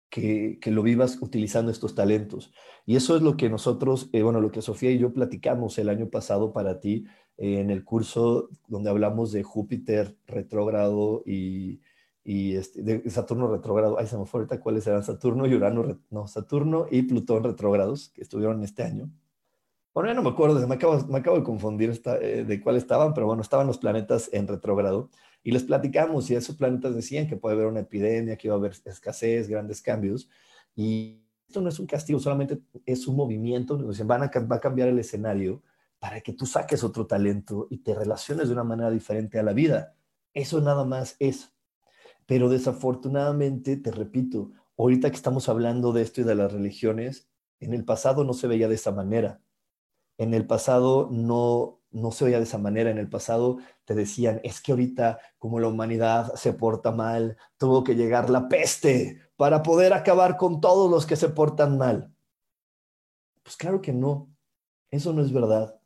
que, 0.10 0.60
lo 0.66 0.84
vivas 0.84 1.18
utilizando 1.22 1.72
estos 1.72 1.96
talentos. 1.96 2.54
Y 2.86 2.98
eso 2.98 3.16
es 3.16 3.24
lo 3.24 3.36
que 3.36 3.50
nosotros, 3.50 4.10
eh, 4.14 4.22
bueno, 4.22 4.42
lo 4.42 4.52
que 4.52 4.62
Sofía 4.62 4.92
y 4.92 5.00
yo 5.00 5.12
platicamos 5.12 5.80
el 5.80 5.90
año 5.90 6.10
pasado 6.10 6.54
para 6.54 6.80
ti 6.80 7.06
eh, 7.38 7.60
en 7.60 7.72
el 7.72 7.84
curso 7.84 8.50
donde 8.68 8.92
hablamos 8.92 9.32
de 9.32 9.42
Júpiter 9.42 10.18
retrógrado 10.28 11.24
y 11.26 11.82
y 12.24 12.56
este, 12.56 12.84
de 12.84 13.10
Saturno 13.10 13.48
retrógrado, 13.48 13.98
ay, 14.00 14.08
se 14.08 14.18
me 14.18 14.26
fue 14.26 14.42
ahorita 14.42 14.60
cuáles 14.60 14.86
eran 14.86 15.04
Saturno 15.04 15.48
y 15.48 15.56
Urano, 15.56 16.00
no, 16.10 16.28
Saturno 16.28 16.86
y 16.90 17.02
Plutón 17.04 17.44
retrógrados 17.44 18.10
que 18.10 18.22
estuvieron 18.22 18.64
este 18.64 18.84
año. 18.84 19.10
Bueno, 19.94 20.14
no 20.14 20.22
me 20.22 20.30
acuerdo, 20.30 20.66
me 20.68 20.76
acabo, 20.76 21.06
me 21.08 21.18
acabo 21.18 21.38
de 21.38 21.44
confundir 21.44 22.00
eh, 22.22 22.46
de 22.48 22.62
cuál 22.62 22.78
estaban, 22.78 23.14
pero 23.14 23.26
bueno, 23.26 23.42
estaban 23.42 23.68
los 23.68 23.78
planetas 23.78 24.30
en 24.32 24.48
retrógrado 24.48 25.10
y 25.44 25.52
les 25.52 25.64
platicamos 25.64 26.30
y 26.30 26.36
esos 26.36 26.56
planetas 26.56 26.96
decían 26.96 27.28
que 27.28 27.36
puede 27.36 27.56
haber 27.56 27.68
una 27.68 27.82
epidemia, 27.82 28.38
que 28.38 28.48
iba 28.48 28.56
a 28.56 28.60
haber 28.60 28.74
escasez, 28.86 29.50
grandes 29.50 29.82
cambios 29.82 30.30
y 30.76 31.22
esto 31.48 31.60
no 31.60 31.68
es 31.68 31.80
un 31.80 31.88
castigo, 31.88 32.20
solamente 32.20 32.62
es 32.86 33.08
un 33.08 33.18
movimiento, 33.18 33.76
dicen, 33.76 34.08
van 34.08 34.24
a, 34.24 34.32
va 34.40 34.56
a 34.56 34.62
cambiar 34.62 34.88
el 34.88 35.00
escenario 35.00 35.62
para 36.00 36.22
que 36.22 36.32
tú 36.32 36.46
saques 36.46 36.84
otro 36.84 37.06
talento 37.06 37.68
y 37.70 37.80
te 37.80 37.94
relaciones 37.94 38.48
de 38.48 38.54
una 38.54 38.64
manera 38.64 38.90
diferente 38.90 39.38
a 39.38 39.44
la 39.44 39.52
vida. 39.52 39.94
Eso 40.34 40.62
nada 40.62 40.86
más 40.86 41.18
es 41.20 41.52
pero 42.26 42.50
desafortunadamente, 42.50 43.78
te 43.78 43.92
repito, 43.92 44.52
ahorita 44.78 45.10
que 45.10 45.16
estamos 45.16 45.50
hablando 45.50 45.94
de 45.94 46.02
esto 46.02 46.22
y 46.22 46.24
de 46.24 46.36
las 46.36 46.52
religiones, 46.52 47.30
en 47.60 47.74
el 47.74 47.86
pasado 47.86 48.24
no 48.24 48.34
se 48.34 48.48
veía 48.48 48.68
de 48.68 48.76
esa 48.76 48.92
manera. 48.92 49.42
En 50.18 50.34
el 50.34 50.46
pasado 50.46 51.10
no, 51.12 51.80
no 51.92 52.12
se 52.12 52.26
veía 52.26 52.38
de 52.38 52.44
esa 52.44 52.58
manera. 52.58 52.90
En 52.90 52.98
el 52.98 53.10
pasado 53.10 53.58
te 53.86 53.96
decían, 53.96 54.40
es 54.44 54.62
que 54.62 54.72
ahorita 54.72 55.20
como 55.38 55.60
la 55.60 55.68
humanidad 55.68 56.34
se 56.36 56.54
porta 56.54 56.92
mal, 56.92 57.38
tuvo 57.58 57.84
que 57.84 57.96
llegar 57.96 58.30
la 58.30 58.48
peste 58.48 59.20
para 59.36 59.64
poder 59.64 59.94
acabar 59.94 60.38
con 60.38 60.62
todos 60.62 60.90
los 60.90 61.06
que 61.06 61.16
se 61.16 61.30
portan 61.30 61.78
mal. 61.78 62.14
Pues 63.44 63.58
claro 63.58 63.82
que 63.82 63.94
no. 63.94 64.30
Eso 64.90 65.14
no 65.14 65.22
es 65.22 65.32
verdad. 65.32 65.80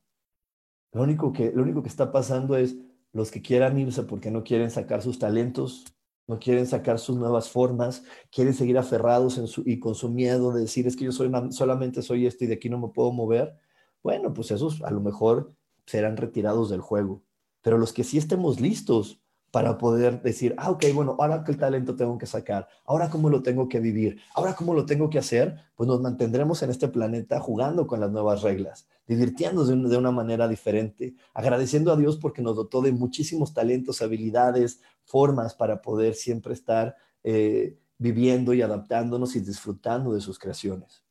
Lo 0.91 1.03
único 1.03 1.31
que, 1.33 1.51
lo 1.51 1.63
único 1.63 1.83
que 1.83 1.89
está 1.89 2.11
pasando 2.11 2.55
es 2.55 2.75
los 3.11 3.31
que 3.31 3.41
quieran 3.41 3.77
irse 3.77 4.03
porque 4.03 4.31
no 4.31 4.43
quieren 4.43 4.71
sacar 4.71 5.01
sus 5.01 5.19
talentos, 5.19 5.85
no 6.27 6.39
quieren 6.39 6.65
sacar 6.65 6.99
sus 6.99 7.17
nuevas 7.17 7.49
formas, 7.49 8.03
quieren 8.31 8.53
seguir 8.53 8.77
aferrados 8.77 9.37
en 9.37 9.47
su, 9.47 9.63
y 9.65 9.79
con 9.79 9.95
su 9.95 10.09
miedo 10.09 10.51
de 10.51 10.61
decir 10.61 10.87
es 10.87 10.95
que 10.95 11.05
yo 11.05 11.11
soy 11.11 11.31
solamente 11.51 12.01
soy 12.01 12.25
esto 12.25 12.43
y 12.43 12.47
de 12.47 12.55
aquí 12.55 12.69
no 12.69 12.79
me 12.79 12.89
puedo 12.89 13.11
mover, 13.11 13.55
bueno, 14.03 14.33
pues 14.33 14.51
esos 14.51 14.81
a 14.83 14.91
lo 14.91 15.01
mejor 15.01 15.53
serán 15.85 16.17
retirados 16.17 16.69
del 16.69 16.81
juego. 16.81 17.21
Pero 17.61 17.77
los 17.77 17.93
que 17.93 18.03
sí 18.03 18.17
estemos 18.17 18.59
listos 18.59 19.19
para 19.51 19.77
poder 19.77 20.21
decir, 20.21 20.53
ah, 20.57 20.69
ok, 20.71 20.83
bueno, 20.93 21.15
ahora 21.17 21.43
qué 21.43 21.53
talento 21.53 21.95
tengo 21.95 22.17
que 22.17 22.25
sacar, 22.25 22.67
ahora 22.85 23.09
cómo 23.09 23.29
lo 23.29 23.41
tengo 23.41 23.69
que 23.69 23.79
vivir, 23.79 24.19
ahora 24.33 24.53
cómo 24.53 24.73
lo 24.73 24.85
tengo 24.85 25.09
que 25.09 25.17
hacer, 25.17 25.55
pues 25.75 25.87
nos 25.87 26.01
mantendremos 26.01 26.61
en 26.61 26.71
este 26.71 26.89
planeta 26.89 27.39
jugando 27.39 27.87
con 27.87 28.01
las 28.01 28.11
nuevas 28.11 28.41
reglas, 28.41 28.87
divirtiéndonos 29.07 29.89
de 29.89 29.97
una 29.97 30.11
manera 30.11 30.47
diferente, 30.47 31.15
agradeciendo 31.33 31.91
a 31.91 31.95
Dios 31.95 32.17
porque 32.17 32.41
nos 32.41 32.55
dotó 32.55 32.81
de 32.81 32.91
muchísimos 32.91 33.53
talentos, 33.53 34.01
habilidades, 34.01 34.81
formas 35.03 35.53
para 35.53 35.81
poder 35.81 36.15
siempre 36.15 36.53
estar 36.53 36.95
eh, 37.23 37.77
viviendo 37.97 38.53
y 38.53 38.61
adaptándonos 38.61 39.35
y 39.35 39.39
disfrutando 39.39 40.13
de 40.13 40.21
sus 40.21 40.39
creaciones. 40.39 41.03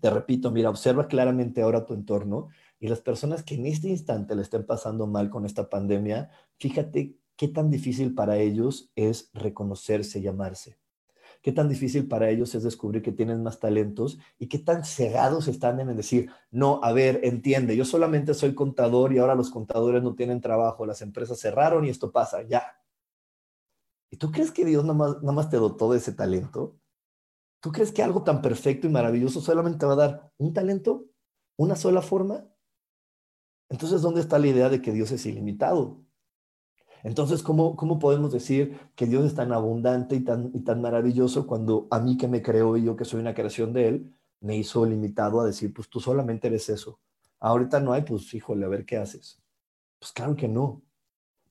Te 0.00 0.08
repito, 0.08 0.50
mira, 0.50 0.70
observa 0.70 1.08
claramente 1.08 1.60
ahora 1.60 1.84
tu 1.84 1.92
entorno 1.94 2.48
y 2.78 2.88
las 2.88 3.00
personas 3.00 3.42
que 3.42 3.56
en 3.56 3.66
este 3.66 3.88
instante 3.88 4.34
le 4.34 4.42
estén 4.42 4.64
pasando 4.64 5.06
mal 5.06 5.28
con 5.28 5.44
esta 5.44 5.68
pandemia, 5.68 6.30
fíjate 6.58 7.16
qué 7.36 7.48
tan 7.48 7.70
difícil 7.70 8.14
para 8.14 8.38
ellos 8.38 8.90
es 8.94 9.30
reconocerse 9.34 10.20
y 10.20 10.26
amarse. 10.26 10.78
Qué 11.42 11.52
tan 11.52 11.68
difícil 11.70 12.06
para 12.06 12.28
ellos 12.28 12.54
es 12.54 12.62
descubrir 12.62 13.02
que 13.02 13.12
tienen 13.12 13.42
más 13.42 13.58
talentos 13.58 14.18
y 14.38 14.48
qué 14.48 14.58
tan 14.58 14.84
cegados 14.84 15.48
están 15.48 15.80
en 15.80 15.96
decir, 15.96 16.30
no, 16.50 16.80
a 16.82 16.92
ver, 16.92 17.20
entiende, 17.22 17.76
yo 17.76 17.86
solamente 17.86 18.34
soy 18.34 18.54
contador 18.54 19.12
y 19.12 19.18
ahora 19.18 19.34
los 19.34 19.50
contadores 19.50 20.02
no 20.02 20.14
tienen 20.14 20.42
trabajo, 20.42 20.84
las 20.84 21.00
empresas 21.00 21.40
cerraron 21.40 21.86
y 21.86 21.88
esto 21.88 22.12
pasa, 22.12 22.42
ya. 22.42 22.62
¿Y 24.10 24.16
tú 24.18 24.30
crees 24.30 24.50
que 24.50 24.64
Dios 24.64 24.84
nada 24.84 25.20
más, 25.32 25.48
te 25.48 25.56
dotó 25.56 25.90
de 25.92 25.98
ese 25.98 26.12
talento? 26.12 26.78
¿Tú 27.60 27.72
crees 27.72 27.92
que 27.92 28.02
algo 28.02 28.22
tan 28.22 28.42
perfecto 28.42 28.86
y 28.86 28.90
maravilloso 28.90 29.40
solamente 29.40 29.86
va 29.86 29.92
a 29.94 29.96
dar 29.96 30.32
un 30.36 30.52
talento? 30.52 31.06
¿Una 31.56 31.76
sola 31.76 32.02
forma? 32.02 32.44
Entonces, 33.70 34.02
¿dónde 34.02 34.20
está 34.20 34.38
la 34.38 34.48
idea 34.48 34.68
de 34.68 34.82
que 34.82 34.92
Dios 34.92 35.12
es 35.12 35.24
ilimitado? 35.26 36.04
Entonces, 37.02 37.42
¿cómo, 37.42 37.76
¿cómo 37.76 37.98
podemos 37.98 38.32
decir 38.32 38.78
que 38.94 39.06
Dios 39.06 39.24
es 39.24 39.34
tan 39.34 39.52
abundante 39.52 40.16
y 40.16 40.20
tan, 40.20 40.50
y 40.54 40.60
tan 40.60 40.80
maravilloso 40.82 41.46
cuando 41.46 41.88
a 41.90 42.00
mí 42.00 42.16
que 42.16 42.28
me 42.28 42.42
creó 42.42 42.76
y 42.76 42.84
yo 42.84 42.96
que 42.96 43.04
soy 43.04 43.20
una 43.20 43.34
creación 43.34 43.72
de 43.72 43.88
Él, 43.88 44.14
me 44.40 44.56
hizo 44.56 44.84
limitado 44.86 45.40
a 45.40 45.46
decir, 45.46 45.72
pues 45.72 45.88
tú 45.88 46.00
solamente 46.00 46.48
eres 46.48 46.68
eso. 46.68 46.98
Ahorita 47.40 47.80
no 47.80 47.92
hay, 47.92 48.02
pues 48.02 48.32
híjole, 48.34 48.64
a 48.64 48.68
ver 48.68 48.84
qué 48.84 48.96
haces. 48.96 49.42
Pues 49.98 50.12
claro 50.12 50.36
que 50.36 50.48
no. 50.48 50.82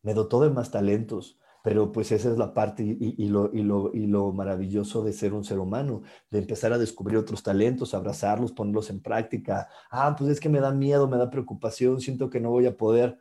Me 0.01 0.13
dotó 0.13 0.41
de 0.41 0.49
más 0.49 0.71
talentos, 0.71 1.37
pero 1.63 1.91
pues 1.91 2.11
esa 2.11 2.31
es 2.31 2.37
la 2.37 2.53
parte 2.53 2.83
y, 2.83 3.15
y, 3.17 3.27
lo, 3.27 3.51
y, 3.53 3.61
lo, 3.63 3.91
y 3.93 4.07
lo 4.07 4.31
maravilloso 4.31 5.03
de 5.03 5.13
ser 5.13 5.33
un 5.33 5.43
ser 5.43 5.59
humano, 5.59 6.03
de 6.31 6.39
empezar 6.39 6.73
a 6.73 6.77
descubrir 6.77 7.17
otros 7.17 7.43
talentos, 7.43 7.93
abrazarlos, 7.93 8.53
ponerlos 8.53 8.89
en 8.89 9.01
práctica. 9.01 9.67
Ah, 9.91 10.15
pues 10.17 10.31
es 10.31 10.39
que 10.39 10.49
me 10.49 10.61
da 10.61 10.71
miedo, 10.71 11.07
me 11.07 11.17
da 11.17 11.29
preocupación, 11.29 11.99
siento 12.01 12.29
que 12.29 12.39
no 12.39 12.49
voy 12.49 12.65
a 12.65 12.77
poder 12.77 13.19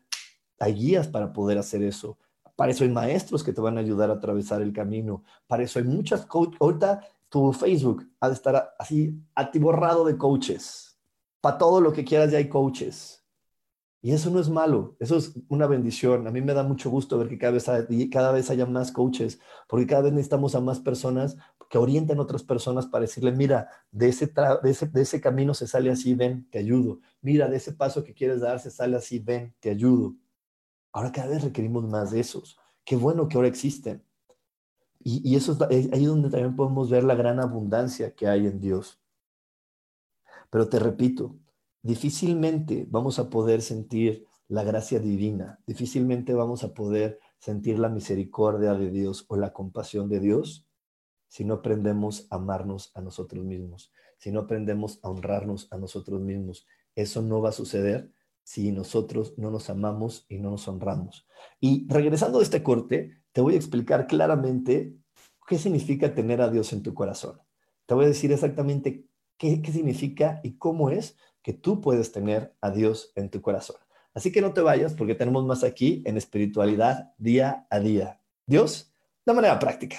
hay 0.59 0.75
guías 0.75 1.09
para 1.09 1.33
poder 1.33 1.59
hacer 1.59 1.83
eso. 1.83 2.19
Para 2.57 2.73
eso 2.73 2.85
hay 2.85 2.91
maestros 2.91 3.45
que 3.45 3.53
te 3.53 3.61
van 3.61 3.77
a 3.79 3.81
ayudar 3.81 4.11
a 4.11 4.15
atravesar 4.15 4.63
el 4.63 4.73
camino. 4.73 5.23
Para 5.47 5.63
eso 5.63 5.79
hay 5.79 5.85
muchas 5.85 6.27
coaches. 6.27 6.57
Ahorita 6.61 7.01
tu 7.29 7.53
Facebook 7.53 8.05
ha 8.21 8.29
de 8.29 8.35
estar 8.35 8.75
así 8.79 9.15
atiborrado 9.35 10.05
de 10.05 10.17
coaches. 10.17 10.99
Para 11.41 11.59
todo 11.59 11.81
lo 11.81 11.93
que 11.93 12.05
quieras 12.05 12.33
ya 12.33 12.39
hay 12.39 12.49
coaches. 12.49 13.19
Y 14.01 14.13
eso 14.13 14.31
no 14.31 14.39
es 14.39 14.49
malo, 14.49 14.97
eso 15.01 15.17
es 15.17 15.35
una 15.49 15.67
bendición. 15.67 16.27
A 16.29 16.31
mí 16.31 16.41
me 16.41 16.55
da 16.55 16.63
mucho 16.63 16.89
gusto 16.89 17.19
ver 17.19 17.29
que 17.29 17.39
cada 17.39 17.53
vez, 17.53 17.69
hay, 17.69 18.09
cada 18.11 18.31
vez 18.31 18.49
haya 18.49 18.65
más 18.65 18.93
coaches, 18.93 19.41
porque 19.69 19.87
cada 19.87 20.03
vez 20.03 20.13
necesitamos 20.13 20.55
a 20.55 20.61
más 20.61 20.79
personas 20.79 21.37
que 21.69 21.79
orienten 21.79 22.19
a 22.19 22.23
otras 22.23 22.45
personas 22.45 22.87
para 22.87 23.03
decirle, 23.03 23.33
mira, 23.33 23.69
de 23.91 24.09
ese, 24.09 24.33
de 24.63 24.71
ese, 24.71 24.87
de 24.87 25.03
ese 25.03 25.21
camino 25.21 25.53
se 25.53 25.67
sale 25.67 25.91
así, 25.91 26.15
ven, 26.15 26.49
te 26.51 26.59
ayudo. 26.59 27.01
Mira, 27.21 27.49
de 27.49 27.57
ese 27.57 27.73
paso 27.73 28.05
que 28.05 28.15
quieres 28.15 28.41
dar 28.41 28.61
se 28.61 28.71
sale 28.71 28.97
así, 28.97 29.19
ven, 29.19 29.55
te 29.61 29.71
ayudo. 29.71 30.15
Ahora 30.99 31.13
cada 31.13 31.29
vez 31.29 31.45
requerimos 31.45 31.85
más 31.85 32.11
de 32.11 32.19
esos. 32.19 32.59
Qué 32.85 32.97
bueno 32.97 33.29
que 33.29 33.37
ahora 33.37 33.47
existen. 33.47 34.03
Y, 34.99 35.37
eso 35.37 35.57
es 35.71 35.93
ahí 35.93 36.07
donde 36.07 36.29
también 36.29 36.57
podemos 36.57 36.91
ver 36.91 37.05
la 37.05 37.15
gran 37.15 37.39
abundancia 37.39 38.17
que 38.17 38.27
hay 38.27 38.49
en 38.49 38.59
Dios. 38.59 39.01
Pero 40.51 40.69
te 40.69 40.81
repito, 40.81 41.39
difícilmente 41.83 42.85
vamos 42.91 43.21
a 43.21 43.31
poder 43.31 43.63
sentir 43.63 44.27
la 44.49 44.65
gracia 44.65 44.99
divina, 44.99 45.61
difícilmente 45.69 46.35
vamos 46.35 46.65
a 46.65 46.75
poder 46.75 47.21
sentir 47.39 47.79
la 47.79 47.91
misericordia 47.91 48.75
de 48.75 48.91
Dios 48.91 49.25
o 49.29 49.37
la 49.37 49.53
compasión 49.53 50.09
de 50.09 50.19
Dios 50.19 50.67
si 51.29 51.45
no 51.45 51.55
aprendemos 51.55 52.27
a 52.31 52.37
amarnos 52.37 52.91
a 52.97 53.03
nosotros 53.03 53.45
mismos, 53.45 53.93
si 54.17 54.33
no 54.33 54.41
aprendemos 54.41 54.99
a 55.05 55.11
honrarnos 55.11 55.69
a 55.71 55.79
nosotros 55.79 56.21
mismos. 56.21 56.67
Eso 56.97 57.23
no 57.23 57.41
va 57.41 57.51
a 57.51 57.53
suceder 57.53 58.11
si 58.49 58.73
nosotros 58.73 59.35
no 59.37 59.51
nos 59.51 59.69
amamos 59.69 60.25
y 60.27 60.39
no 60.39 60.51
nos 60.51 60.67
honramos. 60.69 61.27
Y 61.61 61.87
regresando 61.87 62.39
de 62.39 62.45
este 62.45 62.63
corte, 62.63 63.21
te 63.33 63.43
voy 63.43 63.53
a 63.53 63.57
explicar 63.59 64.07
claramente 64.07 64.97
qué 65.47 65.59
significa 65.59 66.15
tener 66.15 66.41
a 66.41 66.49
Dios 66.49 66.73
en 66.73 66.83
tu 66.83 66.95
corazón. 66.95 67.43
Te 67.85 67.93
voy 67.93 68.07
a 68.07 68.09
decir 68.09 68.33
exactamente 68.33 69.05
qué, 69.37 69.61
qué 69.61 69.71
significa 69.71 70.41
y 70.43 70.57
cómo 70.57 70.89
es 70.89 71.19
que 71.43 71.53
tú 71.53 71.83
puedes 71.83 72.11
tener 72.11 72.55
a 72.63 72.71
Dios 72.71 73.13
en 73.17 73.29
tu 73.29 73.43
corazón. 73.43 73.77
Así 74.15 74.33
que 74.33 74.41
no 74.41 74.55
te 74.55 74.63
vayas 74.63 74.95
porque 74.95 75.15
tenemos 75.15 75.45
más 75.45 75.63
aquí 75.63 76.03
en 76.07 76.17
espiritualidad 76.17 77.13
día 77.19 77.67
a 77.69 77.81
día. 77.81 78.23
Dios, 78.47 78.95
de 79.27 79.35
manera 79.35 79.59
práctica. 79.59 79.99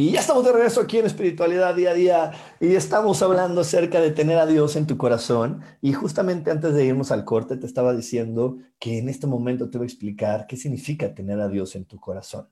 Y 0.00 0.12
ya 0.12 0.20
estamos 0.20 0.46
de 0.46 0.52
regreso 0.52 0.80
aquí 0.80 0.96
en 0.96 1.04
Espiritualidad 1.04 1.74
Día 1.74 1.90
a 1.90 1.94
Día 1.94 2.32
y 2.58 2.74
estamos 2.74 3.20
hablando 3.20 3.60
acerca 3.60 4.00
de 4.00 4.10
tener 4.10 4.38
a 4.38 4.46
Dios 4.46 4.74
en 4.76 4.86
tu 4.86 4.96
corazón. 4.96 5.60
Y 5.82 5.92
justamente 5.92 6.50
antes 6.50 6.72
de 6.72 6.86
irnos 6.86 7.10
al 7.10 7.26
corte 7.26 7.58
te 7.58 7.66
estaba 7.66 7.94
diciendo 7.94 8.56
que 8.78 8.96
en 8.96 9.10
este 9.10 9.26
momento 9.26 9.68
te 9.68 9.76
voy 9.76 9.84
a 9.84 9.88
explicar 9.88 10.46
qué 10.46 10.56
significa 10.56 11.14
tener 11.14 11.38
a 11.38 11.50
Dios 11.50 11.76
en 11.76 11.84
tu 11.84 12.00
corazón. 12.00 12.48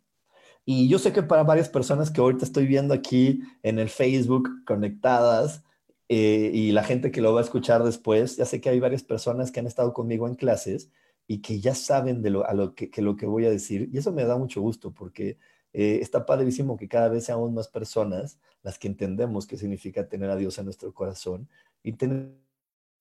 Y 0.67 0.91
yo 0.91 0.99
sé 0.99 1.15
que 1.15 1.23
para 1.23 1.43
varias 1.43 1.71
personas 1.71 2.11
que 2.11 2.21
ahorita 2.21 2.45
estoy 2.45 2.67
viendo 2.67 2.93
aquí 2.93 3.41
en 3.63 3.79
el 3.79 3.89
Facebook 3.89 4.51
conectadas 4.67 5.63
eh, 6.11 6.51
y 6.53 6.73
la 6.73 6.85
gente 6.85 7.11
que 7.11 7.23
lo 7.23 7.33
va 7.33 7.41
a 7.41 7.45
escuchar 7.45 7.83
después, 7.83 8.37
ya 8.37 8.45
sé 8.45 8.61
que 8.61 8.69
hay 8.69 8.79
varias 8.79 9.05
personas 9.05 9.51
que 9.51 9.61
han 9.61 9.67
estado 9.67 9.95
conmigo 9.95 10.29
en 10.29 10.35
clases 10.35 10.91
y 11.27 11.41
que 11.41 11.61
ya 11.61 11.75
saben 11.75 12.21
de 12.21 12.29
lo, 12.29 12.47
a 12.47 12.53
lo 12.53 12.75
que, 12.75 12.91
que 12.91 13.01
lo 13.01 13.17
que 13.17 13.25
voy 13.25 13.47
a 13.47 13.51
decir. 13.51 13.89
Y 13.91 13.97
eso 13.97 14.13
me 14.13 14.27
da 14.27 14.37
mucho 14.37 14.61
gusto 14.61 14.93
porque 14.93 15.39
eh, 15.81 16.01
está 16.03 16.27
padrísimo 16.27 16.77
que 16.77 16.89
cada 16.89 17.09
vez 17.09 17.27
seamos 17.27 17.53
más 17.53 17.69
personas 17.69 18.41
las 18.65 18.81
que 18.81 18.89
entendemos 18.89 19.47
qué 19.47 19.57
significa 19.57 20.09
tener 20.09 20.29
a 20.29 20.35
Dios 20.35 20.59
en 20.59 20.65
nuestro 20.65 20.93
corazón. 20.93 21.49
Y 21.85 21.93
tener 21.93 22.35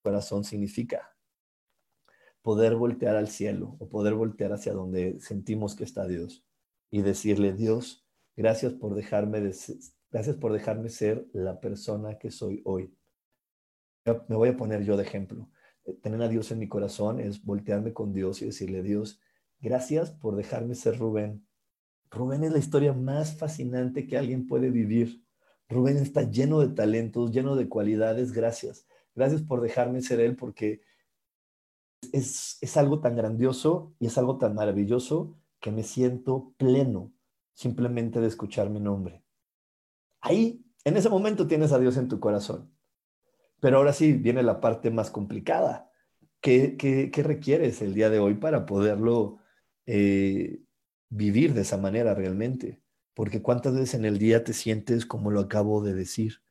corazón 0.00 0.44
significa 0.44 1.16
poder 2.40 2.76
voltear 2.76 3.16
al 3.16 3.26
cielo 3.26 3.74
o 3.80 3.88
poder 3.88 4.14
voltear 4.14 4.52
hacia 4.52 4.74
donde 4.74 5.18
sentimos 5.18 5.74
que 5.74 5.82
está 5.82 6.06
Dios 6.06 6.44
y 6.88 7.02
decirle, 7.02 7.52
Dios, 7.52 8.06
gracias 8.36 8.74
por 8.74 8.94
dejarme, 8.94 9.40
gracias 10.12 10.36
por 10.36 10.52
dejarme 10.52 10.88
ser 10.88 11.26
la 11.32 11.58
persona 11.58 12.16
que 12.16 12.30
soy 12.30 12.62
hoy. 12.64 12.94
Me 14.28 14.36
voy 14.36 14.50
a 14.50 14.56
poner 14.56 14.84
yo 14.84 14.96
de 14.96 15.02
ejemplo. 15.02 15.50
Eh, 15.84 15.94
tener 15.94 16.22
a 16.22 16.28
Dios 16.28 16.52
en 16.52 16.60
mi 16.60 16.68
corazón 16.68 17.18
es 17.18 17.44
voltearme 17.44 17.92
con 17.92 18.12
Dios 18.12 18.40
y 18.40 18.44
decirle, 18.44 18.84
Dios, 18.84 19.20
gracias 19.58 20.12
por 20.12 20.36
dejarme 20.36 20.76
ser 20.76 20.96
Rubén, 20.96 21.47
Rubén 22.10 22.44
es 22.44 22.52
la 22.52 22.58
historia 22.58 22.92
más 22.92 23.36
fascinante 23.36 24.06
que 24.06 24.16
alguien 24.16 24.46
puede 24.46 24.70
vivir. 24.70 25.24
Rubén 25.68 25.98
está 25.98 26.22
lleno 26.22 26.60
de 26.60 26.68
talentos, 26.68 27.30
lleno 27.30 27.56
de 27.56 27.68
cualidades. 27.68 28.32
Gracias. 28.32 28.86
Gracias 29.14 29.42
por 29.42 29.60
dejarme 29.60 30.00
ser 30.00 30.20
él 30.20 30.36
porque 30.36 30.80
es, 32.12 32.58
es 32.60 32.76
algo 32.76 33.00
tan 33.00 33.16
grandioso 33.16 33.94
y 33.98 34.06
es 34.06 34.16
algo 34.16 34.38
tan 34.38 34.54
maravilloso 34.54 35.36
que 35.60 35.70
me 35.70 35.82
siento 35.82 36.54
pleno 36.56 37.12
simplemente 37.54 38.20
de 38.20 38.28
escuchar 38.28 38.70
mi 38.70 38.80
nombre. 38.80 39.24
Ahí, 40.20 40.64
en 40.84 40.96
ese 40.96 41.08
momento 41.08 41.46
tienes 41.46 41.72
a 41.72 41.78
Dios 41.78 41.96
en 41.96 42.08
tu 42.08 42.20
corazón. 42.20 42.72
Pero 43.60 43.78
ahora 43.78 43.92
sí 43.92 44.12
viene 44.12 44.42
la 44.42 44.60
parte 44.60 44.90
más 44.90 45.10
complicada. 45.10 45.90
¿Qué, 46.40 46.76
qué, 46.76 47.10
qué 47.10 47.22
requieres 47.24 47.82
el 47.82 47.94
día 47.94 48.10
de 48.10 48.20
hoy 48.20 48.34
para 48.34 48.64
poderlo 48.64 49.38
eh, 49.86 50.62
vivir 51.10 51.54
de 51.54 51.62
esa 51.62 51.76
manera 51.76 52.14
realmente. 52.14 52.80
Porque 53.14 53.42
cuántas 53.42 53.74
veces 53.74 53.94
en 53.94 54.04
el 54.04 54.18
día 54.18 54.44
te 54.44 54.52
sientes 54.52 55.04
como 55.04 55.30
lo 55.30 55.40
acabo 55.40 55.82
de 55.82 55.94
decir. 55.94 56.42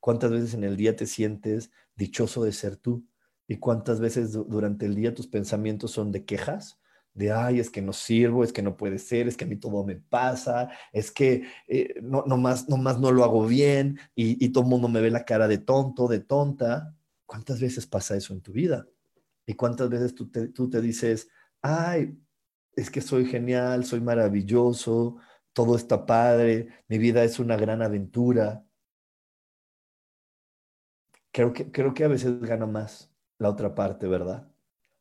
Cuántas 0.00 0.30
veces 0.30 0.54
en 0.54 0.64
el 0.64 0.76
día 0.76 0.96
te 0.96 1.06
sientes 1.06 1.70
dichoso 1.96 2.44
de 2.44 2.52
ser 2.52 2.76
tú. 2.76 3.06
Y 3.46 3.56
cuántas 3.56 4.00
veces 4.00 4.32
durante 4.32 4.86
el 4.86 4.94
día 4.94 5.14
tus 5.14 5.26
pensamientos 5.26 5.90
son 5.90 6.12
de 6.12 6.24
quejas, 6.24 6.78
de, 7.14 7.30
ay, 7.30 7.60
es 7.60 7.70
que 7.70 7.80
no 7.80 7.92
sirvo, 7.92 8.42
es 8.42 8.52
que 8.52 8.62
no 8.62 8.76
puede 8.76 8.98
ser, 8.98 9.28
es 9.28 9.36
que 9.36 9.44
a 9.44 9.46
mí 9.46 9.56
todo 9.56 9.84
me 9.84 9.96
pasa, 9.96 10.70
es 10.92 11.10
que 11.10 11.44
eh, 11.68 11.94
no, 12.02 12.24
más 12.36 12.68
no 12.68 13.12
lo 13.12 13.22
hago 13.22 13.46
bien 13.46 13.98
y, 14.14 14.48
todo 14.48 14.64
el 14.64 14.70
mundo 14.70 14.88
me 14.88 15.00
ve 15.00 15.10
la 15.10 15.24
cara 15.24 15.46
de 15.46 15.58
tonto, 15.58 16.08
de 16.08 16.20
tonta. 16.20 16.94
¿Cuántas 17.26 17.60
veces 17.60 17.86
pasa 17.86 18.16
eso 18.16 18.32
en 18.32 18.40
tu 18.40 18.52
vida? 18.52 18.86
¿Y 19.46 19.54
cuántas 19.54 19.88
veces 19.90 20.14
tú 20.14 20.30
te, 20.30 20.48
tú 20.48 20.68
te 20.68 20.80
dices, 20.80 21.28
ay, 21.62 22.18
es 22.76 22.90
que 22.90 23.00
soy 23.00 23.26
genial, 23.26 23.84
soy 23.84 24.00
maravilloso, 24.00 25.16
todo 25.52 25.76
está 25.76 26.04
padre, 26.04 26.68
mi 26.88 26.98
vida 26.98 27.24
es 27.24 27.38
una 27.38 27.56
gran 27.56 27.82
aventura. 27.82 28.64
Creo 31.32 31.52
que, 31.52 31.70
creo 31.70 31.94
que 31.94 32.04
a 32.04 32.08
veces 32.08 32.40
gana 32.40 32.66
más 32.66 33.12
la 33.38 33.50
otra 33.50 33.74
parte, 33.74 34.06
¿verdad? 34.06 34.48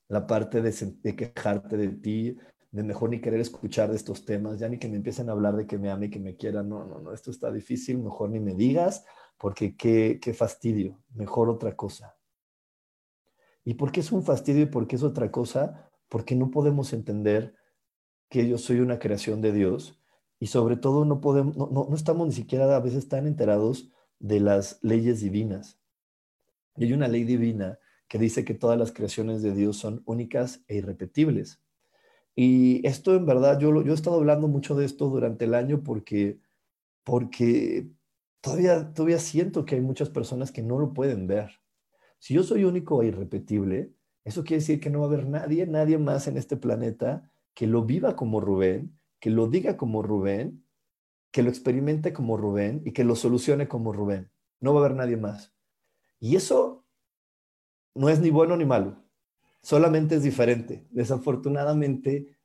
La 0.08 0.26
parte 0.28 0.62
de, 0.62 1.16
quejarte 1.16 1.78
de 1.78 1.90
ti, 1.90 2.38
de 2.72 2.84
mejor 2.84 3.10
ni 3.10 3.22
querer 3.22 3.40
escuchar 3.40 3.90
de 3.90 3.96
estos 3.96 4.26
temas, 4.26 4.60
ya 4.60 4.70
ni 4.70 4.78
que 4.78 4.88
me 4.88 4.98
empiecen 4.98 5.30
a 5.30 5.34
hablar 5.34 5.56
de 5.56 5.66
que 5.66 5.78
me 5.78 5.90
ame 5.90 6.08
y 6.08 6.10
que 6.10 6.20
me 6.20 6.36
quiera. 6.36 6.64
No, 6.64 6.86
no, 6.86 7.00
no, 7.00 7.14
esto 7.14 7.32
está 7.32 7.52
difícil, 7.52 8.00
mejor 8.00 8.30
ni 8.30 8.40
me 8.40 8.54
digas, 8.54 9.06
porque 9.38 9.76
qué, 9.76 10.20
qué 10.22 10.34
fastidio, 10.34 11.00
mejor 11.14 11.50
otra 11.50 11.76
cosa. 11.76 12.16
¿Y 13.64 13.76
por 13.76 13.92
qué 13.92 14.02
es 14.02 14.12
un 14.12 14.24
fastidio 14.24 14.64
y 14.64 14.68
por 14.68 14.88
qué 14.88 14.98
es 14.98 15.04
otra 15.04 15.32
cosa? 15.32 15.90
Porque 16.10 16.36
no 16.36 16.52
podemos 16.52 16.94
entender 16.94 17.56
que 18.30 18.48
yo 18.48 18.58
soy 18.58 18.80
una 18.80 19.00
creación 19.00 19.42
de 19.42 19.52
Dios 19.52 20.00
y 20.40 20.48
sobre 20.48 20.78
todo 20.78 21.06
no, 21.06 21.22
podemos, 21.22 21.56
no, 21.58 21.68
no, 21.68 21.96
estamos 21.96 22.28
ni 22.28 22.34
siquiera 22.34 22.76
a 22.76 22.80
veces 22.80 23.08
tan 23.08 23.28
enterados 23.28 23.92
de 24.20 24.40
las 24.40 24.80
leyes 24.84 25.22
divinas. 25.22 25.80
Hay 26.76 26.94
una 26.94 27.08
ley 27.08 27.24
divina 27.24 27.80
que 28.08 28.18
dice 28.20 28.46
que 28.46 28.54
todas 28.54 28.78
las 28.78 28.92
creaciones 28.92 29.42
de 29.42 29.54
Dios 29.54 29.78
son 29.78 30.04
únicas 30.06 30.64
e 30.68 30.76
irrepetibles. 30.76 31.62
Y 32.36 32.86
esto 32.88 33.16
en 33.16 33.26
verdad, 33.26 33.60
yo, 33.60 33.84
yo 33.84 33.92
he 33.92 33.96
estado 33.96 34.18
hablando 34.18 34.48
mucho 34.48 34.76
de 34.76 34.86
esto 34.86 35.10
durante 35.10 35.46
el 35.46 35.54
año 35.56 35.84
porque, 35.84 36.40
porque 37.04 37.90
todavía, 38.42 38.94
todavía 38.94 39.20
siento 39.20 39.66
que 39.66 39.76
hay 39.76 39.82
muchas 39.82 40.10
personas 40.10 40.52
que 40.52 40.64
no 40.64 40.80
lo 40.80 40.94
pueden 40.94 41.28
ver. 41.28 41.52
Si 42.20 42.34
yo 42.34 42.44
soy 42.44 42.64
único 42.66 43.04
e 43.04 43.08
irrepetible, 43.08 43.94
Eso 44.24 44.44
quiere 44.44 44.62
decir 44.62 44.80
que 44.80 44.90
no 44.90 45.00
va 45.00 45.06
a 45.06 45.08
haber 45.10 45.28
nadie, 45.28 45.68
nadie 45.68 45.98
más 45.98 46.28
en 46.28 46.38
este 46.38 46.58
planeta 46.58 47.30
que 47.54 47.68
lo 47.68 47.84
viva 47.84 48.16
como 48.16 48.40
Rubén, 48.40 49.00
que 49.20 49.30
lo 49.30 49.48
diga 49.48 49.78
como 49.78 50.02
Rubén, 50.02 50.66
que 51.32 51.44
lo 51.44 51.50
experimente 51.50 52.14
como 52.14 52.38
Rubén 52.38 52.82
y 52.86 52.92
que 52.92 53.04
lo 53.04 53.16
solucione 53.16 53.68
como 53.68 53.94
Rubén. 53.94 54.32
No 54.60 54.74
va 54.74 54.82
a 54.82 54.86
haber 54.86 54.98
nadie 54.98 55.18
más. 55.18 55.54
Y 56.20 56.36
eso 56.36 56.86
no 57.96 58.10
es 58.10 58.20
ni 58.20 58.30
bueno 58.30 58.56
ni 58.58 58.66
malo, 58.66 59.04
solamente 59.62 60.16
es 60.16 60.24
diferente. 60.24 60.88
Desafortunadamente, 60.92 62.38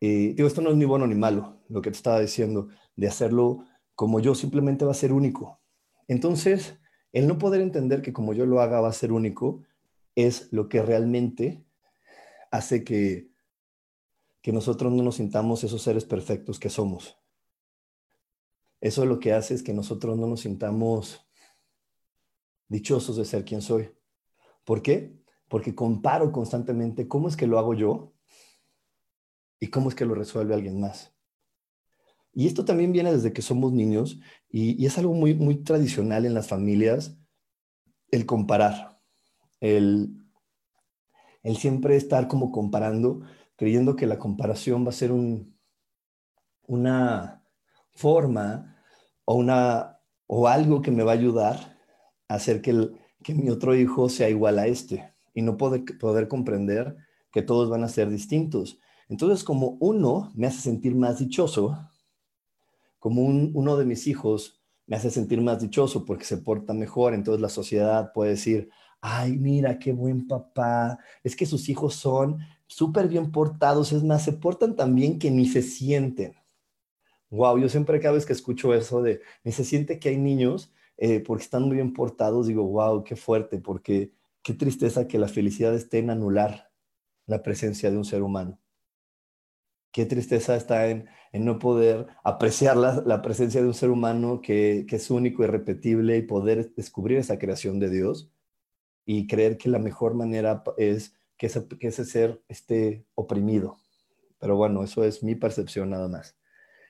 eh, 0.00 0.34
digo, 0.34 0.46
esto 0.46 0.60
no 0.60 0.70
es 0.70 0.76
ni 0.76 0.84
bueno 0.84 1.06
ni 1.06 1.14
malo, 1.14 1.60
lo 1.68 1.82
que 1.82 1.90
te 1.90 1.96
estaba 1.96 2.20
diciendo, 2.20 2.68
de 2.96 3.08
hacerlo 3.08 3.64
como 3.94 4.20
yo, 4.20 4.34
simplemente 4.34 4.84
va 4.84 4.92
a 4.92 4.94
ser 4.94 5.12
único. 5.12 5.60
Entonces, 6.08 6.78
el 7.12 7.26
no 7.26 7.38
poder 7.38 7.60
entender 7.60 8.02
que 8.02 8.12
como 8.12 8.32
yo 8.32 8.46
lo 8.46 8.60
haga 8.60 8.80
va 8.80 8.88
a 8.88 8.92
ser 8.92 9.12
único, 9.12 9.62
es 10.14 10.52
lo 10.52 10.68
que 10.68 10.82
realmente 10.82 11.64
hace 12.50 12.84
que, 12.84 13.31
que 14.42 14.52
nosotros 14.52 14.92
no 14.92 15.02
nos 15.02 15.16
sintamos 15.16 15.64
esos 15.64 15.82
seres 15.82 16.04
perfectos 16.04 16.58
que 16.58 16.68
somos. 16.68 17.16
Eso 18.80 19.06
lo 19.06 19.18
que 19.18 19.32
hace 19.32 19.54
es 19.54 19.62
que 19.62 19.72
nosotros 19.72 20.18
no 20.18 20.26
nos 20.26 20.40
sintamos 20.40 21.24
dichosos 22.68 23.16
de 23.16 23.24
ser 23.24 23.44
quien 23.44 23.62
soy. 23.62 23.90
¿Por 24.64 24.82
qué? 24.82 25.16
Porque 25.48 25.74
comparo 25.74 26.32
constantemente 26.32 27.08
cómo 27.08 27.28
es 27.28 27.36
que 27.36 27.46
lo 27.46 27.58
hago 27.58 27.74
yo 27.74 28.12
y 29.60 29.68
cómo 29.68 29.88
es 29.88 29.94
que 29.94 30.04
lo 30.04 30.14
resuelve 30.14 30.54
alguien 30.54 30.80
más. 30.80 31.14
Y 32.34 32.46
esto 32.46 32.64
también 32.64 32.92
viene 32.92 33.12
desde 33.12 33.32
que 33.32 33.42
somos 33.42 33.72
niños 33.72 34.18
y, 34.48 34.84
es 34.84 34.98
algo 34.98 35.14
muy, 35.14 35.34
muy 35.34 35.62
tradicional 35.62 36.26
en 36.26 36.34
las 36.34 36.48
familias, 36.48 37.16
el 38.10 38.26
comparar 38.26 38.92
el, 39.62 40.10
siempre 41.56 41.96
estar 41.96 42.28
como 42.28 42.50
comparando, 42.50 43.22
creyendo 43.62 43.94
que 43.94 44.08
la 44.08 44.18
comparación 44.18 44.84
va 44.84 44.88
a 44.88 44.92
ser 44.92 45.12
un, 45.12 45.56
una 46.66 47.44
forma 47.92 48.76
o, 49.24 49.36
una, 49.36 50.00
o 50.26 50.48
algo 50.48 50.82
que 50.82 50.90
me 50.90 51.04
va 51.04 51.12
a 51.12 51.14
ayudar 51.14 51.78
a 52.26 52.34
hacer 52.34 52.60
que, 52.60 52.90
que 53.22 53.34
mi 53.34 53.50
otro 53.50 53.76
hijo 53.76 54.08
sea 54.08 54.28
igual 54.28 54.58
a 54.58 54.66
este 54.66 55.14
y 55.32 55.42
no 55.42 55.56
poder, 55.56 55.84
poder 56.00 56.26
comprender 56.26 56.96
que 57.30 57.42
todos 57.42 57.70
van 57.70 57.84
a 57.84 57.88
ser 57.88 58.10
distintos. 58.10 58.80
Entonces, 59.08 59.44
como 59.44 59.76
uno 59.78 60.32
me 60.34 60.48
hace 60.48 60.60
sentir 60.60 60.96
más 60.96 61.20
dichoso, 61.20 61.88
como 62.98 63.22
uno 63.22 63.76
de 63.76 63.84
mis 63.84 64.08
hijos 64.08 64.60
me 64.88 64.96
hace 64.96 65.08
sentir 65.08 65.40
más 65.40 65.60
dichoso 65.60 66.04
porque 66.04 66.24
se 66.24 66.38
porta 66.38 66.74
mejor, 66.74 67.14
entonces 67.14 67.40
la 67.40 67.48
sociedad 67.48 68.10
puede 68.12 68.30
decir, 68.30 68.70
ay, 69.00 69.36
mira, 69.36 69.78
qué 69.78 69.92
buen 69.92 70.26
papá, 70.26 70.98
es 71.22 71.36
que 71.36 71.46
sus 71.46 71.68
hijos 71.68 71.94
son 71.94 72.40
súper 72.72 73.08
bien 73.08 73.30
portados, 73.32 73.92
es 73.92 74.02
más, 74.02 74.24
se 74.24 74.32
portan 74.32 74.76
tan 74.76 74.94
bien 74.94 75.18
que 75.18 75.30
ni 75.30 75.46
se 75.46 75.62
sienten. 75.62 76.34
Wow, 77.30 77.58
yo 77.58 77.68
siempre 77.68 78.00
cada 78.00 78.14
vez 78.14 78.26
que 78.26 78.32
escucho 78.32 78.74
eso 78.74 79.02
de, 79.02 79.20
ni 79.44 79.52
se 79.52 79.64
siente 79.64 79.98
que 79.98 80.10
hay 80.10 80.16
niños 80.16 80.72
eh, 80.96 81.20
porque 81.20 81.44
están 81.44 81.64
muy 81.64 81.76
bien 81.76 81.92
portados, 81.92 82.46
digo, 82.46 82.64
wow, 82.64 83.04
qué 83.04 83.16
fuerte, 83.16 83.58
porque 83.58 84.12
qué 84.42 84.54
tristeza 84.54 85.06
que 85.06 85.18
la 85.18 85.28
felicidad 85.28 85.74
esté 85.74 85.98
en 85.98 86.10
anular 86.10 86.70
la 87.26 87.42
presencia 87.42 87.90
de 87.90 87.96
un 87.96 88.04
ser 88.04 88.22
humano. 88.22 88.58
Qué 89.92 90.06
tristeza 90.06 90.56
está 90.56 90.88
en, 90.88 91.08
no 91.32 91.58
poder 91.58 92.06
apreciar 92.24 92.76
la, 92.76 93.22
presencia 93.22 93.60
de 93.60 93.66
un 93.66 93.74
ser 93.74 93.90
humano 93.90 94.40
que, 94.40 94.86
que 94.88 94.96
es 94.96 95.10
único 95.10 95.42
y 95.44 95.46
repetible 95.46 96.16
y 96.16 96.22
poder 96.22 96.74
descubrir 96.74 97.18
esa 97.18 97.38
creación 97.38 97.78
de 97.78 97.90
Dios 97.90 98.30
y 99.04 99.26
creer 99.26 99.58
que 99.58 99.68
la 99.68 99.78
mejor 99.78 100.14
manera 100.14 100.62
es 100.78 101.14
que 101.50 101.88
ese, 101.88 102.04
ser 102.04 102.40
esté 102.46 103.04
oprimido. 103.16 103.78
Pero 104.38 104.56
bueno, 104.56 104.84
eso 104.84 105.02
es 105.02 105.24
mi 105.24 105.34
percepción 105.34 105.90
nada 105.90 106.06
más. 106.06 106.36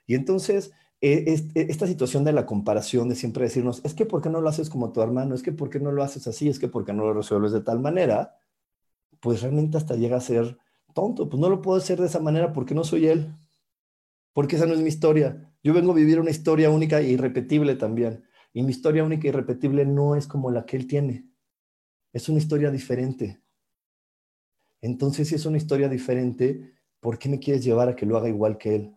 Y 0.06 0.14
entonces, 0.14 0.72
e, 1.00 1.24
e, 1.54 1.62
esta 1.70 1.86
situación 1.86 2.22
de 2.24 2.32
la 2.32 2.44
comparación, 2.44 3.08
de 3.08 3.14
siempre 3.14 3.44
decirnos, 3.44 3.80
es 3.82 3.94
que 3.94 4.04
¿por 4.04 4.20
qué 4.20 4.28
no 4.28 4.42
lo 4.42 4.50
haces 4.50 4.68
como 4.68 4.92
tu 4.92 5.00
hermano? 5.00 5.34
Es 5.34 5.42
que 5.42 5.52
¿por 5.52 5.70
qué 5.70 5.80
no 5.80 5.90
lo 5.90 6.02
haces 6.02 6.26
así? 6.26 6.50
Es 6.50 6.58
que 6.58 6.68
¿por 6.68 6.84
qué 6.84 6.92
no 6.92 7.04
lo 7.04 7.14
resuelves 7.14 7.52
de 7.52 7.62
tal 7.62 7.80
manera? 7.80 8.36
Pues 9.20 9.40
realmente 9.40 9.78
hasta 9.78 9.96
llega 9.96 10.18
a 10.18 10.20
ser 10.20 10.58
tonto. 10.94 11.30
Pues 11.30 11.40
no 11.40 11.48
lo 11.48 11.62
puedo 11.62 11.78
hacer 11.78 11.98
de 11.98 12.08
esa 12.08 12.20
manera 12.20 12.52
porque 12.52 12.74
no 12.74 12.84
soy 12.84 13.06
él. 13.06 13.34
Porque 14.34 14.56
esa 14.56 14.66
no 14.66 14.74
es 14.74 14.80
mi 14.80 14.88
historia. 14.88 15.50
Yo 15.62 15.72
vengo 15.72 15.92
a 15.92 15.94
vivir 15.94 16.20
una 16.20 16.30
historia 16.30 16.68
única 16.68 17.00
e 17.00 17.08
irrepetible 17.08 17.74
también. 17.76 18.24
Y 18.52 18.62
mi 18.64 18.72
historia 18.72 19.02
única 19.02 19.26
e 19.26 19.30
irrepetible 19.30 19.86
no 19.86 20.14
es 20.14 20.26
como 20.26 20.50
la 20.50 20.66
que 20.66 20.76
él 20.76 20.86
tiene. 20.86 21.26
Es 22.12 22.28
una 22.28 22.38
historia 22.38 22.70
diferente. 22.70 23.41
Entonces, 24.82 25.28
si 25.28 25.36
es 25.36 25.46
una 25.46 25.56
historia 25.56 25.88
diferente, 25.88 26.74
¿por 27.00 27.18
qué 27.18 27.28
me 27.28 27.38
quieres 27.38 27.64
llevar 27.64 27.88
a 27.88 27.96
que 27.96 28.04
lo 28.04 28.16
haga 28.18 28.28
igual 28.28 28.58
que 28.58 28.74
él? 28.74 28.96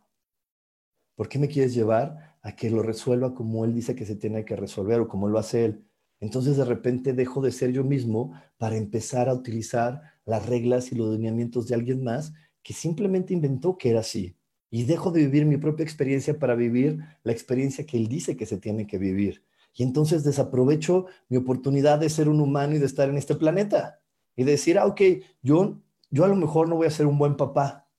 ¿Por 1.16 1.30
qué 1.30 1.40
me 1.40 1.48
quieres 1.48 1.74
llevar 1.74 2.38
a 2.42 2.56
que 2.56 2.70
lo 2.70 2.82
resuelva 2.82 3.34
como 3.34 3.64
él 3.64 3.74
dice 3.74 3.96
que 3.96 4.06
se 4.06 4.16
tiene 4.16 4.44
que 4.44 4.56
resolver 4.56 5.00
o 5.00 5.08
como 5.08 5.30
lo 5.30 5.40
hace 5.40 5.64
él? 5.64 5.86
Entonces 6.20 6.58
de 6.58 6.66
repente 6.66 7.14
dejo 7.14 7.42
de 7.42 7.52
ser 7.52 7.72
yo 7.72 7.84
mismo 7.84 8.34
para 8.58 8.78
empezar 8.78 9.30
a 9.30 9.34
utilizar 9.34 10.02
las 10.26 10.46
reglas 10.48 10.92
y 10.92 10.96
los 10.96 11.12
lineamientos 11.16 11.68
de 11.68 11.76
alguien 11.76 12.04
más 12.04 12.34
que 12.64 12.74
simplemente 12.74 13.34
inventó 13.34 13.78
que 13.78 13.92
era 13.92 14.00
así. 14.00 14.36
Y 14.72 14.84
dejo 14.84 15.12
de 15.12 15.22
vivir 15.22 15.46
mi 15.46 15.58
propia 15.58 15.84
experiencia 15.84 16.40
para 16.40 16.56
vivir 16.56 17.00
la 17.24 17.32
experiencia 17.32 17.86
que 17.86 17.98
él 17.98 18.08
dice 18.08 18.36
que 18.36 18.48
se 18.48 18.58
tiene 18.58 18.88
que 18.88 18.98
vivir. 18.98 19.44
Y 19.76 19.84
entonces 19.84 20.24
desaprovecho 20.24 21.06
mi 21.30 21.38
oportunidad 21.38 22.00
de 22.00 22.10
ser 22.10 22.28
un 22.28 22.42
humano 22.42 22.76
y 22.76 22.80
de 22.80 22.88
estar 22.88 23.08
en 23.08 23.18
este 23.18 23.36
planeta. 23.36 24.02
Y 24.36 24.44
decir, 24.44 24.78
ah, 24.78 24.86
ok, 24.86 25.02
yo, 25.42 25.82
yo 26.10 26.26
a 26.26 26.28
lo 26.28 26.36
mejor 26.36 26.68
no 26.68 26.76
voy 26.76 26.88
a 26.88 26.92
ser 26.92 27.06
un 27.08 27.18
buen 27.18 27.38
papá, 27.38 27.90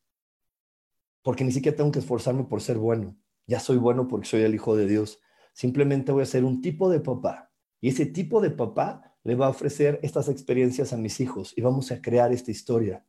porque 1.22 1.44
ni 1.44 1.52
siquiera 1.52 1.76
tengo 1.76 1.90
que 1.90 1.98
esforzarme 1.98 2.44
por 2.44 2.60
ser 2.60 2.78
bueno. 2.78 3.16
Ya 3.46 3.60
soy 3.60 3.78
bueno 3.78 4.06
porque 4.06 4.28
soy 4.28 4.42
el 4.42 4.54
hijo 4.54 4.76
de 4.76 4.86
Dios. 4.86 5.20
Simplemente 5.52 6.12
voy 6.12 6.22
a 6.22 6.26
ser 6.26 6.44
un 6.44 6.60
tipo 6.60 6.88
de 6.88 7.00
papá. 7.00 7.50
Y 7.80 7.88
ese 7.88 8.06
tipo 8.06 8.40
de 8.40 8.50
papá 8.50 9.16
le 9.24 9.34
va 9.34 9.46
a 9.46 9.50
ofrecer 9.50 9.98
estas 10.02 10.28
experiencias 10.28 10.92
a 10.92 10.96
mis 10.96 11.20
hijos 11.20 11.52
y 11.56 11.62
vamos 11.62 11.90
a 11.90 12.00
crear 12.00 12.32
esta 12.32 12.50
historia. 12.50 13.04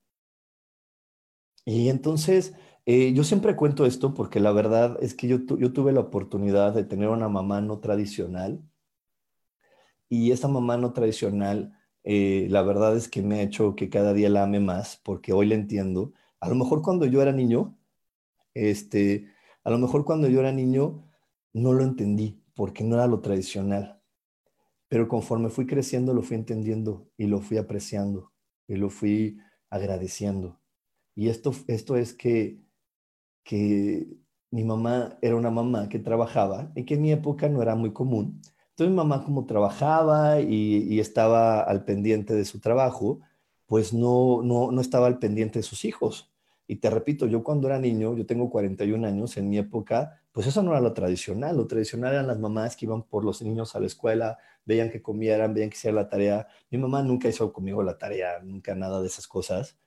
Y 1.63 1.89
entonces, 1.89 2.53
eh, 2.87 3.13
yo 3.13 3.23
siempre 3.23 3.55
cuento 3.55 3.85
esto 3.85 4.13
porque 4.13 4.39
la 4.39 4.51
verdad 4.51 4.97
es 5.01 5.13
que 5.13 5.27
yo, 5.27 5.45
yo 5.57 5.73
tuve 5.73 5.91
la 5.91 5.99
oportunidad 5.99 6.73
de 6.73 6.85
tener 6.85 7.09
una 7.09 7.29
mamá 7.29 7.61
no 7.61 7.79
tradicional 7.79 8.63
y 10.09 10.31
esa 10.31 10.47
mamá 10.47 10.77
no 10.77 10.93
tradicional, 10.93 11.77
eh, 12.07 12.47
la 12.49 12.61
verdad 12.63 12.95
es 12.95 13.09
que 13.09 13.21
me 13.21 13.39
ha 13.39 13.41
hecho 13.43 13.75
que 13.75 13.89
cada 13.89 14.13
día 14.13 14.29
la 14.29 14.43
ame 14.43 14.59
más 14.61 15.01
porque 15.03 15.33
hoy 15.33 15.47
la 15.47 15.55
entiendo. 15.55 16.13
A 16.39 16.49
lo 16.49 16.55
mejor 16.55 16.81
cuando 16.81 17.05
yo 17.05 17.21
era 17.21 17.33
niño, 17.33 17.77
este, 18.53 19.29
a 19.63 19.71
lo 19.71 19.77
mejor 19.79 20.05
cuando 20.05 20.29
yo 20.29 20.39
era 20.41 20.51
niño 20.53 21.05
no 21.53 21.73
lo 21.73 21.83
entendí 21.83 22.41
porque 22.55 22.83
no 22.83 22.95
era 22.95 23.07
lo 23.07 23.21
tradicional. 23.21 24.01
Pero 24.89 25.07
conforme 25.07 25.49
fui 25.49 25.67
creciendo 25.67 26.13
lo 26.13 26.23
fui 26.23 26.37
entendiendo 26.37 27.09
y 27.17 27.27
lo 27.27 27.41
fui 27.41 27.57
apreciando 27.57 28.33
y 28.67 28.75
lo 28.77 28.89
fui 28.89 29.39
agradeciendo. 29.69 30.61
Y 31.15 31.29
esto, 31.29 31.53
esto 31.67 31.97
es 31.97 32.13
que 32.13 32.61
que 33.47 34.07
mi 34.51 34.63
mamá 34.65 35.17
era 35.21 35.35
una 35.35 35.49
mamá 35.51 35.89
que 35.89 35.99
trabajaba 35.99 36.71
y 36.75 36.85
que 36.85 36.95
en 36.95 37.01
mi 37.01 37.11
época 37.13 37.49
no 37.49 37.61
era 37.61 37.75
muy 37.75 37.93
común. 37.93 38.41
Entonces 38.77 38.91
mi 38.91 38.97
mamá 38.97 39.23
como 39.25 39.47
trabajaba 39.47 40.39
y, 40.39 40.99
estaba 40.99 41.61
al 41.61 41.83
pendiente 41.83 42.35
de 42.35 42.45
su 42.45 42.59
trabajo, 42.59 43.21
pues 43.65 43.91
no, 43.91 44.43
no, 44.43 44.71
no 44.71 44.81
estaba 44.81 45.07
al 45.07 45.17
pendiente 45.17 45.59
de 45.59 45.63
sus 45.63 45.83
hijos. 45.83 46.31
Y 46.67 46.75
te 46.77 46.89
repito, 46.91 47.25
yo 47.25 47.43
cuando 47.43 47.67
era 47.67 47.79
niño, 47.79 48.15
yo 48.15 48.27
tengo 48.27 48.49
41 48.51 49.03
años, 49.07 49.35
en 49.37 49.49
mi 49.49 49.57
época, 49.57 50.21
pues 50.31 50.45
eso 50.45 50.61
no 50.61 50.71
era 50.71 50.81
lo 50.81 50.93
tradicional. 50.93 51.57
Lo 51.57 51.65
tradicional 51.65 52.13
eran 52.13 52.27
las 52.27 52.39
mamás 52.39 52.75
que 52.75 52.85
iban 52.85 53.01
por 53.03 53.25
los 53.25 53.41
niños 53.41 53.75
a 53.75 53.79
la 53.79 53.87
escuela, 53.87 54.37
veían 54.63 54.91
que 54.91 55.01
comieran, 55.01 55.55
veían 55.55 55.71
que 55.71 55.77
hicieran 55.77 55.95
la 55.95 56.09
tarea. 56.09 56.47
Mi 56.69 56.77
mamá 56.77 57.01
nunca 57.01 57.29
hizo 57.29 57.51
conmigo 57.51 57.81
la 57.83 57.97
tarea, 57.97 58.39
nunca 58.43 58.75
nada 58.75 59.01
de 59.01 59.07
esas 59.07 59.27
cosas 59.27 59.77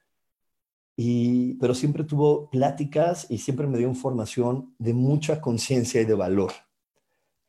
pero 1.58 1.74
siempre 1.74 2.04
tuvo 2.04 2.50
pláticas 2.50 3.26
y 3.30 3.38
siempre 3.38 3.66
me 3.66 3.78
dio 3.78 3.88
información 3.88 4.74
de 4.78 4.92
mucha 4.92 5.40
conciencia 5.40 6.00
y 6.00 6.04
de 6.04 6.14
valor. 6.14 6.52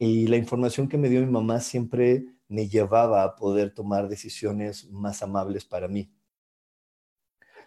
Y 0.03 0.25
la 0.25 0.37
información 0.37 0.89
que 0.89 0.97
me 0.97 1.09
dio 1.09 1.19
mi 1.19 1.31
mamá 1.31 1.59
siempre 1.59 2.25
me 2.47 2.67
llevaba 2.67 3.23
a 3.23 3.35
poder 3.35 3.71
tomar 3.71 4.09
decisiones 4.09 4.89
más 4.89 5.21
amables 5.21 5.63
para 5.63 5.87
mí. 5.87 6.11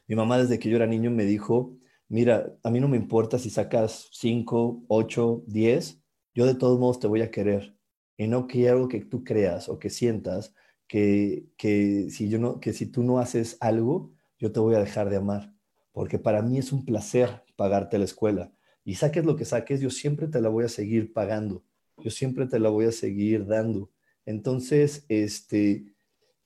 Mi 0.08 0.16
mamá 0.16 0.38
desde 0.38 0.58
que 0.58 0.68
yo 0.68 0.74
era 0.74 0.88
niño 0.88 1.12
me 1.12 1.26
dijo, 1.26 1.78
mira, 2.08 2.52
a 2.64 2.70
mí 2.72 2.80
no 2.80 2.88
me 2.88 2.96
importa 2.96 3.38
si 3.38 3.50
sacas 3.50 4.08
5, 4.10 4.86
8, 4.88 5.44
10, 5.46 6.02
yo 6.34 6.46
de 6.46 6.56
todos 6.56 6.80
modos 6.80 6.98
te 6.98 7.06
voy 7.06 7.22
a 7.22 7.30
querer. 7.30 7.78
Y 8.16 8.26
no 8.26 8.48
quiero 8.48 8.88
que 8.88 9.04
tú 9.04 9.22
creas 9.22 9.68
o 9.68 9.78
que 9.78 9.88
sientas 9.88 10.52
que, 10.88 11.46
que, 11.56 12.10
si, 12.10 12.28
yo 12.28 12.40
no, 12.40 12.58
que 12.58 12.72
si 12.72 12.86
tú 12.86 13.04
no 13.04 13.20
haces 13.20 13.56
algo, 13.60 14.10
yo 14.40 14.50
te 14.50 14.58
voy 14.58 14.74
a 14.74 14.80
dejar 14.80 15.08
de 15.08 15.18
amar 15.18 15.54
porque 15.92 16.18
para 16.18 16.42
mí 16.42 16.58
es 16.58 16.72
un 16.72 16.84
placer 16.84 17.44
pagarte 17.54 17.96
la 17.96 18.04
escuela. 18.04 18.52
Y 18.84 18.96
saques 18.96 19.24
lo 19.24 19.36
que 19.36 19.44
saques, 19.44 19.80
yo 19.80 19.90
siempre 19.90 20.26
te 20.26 20.40
la 20.40 20.48
voy 20.48 20.64
a 20.64 20.68
seguir 20.68 21.12
pagando, 21.12 21.62
yo 21.98 22.10
siempre 22.10 22.46
te 22.46 22.58
la 22.58 22.70
voy 22.70 22.86
a 22.86 22.92
seguir 22.92 23.46
dando. 23.46 23.90
Entonces, 24.26 25.04
este, 25.08 25.94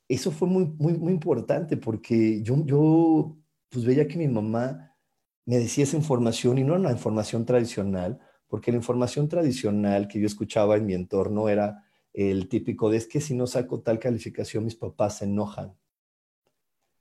eso 0.08 0.30
fue 0.30 0.48
muy, 0.48 0.66
muy, 0.66 0.94
muy 0.94 1.12
importante 1.12 1.76
porque 1.76 2.42
yo, 2.42 2.64
yo 2.64 3.36
pues 3.68 3.84
veía 3.84 4.08
que 4.08 4.18
mi 4.18 4.28
mamá 4.28 4.96
me 5.44 5.58
decía 5.58 5.84
esa 5.84 5.96
información 5.96 6.58
y 6.58 6.64
no 6.64 6.74
era 6.74 6.80
una 6.80 6.92
información 6.92 7.46
tradicional, 7.46 8.18
porque 8.48 8.70
la 8.70 8.78
información 8.78 9.28
tradicional 9.28 10.08
que 10.08 10.20
yo 10.20 10.26
escuchaba 10.26 10.76
en 10.76 10.86
mi 10.86 10.94
entorno 10.94 11.48
era 11.48 11.84
el 12.12 12.48
típico 12.48 12.90
de 12.90 12.98
es 12.98 13.06
que 13.06 13.20
si 13.20 13.34
no 13.34 13.46
saco 13.46 13.80
tal 13.80 13.98
calificación 13.98 14.64
mis 14.64 14.74
papás 14.76 15.18
se 15.18 15.24
enojan. 15.24 15.74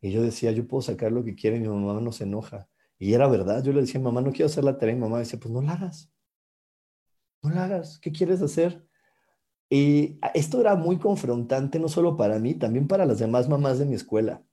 Y 0.02 0.12
yo 0.12 0.22
decía, 0.22 0.52
yo 0.52 0.68
puedo 0.68 0.82
sacar 0.82 1.12
lo 1.12 1.24
que 1.24 1.36
quiera 1.36 1.58
y 1.58 1.60
mi 1.60 1.68
mamá 1.68 2.00
no 2.02 2.12
se 2.12 2.24
enoja. 2.24 2.70
Y 3.00 3.14
era 3.14 3.28
verdad, 3.28 3.64
yo 3.64 3.74
le 3.74 3.82
decía, 3.82 4.00
mamá, 4.00 4.22
no 4.22 4.32
quiero 4.32 4.46
hacer 4.48 4.64
la 4.64 4.78
tarea. 4.78 4.96
Y 4.96 5.00
mamá 5.00 5.20
decía, 5.20 5.40
pues 5.40 5.52
no 5.54 5.62
la 5.62 5.74
hagas. 5.74 6.12
No 7.42 7.50
la 7.50 7.66
hagas. 7.66 8.00
¿Qué 8.00 8.12
quieres 8.12 8.42
hacer? 8.42 8.86
Y 9.70 10.20
esto 10.34 10.62
era 10.62 10.76
muy 10.76 10.98
confrontante, 10.98 11.80
no 11.80 11.90
solo 11.90 12.16
para 12.16 12.40
mí, 12.40 12.54
también 12.56 12.88
para 12.88 13.06
las 13.06 13.20
demás 13.20 13.50
mamás 13.50 13.80
de 13.80 13.86
mi 13.86 13.96
escuela. 13.96 14.44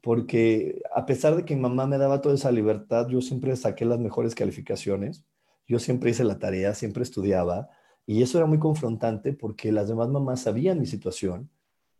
Porque 0.00 0.82
a 0.94 1.06
pesar 1.06 1.34
de 1.36 1.44
que 1.44 1.56
mi 1.56 1.62
mamá 1.62 1.86
me 1.86 1.98
daba 1.98 2.20
toda 2.20 2.34
esa 2.34 2.52
libertad, 2.52 3.08
yo 3.08 3.20
siempre 3.20 3.56
saqué 3.56 3.84
las 3.84 3.98
mejores 3.98 4.34
calificaciones. 4.34 5.24
Yo 5.66 5.78
siempre 5.78 6.10
hice 6.10 6.24
la 6.24 6.38
tarea, 6.38 6.74
siempre 6.74 7.02
estudiaba. 7.02 7.70
Y 8.06 8.22
eso 8.22 8.38
era 8.38 8.46
muy 8.46 8.58
confrontante 8.58 9.32
porque 9.32 9.72
las 9.72 9.88
demás 9.88 10.08
mamás 10.08 10.42
sabían 10.42 10.78
mi 10.78 10.86
situación. 10.86 11.50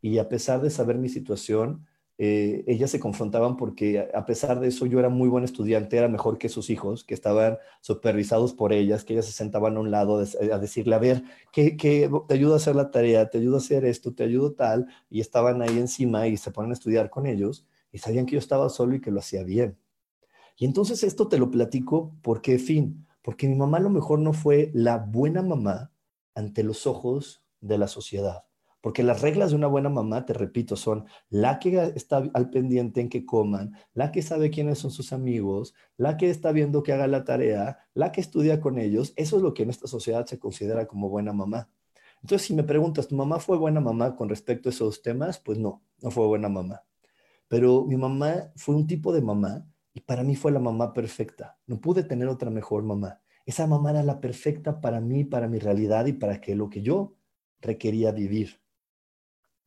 Y 0.01 0.19
a 0.19 0.29
pesar 0.29 0.61
de 0.61 0.69
saber 0.69 0.97
mi 0.97 1.09
situación, 1.09 1.87
eh, 2.17 2.63
ellas 2.67 2.91
se 2.91 2.99
confrontaban 2.99 3.57
porque 3.57 4.09
a 4.13 4.25
pesar 4.25 4.61
de 4.61 4.69
eso 4.69 4.85
yo 4.85 4.99
era 4.99 5.09
muy 5.09 5.27
buen 5.27 5.43
estudiante, 5.43 5.97
era 5.97 6.07
mejor 6.07 6.37
que 6.37 6.47
sus 6.47 6.69
hijos, 6.69 7.03
que 7.03 7.13
estaban 7.13 7.57
supervisados 7.81 8.53
por 8.53 8.71
ellas, 8.71 9.03
que 9.03 9.13
ellas 9.13 9.25
se 9.25 9.33
sentaban 9.33 9.75
a 9.75 9.81
un 9.81 9.91
lado 9.91 10.19
a 10.19 10.57
decirle, 10.59 10.95
a 10.95 10.99
ver, 10.99 11.23
¿qué, 11.51 11.71
te 11.71 12.33
ayudo 12.33 12.53
a 12.53 12.57
hacer 12.57 12.75
la 12.75 12.89
tarea, 12.89 13.29
te 13.29 13.39
ayudo 13.39 13.55
a 13.55 13.59
hacer 13.59 13.83
esto, 13.83 14.13
te 14.13 14.23
ayudo 14.23 14.53
tal, 14.53 14.87
y 15.09 15.19
estaban 15.19 15.61
ahí 15.61 15.77
encima 15.77 16.27
y 16.27 16.37
se 16.37 16.51
ponen 16.51 16.71
a 16.71 16.75
estudiar 16.75 17.09
con 17.09 17.25
ellos 17.25 17.65
y 17.91 17.97
sabían 17.97 18.25
que 18.25 18.33
yo 18.33 18.39
estaba 18.39 18.69
solo 18.69 18.95
y 18.95 19.01
que 19.01 19.11
lo 19.11 19.19
hacía 19.19 19.43
bien. 19.43 19.77
Y 20.57 20.65
entonces 20.65 21.03
esto 21.03 21.27
te 21.27 21.37
lo 21.37 21.51
platico 21.51 22.15
porque, 22.21 22.59
fin, 22.59 23.05
porque 23.21 23.47
mi 23.47 23.55
mamá 23.55 23.77
a 23.77 23.81
lo 23.81 23.89
mejor 23.89 24.19
no 24.19 24.31
fue 24.31 24.71
la 24.73 24.97
buena 24.97 25.41
mamá 25.41 25.91
ante 26.33 26.63
los 26.63 26.87
ojos 26.87 27.43
de 27.59 27.77
la 27.77 27.87
sociedad 27.87 28.45
porque 28.85 29.01
las 29.01 29.23
reglas 29.23 29.49
de 29.49 29.55
una 29.55 29.65
buena 29.65 29.89
mamá, 29.89 30.27
te 30.27 30.33
repito, 30.33 30.75
son 30.75 31.05
la 31.31 31.57
que 31.57 31.91
está 31.95 32.17
al 32.35 32.51
pendiente 32.51 33.01
en 33.01 33.09
que 33.09 33.25
coman, 33.25 33.73
la 33.95 34.11
que 34.11 34.21
sabe 34.21 34.51
quiénes 34.51 34.77
son 34.77 34.91
sus 34.91 35.11
amigos, 35.11 35.73
la 35.97 36.17
que 36.17 36.29
está 36.29 36.51
viendo 36.51 36.83
que 36.83 36.93
haga 36.93 37.07
la 37.07 37.23
tarea, 37.23 37.79
la 37.95 38.11
que 38.11 38.21
estudia 38.21 38.61
con 38.61 38.77
ellos. 38.77 39.13
Eso 39.15 39.37
es 39.37 39.41
lo 39.41 39.55
que 39.55 39.63
en 39.63 39.71
esta 39.71 39.87
sociedad 39.87 40.27
se 40.27 40.37
considera 40.37 40.85
como 40.85 41.09
buena 41.09 41.33
mamá. 41.33 41.67
Entonces, 42.21 42.45
si 42.45 42.53
me 42.53 42.63
preguntas, 42.63 43.07
¿tu 43.07 43.15
mamá 43.15 43.39
fue 43.39 43.57
buena 43.57 43.81
mamá 43.81 44.15
con 44.15 44.29
respecto 44.29 44.69
a 44.69 44.71
esos 44.71 45.01
temas? 45.01 45.39
Pues 45.39 45.57
no, 45.57 45.81
no 46.03 46.11
fue 46.11 46.27
buena 46.27 46.47
mamá. 46.47 46.83
Pero 47.47 47.85
mi 47.85 47.97
mamá 47.97 48.51
fue 48.55 48.75
un 48.75 48.85
tipo 48.85 49.11
de 49.11 49.23
mamá 49.23 49.65
y 49.95 50.01
para 50.01 50.21
mí 50.23 50.35
fue 50.35 50.51
la 50.51 50.59
mamá 50.59 50.93
perfecta. 50.93 51.57
No 51.65 51.81
pude 51.81 52.03
tener 52.03 52.27
otra 52.27 52.51
mejor 52.51 52.83
mamá. 52.83 53.19
Esa 53.47 53.65
mamá 53.65 53.89
era 53.89 54.03
la 54.03 54.21
perfecta 54.21 54.79
para 54.79 55.01
mí, 55.01 55.23
para 55.23 55.47
mi 55.47 55.57
realidad 55.57 56.05
y 56.05 56.13
para 56.13 56.39
que 56.39 56.53
lo 56.53 56.69
que 56.69 56.83
yo 56.83 57.15
requería 57.61 58.11
vivir 58.11 58.63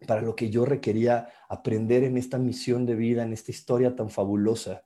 para 0.06 0.22
lo 0.22 0.36
que 0.36 0.50
yo 0.50 0.64
requería 0.64 1.28
aprender 1.48 2.04
en 2.04 2.16
esta 2.16 2.38
misión 2.38 2.86
de 2.86 2.94
vida, 2.94 3.22
en 3.22 3.32
esta 3.32 3.50
historia 3.50 3.96
tan 3.96 4.10
fabulosa. 4.10 4.84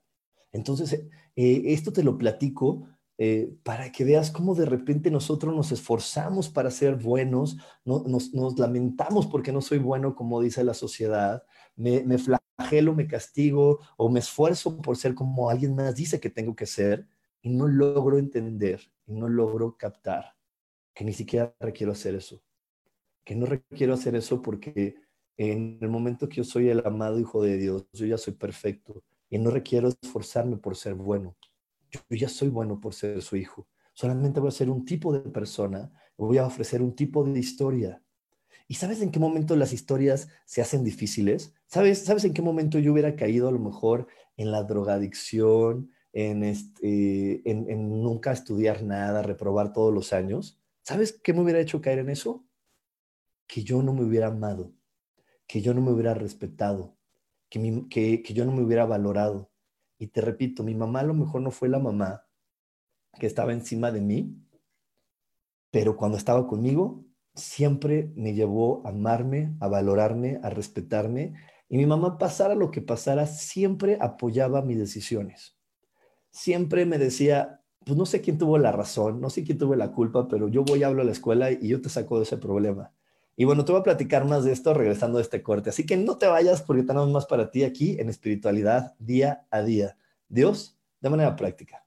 Entonces, 0.53 0.93
eh, 1.37 1.63
esto 1.67 1.93
te 1.93 2.03
lo 2.03 2.17
platico 2.19 2.89
eh, 3.19 3.55
para 3.63 3.93
que 3.93 4.05
veas 4.05 4.31
cómo 4.31 4.55
de 4.55 4.65
repente 4.65 5.11
nosotros 5.11 5.55
nos 5.55 5.71
esforzamos 5.71 6.49
para 6.49 6.71
ser 6.71 6.97
buenos, 6.97 7.59
nos, 7.85 8.59
lamentamos 8.59 9.27
porque 9.27 9.53
no 9.53 9.61
soy 9.61 9.79
bueno 9.79 10.15
como 10.15 10.41
dice 10.41 10.65
la 10.65 10.75
sociedad, 10.75 11.43
me, 11.77 12.03
me 12.05 12.19
flagelo, 12.19 12.95
me 12.95 13.07
castigo 13.07 13.81
o 13.97 14.09
me 14.09 14.21
esfuerzo 14.21 14.81
por 14.81 14.97
ser 14.97 15.15
como 15.15 15.51
alguien 15.51 15.75
más 15.75 15.95
dice 15.95 16.21
que 16.21 16.31
tengo 16.31 16.57
que 16.57 16.67
ser 16.67 17.07
y 17.43 17.51
no 17.51 17.69
logro 17.69 18.19
entender 18.19 18.81
y 19.07 19.13
no 19.13 19.29
logro 19.29 19.77
captar 19.77 20.37
que 20.95 21.05
ni 21.05 21.13
siquiera 21.13 21.55
requiero 21.61 21.93
hacer 21.93 22.15
eso 22.15 22.43
que 23.25 23.35
no 23.35 23.47
requiero 23.47 23.95
hacer 23.95 24.15
eso 24.15 24.43
porque 24.43 24.97
en 25.37 25.79
el 25.81 25.89
momento 25.89 26.29
que 26.29 26.37
yo 26.37 26.45
soy 26.45 26.69
el 26.69 26.83
amado 26.87 27.19
Hijo 27.19 27.43
de 27.43 27.57
Dios, 27.57 27.87
yo 27.93 28.07
ya 28.07 28.19
soy 28.19 28.35
perfecto 28.35 29.03
y 29.31 29.39
no 29.39 29.51
requiero 29.51 29.89
esforzarme 29.89 30.57
por 30.57 30.77
ser 30.77 30.95
bueno. 30.95 31.37
Yo, 31.91 32.01
ya 32.11 32.29
soy 32.29 32.49
bueno 32.49 32.81
por 32.81 32.95
ser 32.95 33.21
su 33.23 33.37
hijo. 33.37 33.67
Solamente 33.95 34.41
voy 34.41 34.49
a 34.49 34.53
ser 34.53 34.71
un 34.71 34.85
tipo 34.85 35.13
de 35.13 35.21
persona, 35.31 35.93
voy 36.17 36.39
a 36.39 36.47
ofrecer 36.47 36.83
un 36.83 36.95
tipo 36.95 37.25
de 37.25 37.39
historia. 37.39 38.03
¿Y 38.69 38.75
sabes 38.75 39.03
en 39.03 39.11
qué 39.11 39.19
momento 39.19 39.57
las 39.57 39.73
historias 39.73 40.29
se 40.45 40.63
hacen 40.63 40.85
difíciles? 40.85 41.55
¿Sabes, 41.67 42.05
¿Sabes 42.05 42.25
en 42.25 42.33
qué 42.33 42.43
momento 42.43 42.79
yo 42.79 42.93
hubiera 42.93 43.17
caído 43.17 43.49
a 43.49 43.53
lo 43.53 43.59
mejor 43.59 44.07
en 44.37 44.51
la 44.51 44.63
drogadicción, 44.63 45.91
en, 46.13 46.45
este, 46.45 47.49
en, 47.51 48.03
nunca 48.03 48.33
estudiar 48.33 48.83
nada, 48.83 49.23
reprobar 49.23 49.73
todos 49.73 49.93
los 49.93 50.13
años? 50.13 50.59
¿Sabes 50.83 51.21
qué 51.23 51.33
me 51.33 51.41
hubiera 51.41 51.61
hecho 51.61 51.81
caer 51.81 51.99
en 51.99 52.11
eso? 52.11 52.47
que 53.53 53.63
yo 53.63 53.83
no 53.83 53.93
me 53.93 54.03
hubiera 54.03 54.29
amado, 54.29 54.73
que 55.47 55.61
yo 55.61 55.75
no 55.75 55.81
me 55.81 55.91
hubiera 55.91 56.15
respetado, 56.15 56.97
que, 57.49 57.89
que, 57.89 58.35
yo 58.35 58.45
no 58.45 58.53
me 58.53 58.63
hubiera 58.63 58.87
valorado. 58.87 59.51
Y 59.99 60.09
te 60.09 60.21
repito, 60.21 60.63
mi 60.63 60.75
mamá 60.75 61.01
a 61.01 61.05
lo 61.05 61.15
mejor 61.15 61.43
no 61.43 61.51
fue 61.51 61.69
la 61.69 61.79
mamá 61.79 62.27
que 63.19 63.27
estaba 63.27 63.53
encima 63.53 63.93
de 63.93 64.01
mí, 64.01 64.37
pero 65.71 65.97
cuando 65.97 66.19
estaba 66.19 66.47
conmigo, 66.47 67.05
siempre 67.35 68.13
me 68.17 68.35
llevó 68.35 68.87
a 68.87 68.91
amarme, 68.91 69.57
a 69.61 69.69
valorarme, 69.69 70.41
a 70.43 70.51
respetarme. 70.51 71.35
Y 71.69 71.77
mi 71.77 71.87
mamá, 71.87 72.19
pasara 72.19 72.55
lo 72.55 72.71
que 72.71 72.83
pasara, 72.83 73.27
siempre 73.27 73.99
apoyaba 74.01 74.63
mis 74.63 74.79
decisiones. 74.79 75.57
Siempre 76.31 76.87
me 76.87 76.99
decía, 76.99 77.63
pues 77.85 77.97
no 77.97 78.07
sé 78.07 78.21
quién 78.21 78.39
tuvo 78.39 78.59
la 78.59 78.73
razón, 78.73 79.21
no 79.21 79.31
sé 79.31 79.45
quién 79.45 79.59
tuvo 79.59 79.75
la 79.75 79.93
culpa, 79.93 80.29
pero 80.29 80.49
yo 80.49 80.65
voy 80.65 80.83
a 80.83 80.89
hablar 80.89 81.03
a 81.03 81.07
la 81.07 81.13
escuela 81.13 81.51
y 81.51 81.69
yo 81.69 81.81
te 81.81 81.89
saco 81.89 82.19
de 82.19 82.25
ese 82.25 82.37
problema. 82.37 82.93
Y 83.35 83.45
bueno, 83.45 83.65
te 83.65 83.73
voy 83.73 83.81
a 83.81 83.85
platicar 83.85 84.27
más 84.27 84.45
de 84.45 84.53
esto 84.53 84.75
regresando 84.75 85.19
a 85.19 85.23
este 85.23 85.43
corte. 85.43 85.71
Así 85.71 85.87
que 85.87 85.97
no 85.97 86.19
te 86.19 86.27
vayas 86.27 86.63
porque 86.63 86.83
tenemos 86.83 87.11
más 87.11 87.27
para 87.27 87.51
ti 87.51 87.65
aquí 87.65 87.97
en 87.99 88.09
espiritualidad 88.09 88.95
día 88.99 89.47
a 89.51 89.63
día. 89.63 89.97
Dios, 90.29 90.79
de 91.01 91.11
manera 91.11 91.35
práctica. 91.35 91.85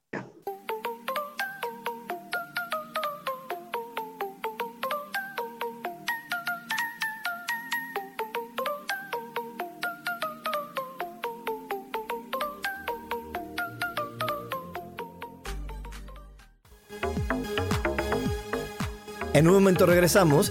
En 19.32 19.46
un 19.46 19.52
momento 19.52 19.84
regresamos 19.84 20.50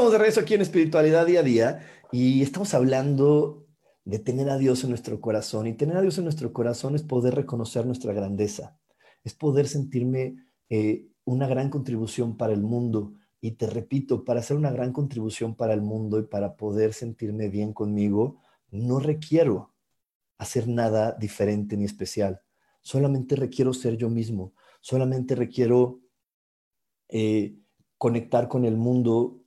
Estamos 0.00 0.12
de 0.12 0.18
regreso 0.18 0.40
aquí 0.40 0.54
en 0.54 0.62
espiritualidad 0.62 1.26
día 1.26 1.40
a 1.40 1.42
día 1.42 1.86
y 2.10 2.40
estamos 2.40 2.72
hablando 2.72 3.66
de 4.06 4.18
tener 4.18 4.48
a 4.48 4.56
Dios 4.56 4.82
en 4.82 4.88
nuestro 4.88 5.20
corazón. 5.20 5.66
Y 5.66 5.74
tener 5.74 5.94
a 5.98 6.00
Dios 6.00 6.16
en 6.16 6.24
nuestro 6.24 6.54
corazón 6.54 6.94
es 6.94 7.02
poder 7.02 7.34
reconocer 7.34 7.84
nuestra 7.84 8.14
grandeza, 8.14 8.78
es 9.24 9.34
poder 9.34 9.68
sentirme 9.68 10.36
eh, 10.70 11.06
una 11.24 11.46
gran 11.46 11.68
contribución 11.68 12.38
para 12.38 12.54
el 12.54 12.62
mundo. 12.62 13.12
Y 13.42 13.50
te 13.50 13.66
repito, 13.66 14.24
para 14.24 14.40
hacer 14.40 14.56
una 14.56 14.70
gran 14.70 14.94
contribución 14.94 15.54
para 15.54 15.74
el 15.74 15.82
mundo 15.82 16.18
y 16.18 16.22
para 16.22 16.56
poder 16.56 16.94
sentirme 16.94 17.50
bien 17.50 17.74
conmigo, 17.74 18.40
no 18.70 19.00
requiero 19.00 19.74
hacer 20.38 20.66
nada 20.66 21.12
diferente 21.12 21.76
ni 21.76 21.84
especial. 21.84 22.40
Solamente 22.80 23.36
requiero 23.36 23.74
ser 23.74 23.98
yo 23.98 24.08
mismo. 24.08 24.54
Solamente 24.80 25.34
requiero 25.34 26.00
eh, 27.10 27.54
conectar 27.98 28.48
con 28.48 28.64
el 28.64 28.78
mundo 28.78 29.40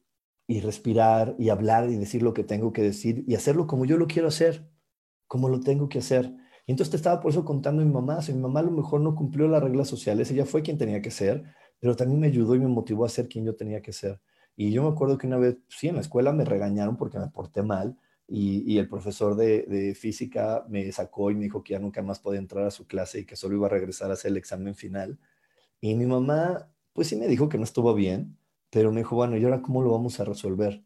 y 0.47 0.59
respirar 0.61 1.35
y 1.39 1.49
hablar 1.49 1.89
y 1.89 1.95
decir 1.95 2.21
lo 2.21 2.33
que 2.33 2.43
tengo 2.43 2.73
que 2.73 2.81
decir 2.81 3.23
y 3.27 3.35
hacerlo 3.35 3.67
como 3.67 3.85
yo 3.85 3.97
lo 3.97 4.07
quiero 4.07 4.27
hacer, 4.27 4.69
como 5.27 5.49
lo 5.49 5.59
tengo 5.61 5.89
que 5.89 5.99
hacer. 5.99 6.33
Y 6.65 6.71
entonces 6.71 6.91
te 6.91 6.97
estaba 6.97 7.19
por 7.19 7.31
eso 7.31 7.45
contando 7.45 7.81
a 7.81 7.85
mi 7.85 7.91
mamá, 7.91 8.19
mi 8.27 8.33
mamá 8.35 8.59
a 8.61 8.63
lo 8.63 8.71
mejor 8.71 9.01
no 9.01 9.15
cumplió 9.15 9.47
las 9.47 9.63
reglas 9.63 9.87
sociales, 9.87 10.31
ella 10.31 10.45
fue 10.45 10.61
quien 10.61 10.77
tenía 10.77 11.01
que 11.01 11.11
ser, 11.11 11.43
pero 11.79 11.95
también 11.95 12.19
me 12.19 12.27
ayudó 12.27 12.55
y 12.55 12.59
me 12.59 12.67
motivó 12.67 13.05
a 13.05 13.09
ser 13.09 13.27
quien 13.27 13.45
yo 13.45 13.55
tenía 13.55 13.81
que 13.81 13.93
ser. 13.93 14.21
Y 14.55 14.71
yo 14.71 14.83
me 14.83 14.89
acuerdo 14.89 15.17
que 15.17 15.27
una 15.27 15.37
vez, 15.37 15.57
sí, 15.67 15.87
en 15.87 15.95
la 15.95 16.01
escuela 16.01 16.31
me 16.31 16.45
regañaron 16.45 16.95
porque 16.97 17.19
me 17.19 17.27
porté 17.27 17.63
mal 17.63 17.97
y, 18.27 18.71
y 18.71 18.77
el 18.77 18.87
profesor 18.87 19.35
de, 19.35 19.63
de, 19.63 19.95
física 19.95 20.65
me 20.69 20.91
sacó 20.91 21.31
y 21.31 21.35
me 21.35 21.43
dijo 21.43 21.63
que 21.63 21.73
ya 21.73 21.79
nunca 21.79 22.01
más 22.01 22.19
podía 22.19 22.39
entrar 22.39 22.65
a 22.65 22.71
su 22.71 22.85
clase 22.85 23.21
y 23.21 23.25
que 23.25 23.35
solo 23.35 23.55
iba 23.55 23.67
a 23.67 23.69
regresar 23.69 24.11
a 24.11 24.13
hacer 24.13 24.31
el 24.31 24.37
examen 24.37 24.75
final. 24.75 25.19
Y 25.81 25.95
mi 25.95 26.05
mamá, 26.05 26.69
pues 26.93 27.07
sí 27.07 27.15
me 27.15 27.27
dijo 27.27 27.49
que 27.49 27.57
no 27.57 27.63
estuvo 27.63 27.93
bien, 27.93 28.37
pero 28.73 28.91
me 28.91 29.01
dijo, 29.01 29.15
bueno, 29.15 29.37
¿y 29.37 29.43
ahora 29.43 29.61
cómo 29.61 29.83
lo 29.83 29.91
vamos 29.91 30.19
a 30.19 30.25
resolver? 30.25 30.83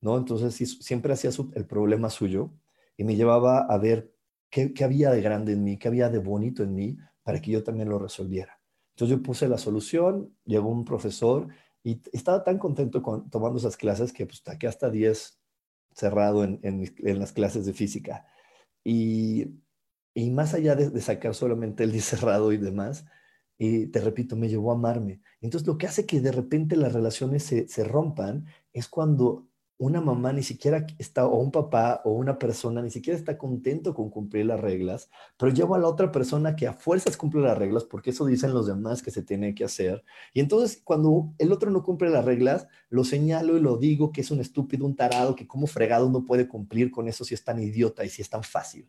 ¿No? 0.00 0.16
Entonces 0.16 0.54
siempre 0.80 1.12
hacía 1.12 1.30
el 1.54 1.66
problema 1.66 2.10
suyo 2.10 2.52
y 2.96 3.02
me 3.02 3.16
llevaba 3.16 3.58
a 3.58 3.76
ver 3.76 4.14
qué, 4.48 4.72
había 4.84 5.10
de 5.10 5.20
grande 5.20 5.52
en 5.54 5.64
mí, 5.64 5.78
qué 5.78 5.88
había 5.88 6.10
de 6.10 6.20
bonito 6.20 6.62
en 6.62 6.76
mí 6.76 6.96
para 7.24 7.42
que 7.42 7.50
yo 7.50 7.64
también 7.64 7.88
lo 7.88 7.98
resolviera. 7.98 8.60
Entonces 8.90 9.16
yo 9.16 9.22
puse 9.22 9.48
la 9.48 9.58
solución, 9.58 10.32
llegó 10.44 10.68
un 10.68 10.84
profesor 10.84 11.48
y 11.82 12.00
estaba 12.12 12.44
tan 12.44 12.56
contento 12.56 13.02
con, 13.02 13.28
tomando 13.28 13.58
esas 13.58 13.76
clases 13.76 14.12
que 14.12 14.24
pues 14.24 14.40
saqué 14.44 14.68
hasta 14.68 14.88
10 14.88 15.40
cerrado 15.90 16.44
en, 16.44 16.60
en, 16.62 17.18
las 17.18 17.32
clases 17.32 17.66
de 17.66 17.72
física. 17.72 18.26
Y, 18.84 19.56
y 20.14 20.30
más 20.30 20.54
allá 20.54 20.76
de, 20.76 20.90
de, 20.90 21.00
sacar 21.00 21.34
solamente 21.34 21.82
el 21.82 21.90
10 21.90 22.04
cerrado 22.04 22.52
y 22.52 22.58
demás, 22.58 23.06
y 23.58 23.86
te 23.86 24.00
repito, 24.00 24.36
me 24.36 24.48
llevó 24.48 24.70
a 24.70 24.74
amarme. 24.74 25.20
Entonces, 25.40 25.66
lo 25.66 25.76
que 25.78 25.88
hace 25.88 26.06
que 26.06 26.20
de 26.20 26.30
repente 26.32 26.76
las 26.76 26.92
relaciones 26.92 27.42
se, 27.42 27.66
se, 27.66 27.82
rompan 27.82 28.46
es 28.72 28.88
cuando 28.88 29.48
una 29.78 30.00
mamá 30.00 30.32
ni 30.32 30.42
siquiera 30.42 30.86
está, 30.98 31.26
o 31.26 31.38
un 31.38 31.50
papá 31.50 32.00
o 32.04 32.12
una 32.12 32.38
persona 32.38 32.82
ni 32.82 32.90
siquiera 32.90 33.18
está 33.18 33.36
contento 33.36 33.94
con 33.94 34.10
cumplir 34.10 34.46
las 34.46 34.60
reglas, 34.60 35.10
pero 35.36 35.52
lleva 35.52 35.76
a 35.76 35.80
la 35.80 35.88
otra 35.88 36.12
persona 36.12 36.54
que 36.56 36.68
a 36.68 36.72
fuerzas 36.72 37.16
cumple 37.16 37.42
las 37.42 37.58
reglas, 37.58 37.84
porque 37.84 38.10
eso 38.10 38.26
dicen 38.26 38.54
los 38.54 38.66
demás 38.66 39.02
que 39.02 39.10
se 39.10 39.22
tiene 39.22 39.54
que 39.54 39.64
hacer. 39.64 40.04
Y 40.32 40.40
entonces, 40.40 40.80
cuando 40.84 41.32
el 41.38 41.52
otro 41.52 41.70
no 41.70 41.82
cumple 41.82 42.10
las 42.10 42.24
reglas, 42.24 42.68
lo 42.90 43.02
señalo 43.02 43.56
y 43.56 43.60
lo 43.60 43.76
digo 43.76 44.12
que 44.12 44.20
es 44.20 44.30
un 44.30 44.40
estúpido, 44.40 44.86
un 44.86 44.96
tarado, 44.96 45.34
que 45.34 45.48
como 45.48 45.66
fregado 45.66 46.08
no 46.10 46.24
puede 46.24 46.46
cumplir 46.46 46.92
con 46.92 47.08
eso 47.08 47.24
si 47.24 47.34
es 47.34 47.42
tan 47.42 47.60
idiota 47.60 48.04
y 48.04 48.08
si 48.08 48.22
es 48.22 48.30
tan 48.30 48.44
fácil. 48.44 48.88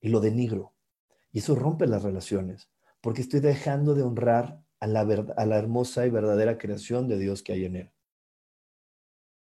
Y 0.00 0.08
lo 0.08 0.20
denigro. 0.20 0.72
Y 1.30 1.38
eso 1.38 1.54
rompe 1.54 1.86
las 1.86 2.02
relaciones 2.02 2.68
porque 3.02 3.20
estoy 3.20 3.40
dejando 3.40 3.94
de 3.94 4.02
honrar 4.02 4.62
a 4.80 4.86
la, 4.86 5.00
a 5.00 5.46
la 5.46 5.58
hermosa 5.58 6.06
y 6.06 6.10
verdadera 6.10 6.56
creación 6.56 7.08
de 7.08 7.18
Dios 7.18 7.42
que 7.42 7.52
hay 7.52 7.64
en 7.66 7.76
él. 7.76 7.92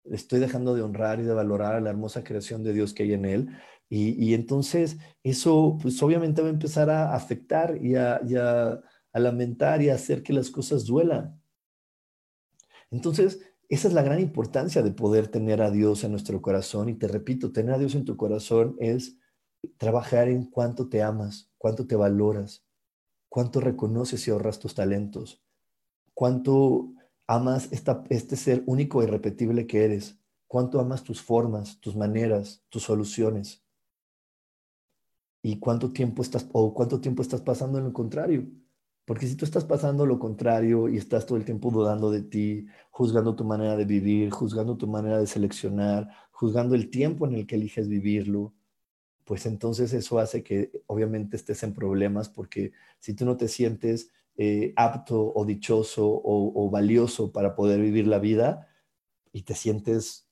Estoy 0.05 0.41
dejando 0.41 0.75
de 0.75 0.83
honrar 0.83 1.21
y 1.21 1.25
de 1.25 1.35
valorar 1.35 1.75
a 1.75 1.81
la 1.81 1.91
hermosa 1.91 2.25
creación 2.25 2.63
de 2.65 2.73
Dios 2.73 2.95
que 2.95 3.03
hay 3.05 3.13
en 3.13 3.25
él. 3.25 3.49
Y, 3.89 4.13
y 4.25 4.35
entonces 4.35 4.97
eso, 5.23 5.79
pues 5.81 6.03
obviamente 6.03 6.41
va 6.41 6.49
a 6.49 6.53
empezar 6.53 6.89
a 6.89 7.15
afectar 7.15 7.77
y 7.85 7.95
a, 7.97 8.21
y 8.27 8.37
a, 8.37 8.81
a 9.13 9.21
lamentar 9.21 9.83
y 9.83 9.91
a 9.91 9.95
hacer 9.95 10.23
que 10.23 10.33
las 10.33 10.51
cosas 10.51 10.87
duelan. 10.87 11.41
Entonces, 12.91 13.41
esa 13.69 13.89
es 13.89 13.95
la 13.95 14.03
gran 14.03 14.21
importancia 14.21 14.83
de 14.83 14.93
poder 14.93 15.29
tener 15.29 15.63
a 15.63 15.71
Dios 15.71 16.05
en 16.05 16.13
nuestro 16.13 16.43
corazón. 16.43 16.89
Y 16.89 16.95
te 16.95 17.09
repito, 17.09 17.53
tener 17.53 17.75
a 17.75 17.79
Dios 17.79 17.95
en 17.95 18.05
tu 18.05 18.17
corazón 18.17 18.77
es 18.81 19.19
trabajar 19.79 20.29
en 20.29 20.51
cuánto 20.51 20.89
te 20.89 21.03
amas, 21.03 21.51
cuánto 21.59 21.87
te 21.87 21.97
valoras, 21.97 22.67
cuánto 23.33 23.61
reconoces 23.61 24.29
y 24.29 24.31
ahorras 24.31 24.59
tus 24.59 24.75
talentos, 24.75 25.41
cuánto 26.13 26.93
amas 27.27 27.71
este 27.71 28.37
ser 28.37 28.63
único 28.67 29.01
e 29.01 29.07
irrepetible 29.07 29.67
que 29.67 29.87
eres, 29.87 30.19
cuánto 30.47 30.79
amas 30.79 31.03
tus 31.03 31.23
formas, 31.23 31.81
tus 31.81 31.97
maneras, 31.97 32.63
tus 32.69 32.83
soluciones. 32.83 33.65
Y 35.41 35.59
cuánto 35.61 35.93
tiempo 35.93 36.21
estás 36.21 36.47
o 36.53 36.75
cuánto 36.75 37.01
tiempo 37.01 37.23
estás 37.23 37.41
pasando 37.41 37.79
en 37.79 37.85
lo 37.85 37.95
contrario. 37.95 38.47
Porque 39.07 39.27
si 39.27 39.35
tú 39.35 39.47
estás 39.47 39.65
pasando 39.65 40.05
lo 40.05 40.19
contrario 40.19 40.91
y 40.91 40.99
estás 40.99 41.25
todo 41.25 41.39
el 41.39 41.47
tiempo 41.47 41.71
dudando 41.71 42.11
de 42.11 42.21
ti, 42.21 42.67
juzgando 42.91 43.35
tu 43.35 43.45
manera 43.45 43.79
de 43.79 43.87
vivir, 43.87 44.29
juzgando 44.29 44.77
tu 44.77 44.87
manera 44.87 45.19
de 45.19 45.27
seleccionar, 45.27 46.07
juzgando 46.33 46.75
el 46.75 46.91
tiempo 46.91 47.27
en 47.27 47.33
el 47.33 47.47
que 47.47 47.55
eliges 47.55 47.89
vivirlo, 47.89 48.53
pues 49.33 49.47
entonces 49.47 49.95
eso 49.95 50.19
hace 50.19 50.43
que 50.43 50.83
obviamente 50.87 51.37
estés 51.37 51.63
en 51.63 51.73
problemas 51.73 52.29
porque 52.29 52.73
si 52.99 53.15
tú 53.15 53.25
no 53.25 53.39
te 53.39 53.49
sientes 53.49 54.11
eh, 54.37 54.75
apto 54.77 55.33
o 55.35 55.47
dichoso 55.47 56.07
o, 56.07 56.69
valioso 56.69 57.33
para 57.33 57.55
poder 57.55 57.81
vivir 57.81 58.07
la 58.07 58.19
vida 58.19 58.69
y 59.33 59.45
te 59.45 59.55
sientes 59.55 60.29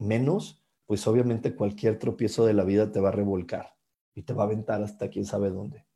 menos, 0.00 0.60
pues 0.86 1.06
obviamente 1.06 1.54
cualquier 1.54 2.00
tropiezo 2.00 2.44
de 2.44 2.52
la 2.52 2.64
vida 2.64 2.90
te 2.90 2.98
va 2.98 3.10
a 3.10 3.12
revolcar 3.12 3.76
y 4.12 4.22
te 4.22 4.32
va 4.32 4.42
a 4.42 4.46
aventar 4.46 4.82
hasta 4.82 5.08
quién 5.08 5.24
sabe 5.24 5.50
dónde. 5.50 5.86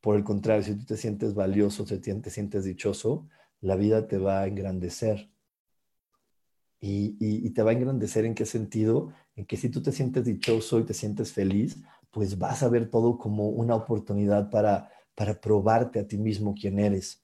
Por 0.00 0.16
el 0.16 0.24
contrario, 0.24 0.64
si 0.64 0.74
tú 0.74 0.86
te 0.86 0.96
sientes 0.96 1.34
valioso, 1.34 1.84
te, 1.84 1.98
te 1.98 2.30
sientes 2.30 2.64
dichoso, 2.64 3.28
la 3.60 3.76
vida 3.76 4.08
te 4.08 4.18
va 4.18 4.40
a 4.40 4.48
engrandecer. 4.48 5.30
Y, 6.80 7.48
te 7.50 7.62
va 7.62 7.70
a 7.70 7.74
engrandecer 7.74 8.24
en 8.24 8.34
qué 8.34 8.44
sentido? 8.44 9.12
En 9.36 9.46
que 9.46 9.56
si 9.56 9.68
tú 9.68 9.82
te 9.82 9.92
sientes 9.92 10.24
dichoso 10.24 10.80
y 10.80 10.84
te 10.84 10.94
sientes 10.94 11.32
feliz, 11.32 11.76
pues 12.10 12.38
vas 12.38 12.62
a 12.62 12.68
ver 12.68 12.90
todo 12.90 13.18
como 13.18 13.48
una 13.48 13.74
oportunidad 13.74 14.50
para, 14.50 14.90
para 15.14 15.40
probarte 15.40 16.00
a 16.00 16.08
ti 16.08 16.18
mismo 16.18 16.54
quién 16.58 16.78
eres. 16.78 17.22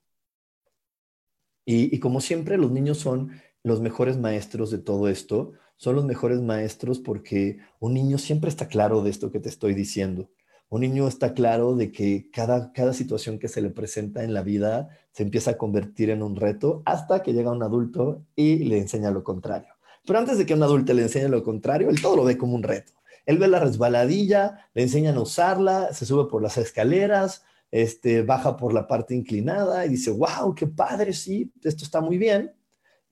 Y, 1.64 1.98
como 2.00 2.20
siempre, 2.20 2.58
los 2.58 2.70
niños 2.72 2.98
son 2.98 3.30
los 3.62 3.80
mejores 3.80 4.18
maestros 4.18 4.70
de 4.70 4.78
todo 4.78 5.08
esto. 5.08 5.52
Son 5.76 5.94
los 5.94 6.04
mejores 6.04 6.40
maestros 6.40 6.98
porque 6.98 7.58
un 7.80 7.94
niño 7.94 8.18
siempre 8.18 8.50
está 8.50 8.68
claro 8.68 9.02
de 9.02 9.10
esto 9.10 9.30
que 9.30 9.40
te 9.40 9.48
estoy 9.48 9.74
diciendo. 9.74 10.30
Un 10.68 10.80
niño 10.80 11.06
está 11.06 11.34
claro 11.34 11.76
de 11.76 11.92
que 11.92 12.30
cada, 12.32 12.72
cada 12.72 12.92
situación 12.92 13.38
que 13.38 13.48
se 13.48 13.60
le 13.62 13.70
presenta 13.70 14.24
en 14.24 14.34
la 14.34 14.42
vida 14.42 14.88
se 15.12 15.22
empieza 15.22 15.52
a 15.52 15.58
convertir 15.58 16.10
en 16.10 16.22
un 16.22 16.36
reto 16.36 16.82
hasta 16.86 17.22
que 17.22 17.32
llega 17.32 17.52
un 17.52 17.62
adulto 17.62 18.24
y 18.34 18.64
le 18.64 18.78
enseña 18.78 19.10
lo 19.10 19.22
contrario. 19.22 19.71
Pero 20.06 20.18
antes 20.18 20.38
de 20.38 20.46
que 20.46 20.54
un 20.54 20.62
adulto 20.62 20.92
le 20.94 21.02
enseñe 21.02 21.28
lo 21.28 21.42
contrario, 21.42 21.90
él 21.90 22.00
todo 22.00 22.16
lo 22.16 22.24
ve 22.24 22.36
como 22.36 22.54
un 22.54 22.62
reto. 22.62 22.92
Él 23.24 23.38
ve 23.38 23.48
la 23.48 23.60
resbaladilla, 23.60 24.68
le 24.74 24.82
enseñan 24.82 25.16
a 25.16 25.20
usarla, 25.20 25.92
se 25.92 26.06
sube 26.06 26.28
por 26.28 26.42
las 26.42 26.58
escaleras, 26.58 27.44
este, 27.70 28.22
baja 28.22 28.56
por 28.56 28.74
la 28.74 28.86
parte 28.86 29.14
inclinada 29.14 29.86
y 29.86 29.90
dice, 29.90 30.10
wow, 30.10 30.54
qué 30.54 30.66
padre, 30.66 31.12
sí, 31.12 31.52
esto 31.62 31.84
está 31.84 32.00
muy 32.00 32.18
bien, 32.18 32.52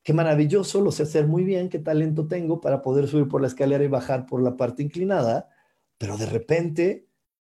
qué 0.02 0.12
maravilloso, 0.12 0.80
lo 0.80 0.92
sé 0.92 1.04
hacer 1.04 1.26
muy 1.26 1.44
bien, 1.44 1.68
qué 1.68 1.78
talento 1.78 2.26
tengo 2.26 2.60
para 2.60 2.82
poder 2.82 3.08
subir 3.08 3.28
por 3.28 3.40
la 3.40 3.46
escalera 3.46 3.84
y 3.84 3.88
bajar 3.88 4.26
por 4.26 4.42
la 4.42 4.56
parte 4.56 4.82
inclinada, 4.82 5.48
pero 5.96 6.16
de 6.16 6.26
repente 6.26 7.06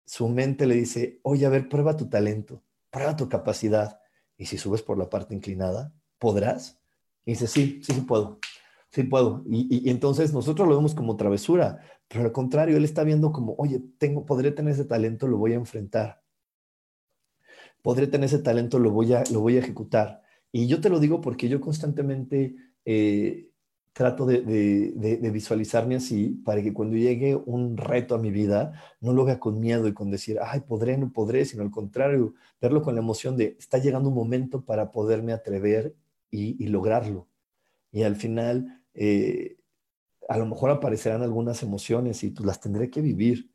su 0.06 0.28
mente 0.28 0.66
le 0.66 0.76
dice, 0.76 1.20
oye, 1.22 1.46
a 1.46 1.50
ver, 1.50 1.68
prueba 1.68 1.96
tu 1.96 2.08
talento, 2.08 2.62
prueba 2.90 3.16
tu 3.16 3.28
capacidad. 3.28 4.00
Y 4.36 4.46
si 4.46 4.58
subes 4.58 4.82
por 4.82 4.98
la 4.98 5.08
parte 5.08 5.34
inclinada, 5.34 5.92
¿podrás? 6.18 6.78
Y 7.24 7.32
dice, 7.32 7.46
sí, 7.46 7.80
sí, 7.82 7.92
sí 7.94 8.00
puedo, 8.02 8.38
sí 8.94 9.02
puedo. 9.02 9.42
Y, 9.50 9.90
entonces 9.90 10.32
nosotros 10.32 10.68
lo 10.68 10.76
vemos 10.76 10.94
como 10.94 11.16
travesura, 11.16 11.80
pero 12.08 12.24
al 12.24 12.32
contrario, 12.32 12.76
él 12.76 12.84
está 12.84 13.02
viendo 13.02 13.32
como, 13.32 13.54
oye, 13.58 13.82
tengo, 13.98 14.24
podré 14.24 14.52
tener 14.52 14.74
ese 14.74 14.84
talento, 14.84 15.26
lo 15.26 15.36
voy 15.38 15.52
a 15.52 15.56
enfrentar. 15.56 16.22
Podré 17.82 18.06
tener 18.06 18.26
ese 18.26 18.38
talento, 18.38 18.78
lo 18.78 18.90
voy 18.90 19.12
a, 19.12 19.24
lo 19.32 19.40
voy 19.40 19.56
a 19.56 19.60
ejecutar. 19.60 20.22
Y 20.52 20.68
yo 20.68 20.80
te 20.80 20.88
lo 20.88 21.00
digo 21.00 21.20
porque 21.20 21.48
yo 21.48 21.60
constantemente 21.60 22.54
eh, 22.84 23.48
trato 23.92 24.26
de, 24.26 24.42
de, 24.42 25.30
visualizarme 25.30 25.96
así 25.96 26.40
para 26.44 26.62
que 26.62 26.72
cuando 26.72 26.96
llegue 26.96 27.34
un 27.34 27.76
reto 27.76 28.14
a 28.14 28.18
mi 28.18 28.30
vida, 28.30 28.72
no 29.00 29.12
lo 29.12 29.24
vea 29.24 29.40
con 29.40 29.58
miedo 29.58 29.88
y 29.88 29.94
con 29.94 30.10
decir, 30.10 30.38
ay, 30.40 30.60
podré, 30.60 30.96
no 30.98 31.12
podré, 31.12 31.44
sino 31.44 31.62
al 31.64 31.70
contrario, 31.70 32.34
verlo 32.60 32.82
con 32.82 32.94
la 32.94 33.00
emoción 33.00 33.36
de, 33.36 33.56
está 33.58 33.78
llegando 33.78 34.08
un 34.08 34.14
momento 34.14 34.64
para 34.64 34.92
poderme 34.92 35.32
atrever 35.32 35.94
y, 36.30 36.66
lograrlo. 36.66 37.28
Y 37.92 38.02
al 38.02 38.16
final, 38.16 38.83
eh, 38.94 39.56
a 40.28 40.38
lo 40.38 40.46
mejor 40.46 40.70
aparecerán 40.70 41.22
algunas 41.22 41.62
emociones 41.62 42.24
y 42.24 42.30
pues 42.30 42.46
las 42.46 42.60
tendré 42.60 42.90
que 42.90 43.02
vivir, 43.02 43.50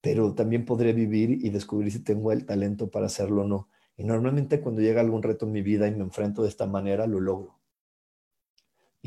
pero 0.00 0.34
también 0.34 0.64
podré 0.64 0.92
vivir 0.92 1.30
y 1.44 1.50
descubrir 1.50 1.92
si 1.92 2.00
tengo 2.00 2.32
el 2.32 2.46
talento 2.46 2.90
para 2.90 3.06
hacerlo 3.06 3.42
o 3.42 3.46
no. 3.46 3.68
Y 3.96 4.04
normalmente 4.04 4.60
cuando 4.60 4.82
llega 4.82 5.00
algún 5.00 5.22
reto 5.22 5.46
en 5.46 5.52
mi 5.52 5.62
vida 5.62 5.88
y 5.88 5.92
me 5.92 6.04
enfrento 6.04 6.42
de 6.42 6.48
esta 6.48 6.66
manera, 6.66 7.06
lo 7.06 7.20
logro 7.20 7.56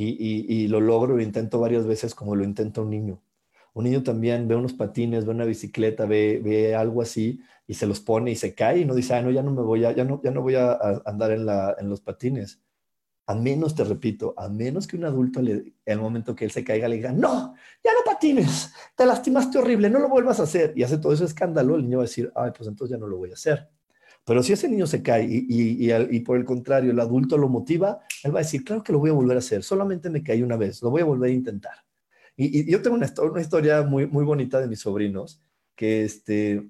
y, 0.02 0.68
lo 0.68 0.80
logro, 0.80 1.16
lo 1.16 1.22
intento 1.22 1.60
varias 1.60 1.86
veces 1.86 2.16
como 2.16 2.36
lo 2.36 2.44
intenta 2.44 2.82
un 2.82 2.90
niño. 2.90 3.22
Un 3.74 3.84
niño 3.86 4.04
también 4.04 4.48
ve 4.48 4.56
unos 4.56 4.74
patines, 4.74 5.26
ve 5.26 5.32
una 5.32 5.46
bicicleta, 5.46 6.06
ve, 6.06 6.42
ve 6.44 6.76
algo 6.76 7.02
así 7.02 7.42
y 7.68 7.76
se 7.76 7.86
los 7.86 8.00
pone 8.00 8.32
y 8.32 8.36
se 8.36 8.56
cae 8.56 8.80
y 8.80 8.86
no 8.86 8.96
dice, 8.96 9.14
ah, 9.14 9.22
no, 9.22 9.32
ya 9.32 9.44
no 9.44 9.52
me 9.52 9.62
voy 9.62 9.86
a, 9.86 9.92
ya 9.92 10.04
no, 10.04 10.22
ya 10.24 10.32
no 10.32 10.42
voy 10.42 10.56
a, 10.56 10.74
andar 11.06 11.32
en, 11.32 11.46
la, 11.46 11.76
en 11.80 11.90
los 11.90 12.02
patines. 12.02 12.62
A 13.30 13.36
menos, 13.36 13.76
te 13.76 13.84
repito, 13.84 14.34
a 14.36 14.50
menos 14.50 14.88
que 14.88 14.98
un 14.98 15.06
adulto 15.06 15.40
le, 15.40 15.76
el 15.86 16.00
momento 16.00 16.36
que 16.36 16.46
él 16.46 16.52
se 16.52 16.64
caiga 16.64 16.88
le 16.88 16.96
diga, 16.96 17.12
no, 17.12 17.54
ya 17.84 17.92
no 17.94 18.00
patines, 18.04 18.74
te 18.96 19.06
lastimaste 19.06 19.60
horrible, 19.60 19.88
no 19.88 20.00
lo 20.00 20.10
vuelvas 20.10 20.40
a 20.40 20.44
hacer. 20.44 20.74
Y 20.76 20.82
hace 20.82 20.98
todo 20.98 21.14
ese 21.14 21.26
escándalo, 21.26 21.76
el 21.76 21.84
niño 21.84 22.00
va 22.00 22.06
a 22.06 22.08
decir, 22.08 22.32
ay, 22.36 22.50
pues 22.58 22.68
entonces 22.68 22.98
ya 22.98 23.00
no 23.00 23.06
lo 23.06 23.18
voy 23.18 23.30
a 23.30 23.36
hacer. 23.36 23.70
Pero 24.26 24.42
si 24.42 24.54
ese 24.54 24.68
niño 24.68 24.88
se 24.88 25.04
cae 25.04 25.28
y, 25.30 26.20
por 26.22 26.38
el 26.38 26.44
contrario 26.44 26.90
el 26.90 27.00
adulto 27.00 27.38
lo 27.38 27.50
motiva, 27.50 28.00
él 28.24 28.34
va 28.34 28.40
a 28.40 28.42
decir, 28.42 28.64
claro 28.64 28.82
que 28.82 28.94
lo 28.94 28.98
voy 28.98 29.12
a 29.12 29.14
volver 29.14 29.38
a 29.38 29.40
hacer, 29.42 29.62
solamente 29.62 30.10
me 30.10 30.24
caí 30.24 30.42
una 30.42 30.58
vez, 30.58 30.82
lo 30.82 30.90
voy 30.90 31.04
a 31.04 31.06
volver 31.06 31.30
a 31.30 31.34
intentar. 31.34 31.76
Y, 32.36 32.68
yo 32.68 32.82
tengo 32.82 32.96
una, 32.96 33.14
una, 33.32 33.42
historia 33.42 33.84
muy, 33.84 34.08
muy 34.08 34.26
bonita 34.26 34.60
de 34.60 34.68
mis 34.68 34.80
sobrinos, 34.80 35.40
que 35.76 36.04
este, 36.04 36.68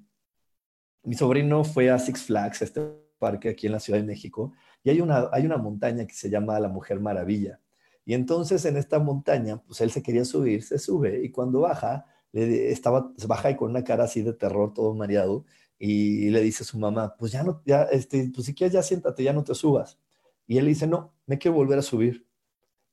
mi 1.03 1.15
sobrino 1.15 1.63
fue 1.63 1.89
a 1.89 1.99
Six 1.99 2.23
Flags, 2.23 2.63
este 2.63 2.81
parque 3.17 3.47
aquí 3.47 3.67
en 3.67 3.73
la 3.73 3.79
Ciudad 3.79 3.99
de 3.99 4.05
México, 4.05 4.51
y 4.83 4.89
hay 4.89 5.01
una, 5.01 5.29
hay 5.31 5.45
una 5.45 5.57
montaña 5.57 6.05
que 6.05 6.13
se 6.13 6.29
llama 6.29 6.59
la 6.59 6.69
Mujer 6.69 6.99
Maravilla. 6.99 7.59
Y 8.05 8.13
entonces 8.13 8.65
en 8.65 8.77
esta 8.77 8.99
montaña, 8.99 9.61
pues 9.61 9.81
él 9.81 9.91
se 9.91 10.01
quería 10.01 10.25
subir, 10.25 10.63
se 10.63 10.79
sube, 10.79 11.21
y 11.23 11.31
cuando 11.31 11.61
baja, 11.61 12.05
le, 12.31 12.71
estaba, 12.71 13.11
baja 13.27 13.51
y 13.51 13.55
con 13.55 13.71
una 13.71 13.83
cara 13.83 14.05
así 14.05 14.21
de 14.21 14.33
terror, 14.33 14.73
todo 14.73 14.93
mareado, 14.95 15.45
y 15.77 16.29
le 16.29 16.41
dice 16.41 16.63
a 16.63 16.65
su 16.65 16.77
mamá, 16.77 17.15
pues 17.17 17.31
ya 17.31 17.43
no, 17.43 17.61
ya, 17.65 17.83
este, 17.83 18.31
pues 18.33 18.47
si 18.47 18.53
quieres 18.53 18.73
ya 18.73 18.83
siéntate, 18.83 19.23
ya 19.23 19.33
no 19.33 19.43
te 19.43 19.55
subas. 19.55 19.99
Y 20.47 20.57
él 20.57 20.65
dice, 20.65 20.87
no, 20.87 21.13
me 21.27 21.37
quiero 21.37 21.55
volver 21.55 21.79
a 21.79 21.83
subir, 21.83 22.25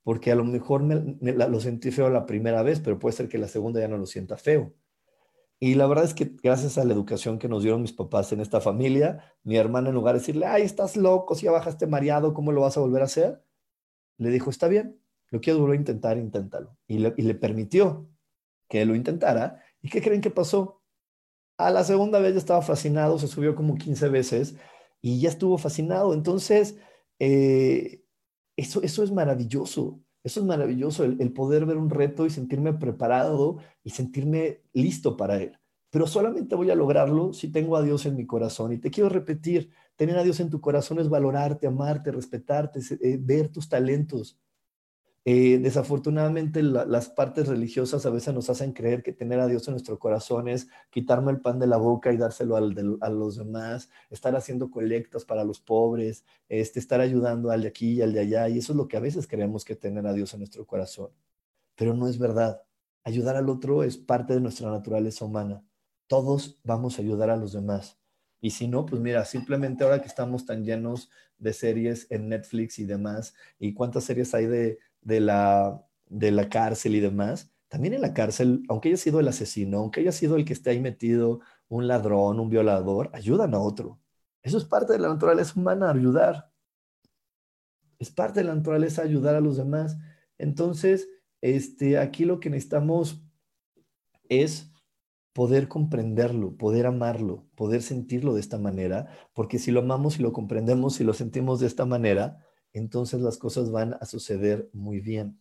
porque 0.05 0.31
a 0.31 0.37
lo 0.37 0.45
mejor 0.45 0.83
me, 0.83 1.33
lo 1.33 1.61
sentí 1.61 1.91
feo 1.91 2.11
la 2.11 2.27
primera 2.27 2.63
vez, 2.63 2.81
pero 2.81 2.99
puede 2.99 3.17
ser 3.17 3.29
que 3.29 3.39
la 3.39 3.49
segunda 3.49 3.81
ya 3.81 3.89
no 3.89 3.99
lo 3.99 4.07
sienta 4.07 4.37
feo. 4.37 4.73
Y 5.59 5.75
la 5.75 5.87
verdad 5.87 6.05
es 6.05 6.15
que 6.15 6.37
gracias 6.43 6.77
a 6.77 6.85
la 6.85 6.93
educación 6.93 7.39
que 7.39 7.49
nos 7.49 7.63
dieron 7.63 7.81
mis 7.83 7.93
papás 7.93 8.33
en 8.33 8.41
esta 8.41 8.61
familia, 8.61 9.35
mi 9.43 9.57
hermana 9.57 9.89
en 9.89 9.95
lugar 9.95 10.15
de 10.15 10.21
decirle, 10.21 10.47
ay, 10.47 10.63
estás 10.63 10.97
loco, 10.97 11.35
si 11.35 11.47
ya 11.47 11.53
bajaste 11.53 11.87
mareado, 11.87 12.35
¿cómo 12.35 12.53
lo 12.53 12.61
vas 12.61 12.77
a 12.77 12.81
volver 12.81 13.03
a 13.03 13.07
hacer? 13.07 13.43
Le 14.19 14.31
dijo, 14.31 14.51
está 14.51 14.69
bien, 14.69 15.01
lo 15.31 15.41
quiero 15.41 15.61
volver 15.61 15.77
a 15.77 15.81
intentar, 15.81 16.19
inténtalo. 16.19 16.77
Y 16.87 16.99
le, 16.99 17.15
y 17.17 17.23
le 17.23 17.35
permitió 17.35 18.09
que 18.69 18.85
lo 18.85 18.95
intentara. 18.95 19.63
¿Y 19.81 19.89
qué 19.89 20.03
creen 20.03 20.21
que 20.21 20.31
pasó? 20.31 20.83
A 21.59 21.71
la 21.71 21.85
segunda 21.85 22.19
vez 22.19 22.35
ya 22.35 22.39
estaba 22.39 22.63
fascinado, 22.63 23.19
se 23.19 23.29
subió 23.29 23.55
como 23.55 23.77
15 23.77 24.09
veces 24.09 24.57
y 25.01 25.21
ya 25.21 25.31
estuvo 25.31 25.57
fascinado. 25.57 26.13
Entonces, 26.13 26.77
eh, 27.19 28.05
eso, 28.57 28.83
eso 28.83 29.03
es 29.03 29.13
maravilloso. 29.13 30.01
Eso 30.27 30.41
es 30.41 30.47
maravilloso, 30.47 31.05
el, 31.05 31.33
poder 31.33 31.67
ver 31.67 31.77
un 31.77 31.89
reto 31.89 32.27
y 32.27 32.31
sentirme 32.31 32.73
preparado 32.73 33.59
y 33.85 33.91
sentirme 33.91 34.63
listo 34.73 35.17
para 35.17 35.41
él. 35.41 35.57
Pero 35.89 36.09
solamente 36.09 36.57
voy 36.57 36.69
a 36.69 36.75
lograrlo 36.75 37.33
si 37.33 37.53
tengo 37.53 37.77
a 37.77 37.83
Dios 37.83 38.07
en 38.07 38.17
mi 38.17 38.27
corazón. 38.27 38.73
Y 38.73 38.79
te 38.79 38.91
quiero 38.91 39.09
repetir, 39.09 39.71
tener 39.95 40.19
a 40.19 40.25
Dios 40.25 40.41
en 40.41 40.51
tu 40.51 40.61
corazón 40.61 40.99
es 40.99 41.09
valorarte, 41.09 41.69
amarte, 41.69 42.11
respetarte, 42.11 42.81
eh, 43.03 43.19
ver 43.21 43.51
tus 43.51 43.69
talentos, 43.69 44.37
eh, 45.29 45.59
desafortunadamente 45.59 46.63
las 46.63 47.09
partes 47.09 47.49
religiosas 47.49 48.07
a 48.07 48.11
veces 48.11 48.33
nos 48.33 48.49
hacen 48.49 48.73
creer 48.73 49.03
que 49.03 49.13
tener 49.13 49.41
a 49.41 49.49
Dios 49.49 49.67
en 49.67 49.73
nuestro 49.73 49.99
corazón 49.99 50.47
es 50.47 50.69
quitarme 50.89 51.33
el 51.33 51.41
pan 51.41 51.59
de 51.59 51.67
la 51.67 51.79
boca 51.79 52.13
y 52.13 52.17
dárselo 52.17 52.55
a 52.55 53.11
los 53.11 53.37
demás, 53.37 53.91
estar 54.09 54.37
haciendo 54.37 54.71
colectas 54.71 55.25
para 55.25 55.43
los 55.43 55.59
pobres, 55.59 56.25
este, 56.49 56.79
estar 56.79 57.01
ayudando 57.01 57.51
al 57.51 57.63
de 57.63 57.69
aquí 57.69 57.95
y 57.95 58.03
al 58.03 58.13
de 58.13 58.21
allá. 58.21 58.49
Y 58.49 58.59
eso 58.59 58.73
es 58.73 58.77
lo 58.77 58.87
que 58.87 58.99
a 58.99 59.01
veces 59.01 59.27
creemos 59.27 59.65
que 59.65 59.75
tener 59.75 60.07
a 60.07 60.13
Dios 60.13 60.33
en 60.33 60.39
nuestro 60.39 60.65
corazón. 60.65 61.11
Pero 61.75 61.93
no 61.93 62.07
es 62.07 62.21
verdad. 62.21 62.63
Ayudar 63.03 63.35
al 63.35 63.49
otro 63.49 63.83
es 63.83 63.97
parte 63.97 64.33
de 64.33 64.41
nuestra 64.41 64.71
naturaleza 64.71 65.25
humana. 65.25 65.65
Todos 66.07 66.61
vamos 66.63 67.01
a 67.01 67.03
ayudar 67.03 67.31
a 67.31 67.37
los 67.37 67.53
demás. 67.53 67.99
Y 68.41 68.51
si 68.51 68.69
no, 68.69 68.87
pues 68.87 69.03
mira, 69.03 69.25
simplemente 69.25 69.83
ahora 69.83 70.01
que 70.01 70.07
estamos 70.07 70.47
tan 70.47 70.65
llenos 70.65 71.11
de 71.37 71.53
series 71.53 72.07
en 72.11 72.29
Netflix 72.29 72.79
y 72.79 72.85
demás, 72.85 73.35
y 73.59 73.75
cuántas 73.75 74.05
series 74.05 74.33
hay 74.35 74.47
de, 74.47 74.79
de 75.07 75.21
la, 75.21 75.87
de 76.09 76.33
la 76.33 76.49
cárcel 76.49 76.97
y 76.97 77.01
demás, 77.01 77.53
también 77.69 77.95
en 77.95 78.01
la 78.01 78.13
cárcel, 78.13 78.65
aunque 78.69 78.89
haya 78.89 78.97
sido 78.97 79.21
el 79.21 79.29
asesino, 79.29 79.79
aunque 79.79 80.01
haya 80.01 80.11
sido 80.11 80.35
el 80.35 80.45
que 80.45 80.53
esté 80.53 80.71
ahí 80.71 80.81
metido, 80.81 81.41
un 81.69 81.87
ladrón, 81.87 82.41
un 82.41 82.51
violador, 82.51 83.11
ayudan 83.13 83.55
a 83.55 83.61
otro. 83.61 84.01
Eso 84.43 84.59
es 84.59 84.65
parte 84.65 84.93
de 84.93 84.99
la 84.99 85.09
naturaleza 85.09 85.53
humana, 85.57 85.91
ayudar. 85.91 86.51
Es 87.99 88.11
parte 88.11 88.41
de 88.41 88.47
la 88.47 88.55
naturaleza 88.55 89.03
ayudar 89.03 89.37
a 89.37 89.41
los 89.41 89.57
demás. 89.57 89.97
Entonces, 90.39 91.09
este, 91.41 91.99
aquí 91.99 92.25
lo 92.25 92.41
que 92.41 92.51
necesitamos 92.51 93.23
es 94.29 94.73
poder 95.33 95.69
comprenderlo, 95.69 96.57
poder 96.57 96.87
amarlo, 96.87 97.47
poder 97.55 97.83
sentirlo 97.83 98.35
de 98.35 98.41
esta 98.41 98.59
manera, 98.59 99.09
porque 99.35 99.61
si 99.61 99.71
lo 99.71 99.81
amamos 99.81 100.19
y 100.19 100.23
lo 100.23 100.33
comprendemos 100.33 101.01
y 101.01 101.05
lo 101.05 101.13
sentimos 101.13 101.61
de 101.61 101.69
esta 101.69 101.85
manera, 101.85 102.46
entonces 102.79 103.21
las 103.21 103.39
cosas 103.39 103.71
van 103.71 103.95
a 103.95 104.07
suceder 104.07 104.69
muy 104.73 105.01
bien. 105.01 105.39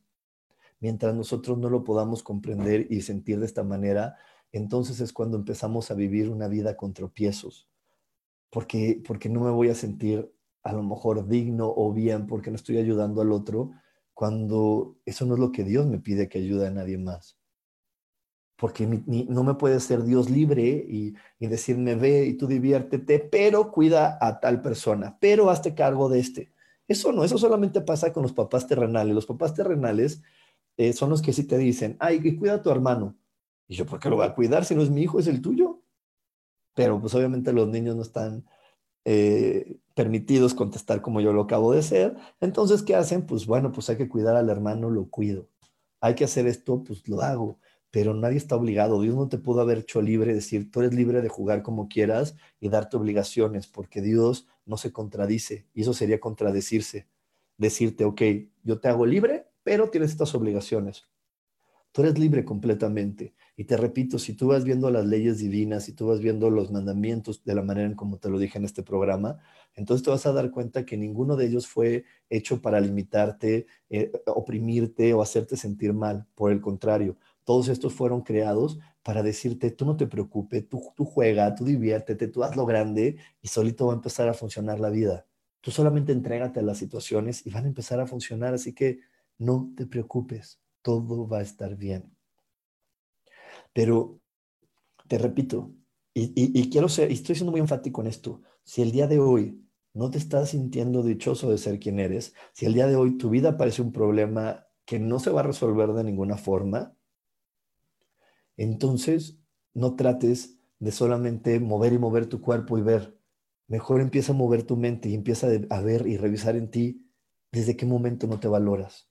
Mientras 0.80 1.14
nosotros 1.14 1.58
no 1.58 1.70
lo 1.70 1.84
podamos 1.84 2.24
comprender 2.24 2.88
y 2.90 3.02
sentir 3.02 3.40
de 3.40 3.46
esta 3.46 3.64
manera, 3.64 4.16
entonces 4.52 5.02
es 5.02 5.12
cuando 5.12 5.38
empezamos 5.38 5.92
a 5.92 5.96
vivir 5.96 6.30
una 6.30 6.48
vida 6.48 6.78
con 6.78 6.94
tropiezos, 6.94 7.70
porque, 8.50 9.02
porque 9.06 9.28
no 9.28 9.42
me 9.42 9.52
voy 9.52 9.70
a 9.70 9.76
sentir 9.76 10.32
a 10.64 10.72
lo 10.72 10.82
mejor 10.82 11.28
digno 11.28 11.74
o 11.76 11.94
bien 11.94 12.26
porque 12.26 12.52
no 12.52 12.56
estoy 12.56 12.78
ayudando 12.78 13.22
al 13.22 13.32
otro, 13.32 13.72
cuando 14.14 14.98
eso 15.06 15.26
no 15.26 15.34
es 15.34 15.40
lo 15.40 15.52
que 15.52 15.66
Dios 15.66 15.86
me 15.88 16.00
pide 16.00 16.30
que 16.30 16.40
ayude 16.40 16.68
a 16.68 16.72
nadie 16.72 16.98
más. 16.98 17.38
Porque 18.56 18.88
no 18.88 19.44
me 19.44 19.56
puede 19.56 19.82
ser 19.82 20.04
Dios 20.04 20.30
libre 20.30 20.64
y, 20.64 21.14
y 21.38 21.48
decirme, 21.48 21.96
ve 21.96 22.26
y 22.26 22.36
tú 22.36 22.48
diviértete, 22.48 23.20
pero 23.20 23.74
cuida 23.74 24.18
a 24.22 24.40
tal 24.40 24.62
persona, 24.62 25.18
pero 25.20 25.50
hazte 25.50 25.76
cargo 25.76 26.08
de 26.08 26.20
este. 26.20 26.55
Eso 26.88 27.12
no, 27.12 27.24
eso 27.24 27.38
solamente 27.38 27.82
pasa 27.82 28.14
con 28.14 28.24
los 28.24 28.34
papás 28.34 28.68
terrenales. 28.68 29.16
Los 29.16 29.26
papás 29.26 29.54
terrenales 29.54 30.22
eh, 30.78 30.94
son 30.94 31.10
los 31.10 31.22
que 31.22 31.34
sí 31.34 31.46
te 31.46 31.58
dicen, 31.58 31.98
ay, 32.00 32.38
cuida 32.38 32.56
a 32.56 32.62
tu 32.62 32.70
hermano. 32.70 33.18
Y 33.68 33.76
yo, 33.76 33.86
¿por 33.86 34.00
qué 34.00 34.10
lo 34.10 34.18
voy 34.18 34.26
a 34.26 34.36
cuidar 34.36 34.66
si 34.66 34.76
no 34.76 34.82
es 34.82 34.90
mi 34.90 35.02
hijo, 35.02 35.20
es 35.20 35.28
el 35.28 35.42
tuyo? 35.42 35.82
Pero 36.76 37.00
pues 37.00 37.16
obviamente 37.16 37.54
los 37.54 37.68
niños 37.68 37.96
no 37.96 38.02
están 38.02 38.46
eh, 39.06 39.80
permitidos 39.96 40.54
contestar 40.54 41.02
como 41.02 41.22
yo 41.22 41.34
lo 41.34 41.42
acabo 41.44 41.74
de 41.74 41.80
hacer. 41.80 42.16
Entonces, 42.42 42.84
¿qué 42.84 42.96
hacen? 42.96 43.26
Pues 43.26 43.46
bueno, 43.46 43.72
pues 43.72 43.90
hay 43.90 43.98
que 43.98 44.10
cuidar 44.10 44.36
al 44.36 44.50
hermano, 44.50 44.90
lo 44.90 45.10
cuido. 45.10 45.50
Hay 46.02 46.16
que 46.16 46.26
hacer 46.26 46.46
esto, 46.48 46.84
pues 46.84 47.08
lo 47.08 47.22
hago 47.22 47.60
pero 47.96 48.14
nadie 48.14 48.36
está 48.36 48.58
obligado. 48.58 49.00
Dios 49.00 49.16
no 49.16 49.30
te 49.30 49.38
pudo 49.38 49.62
haber 49.62 49.78
hecho 49.78 50.02
libre, 50.02 50.34
decir, 50.34 50.70
tú 50.70 50.82
eres 50.82 50.94
libre 50.94 51.22
de 51.22 51.30
jugar 51.30 51.64
como 51.64 51.88
quieras 51.88 52.36
y 52.60 52.68
darte 52.68 52.98
obligaciones, 52.98 53.68
porque 53.68 54.02
Dios 54.02 54.50
no 54.66 54.78
se 54.78 54.92
contradice 54.92 55.68
y 55.74 55.82
eso 55.82 55.94
sería 55.94 56.20
contradecirse. 56.20 57.08
Decirte, 57.58 58.06
ok, 58.06 58.22
yo 58.64 58.80
te 58.80 58.90
hago 58.90 59.06
libre, 59.06 59.48
pero 59.64 59.90
tienes 59.90 60.12
estas 60.12 60.36
obligaciones. 60.36 61.06
Tú 61.96 62.02
eres 62.02 62.20
libre 62.20 62.44
completamente. 62.44 63.36
Y 63.56 63.64
te 63.64 63.78
repito, 63.78 64.20
si 64.20 64.34
tú 64.34 64.48
vas 64.48 64.66
viendo 64.66 64.92
las 64.92 65.06
leyes 65.06 65.38
divinas, 65.38 65.86
si 65.86 65.94
tú 65.94 66.08
vas 66.08 66.20
viendo 66.20 66.50
los 66.50 66.70
mandamientos 66.70 67.42
de 67.46 67.56
la 67.56 67.62
manera 67.62 67.88
en 67.88 67.96
como 67.96 68.18
te 68.18 68.30
lo 68.30 68.38
dije 68.38 68.58
en 68.58 68.66
este 68.66 68.84
programa, 68.84 69.40
entonces 69.76 70.04
te 70.04 70.10
vas 70.10 70.26
a 70.26 70.34
dar 70.34 70.52
cuenta 70.52 70.86
que 70.86 70.98
ninguno 70.98 71.38
de 71.38 71.46
ellos 71.46 71.68
fue 71.68 72.04
hecho 72.30 72.62
para 72.62 72.82
limitarte, 72.82 73.68
eh, 73.90 74.12
oprimirte 74.26 75.14
o 75.14 75.22
hacerte 75.22 75.56
sentir 75.56 75.94
mal. 75.94 76.28
Por 76.36 76.52
el 76.52 76.60
contrario, 76.60 77.18
todos 77.46 77.70
estos 77.70 77.94
fueron 77.94 78.22
creados 78.22 78.80
para 79.04 79.24
decirte, 79.24 79.72
tú 79.72 79.86
no 79.86 79.96
te 79.96 80.08
preocupes, 80.08 80.68
tú, 80.68 80.92
tú 80.96 81.06
juega, 81.06 81.56
tú 81.56 81.64
diviértete, 81.64 82.28
tú 82.28 82.44
hazlo 82.44 82.66
grande 82.66 83.18
y 83.42 83.48
solito 83.48 83.88
va 83.88 83.94
a 83.94 83.96
empezar 83.96 84.28
a 84.28 84.34
funcionar 84.34 84.80
la 84.80 84.90
vida. 84.90 85.28
Tú 85.62 85.72
solamente 85.72 86.12
entrégate 86.12 86.60
a 86.60 86.64
las 86.64 86.80
situaciones 86.80 87.46
y 87.46 87.52
van 87.52 87.66
a 87.66 87.68
empezar 87.68 88.00
a 88.00 88.08
funcionar, 88.08 88.54
así 88.54 88.74
que 88.74 89.00
no 89.38 89.72
te 89.78 89.86
preocupes, 89.86 90.60
todo 90.82 91.28
va 91.28 91.40
a 91.40 91.44
estar 91.44 91.76
bien. 91.76 92.16
Pero 93.74 94.20
te 95.08 95.18
repito, 95.18 95.72
y, 96.14 96.70
quiero 96.70 96.88
ser, 96.90 97.12
y 97.12 97.16
estoy 97.16 97.36
siendo 97.36 97.52
muy 97.52 97.60
enfático 97.60 98.02
en 98.02 98.08
esto, 98.08 98.42
si 98.64 98.82
el 98.82 98.92
día 98.92 99.06
de 99.06 99.20
hoy 99.20 99.62
no 99.94 100.10
te 100.10 100.18
estás 100.18 100.50
sintiendo 100.50 101.04
dichoso 101.04 101.52
de 101.52 101.58
ser 101.58 101.80
quien 101.80 102.00
eres, 102.00 102.34
si 102.54 102.66
el 102.66 102.74
día 102.74 102.88
de 102.88 102.96
hoy 102.96 103.18
tu 103.18 103.30
vida 103.30 103.58
parece 103.58 103.82
un 103.82 103.92
problema 103.92 104.66
que 104.86 105.00
no 105.00 105.20
se 105.20 105.30
va 105.30 105.42
a 105.42 105.44
resolver 105.44 105.94
de 105.94 106.04
ninguna 106.04 106.38
forma, 106.38 106.96
entonces 108.58 109.38
no 109.74 109.96
trates 109.96 110.58
de 110.80 110.92
solamente 110.92 111.60
mover 111.60 111.94
y 111.94 111.98
mover 111.98 112.28
tu 112.28 112.42
cuerpo 112.42 112.78
y 112.78 112.82
ver. 112.82 113.18
Mejor 113.68 114.02
empieza 114.02 114.34
a 114.34 114.36
mover 114.36 114.64
tu 114.64 114.78
mente 114.78 115.10
y 115.10 115.16
empieza 115.16 115.48
a 115.70 115.82
ver 115.82 116.08
y 116.08 116.18
revisar 116.18 116.56
en 116.56 116.70
ti 116.70 117.10
desde 117.52 117.76
qué 117.76 117.86
momento 117.86 118.28
no 118.28 118.40
te 118.40 118.48
valoras. 118.48 119.10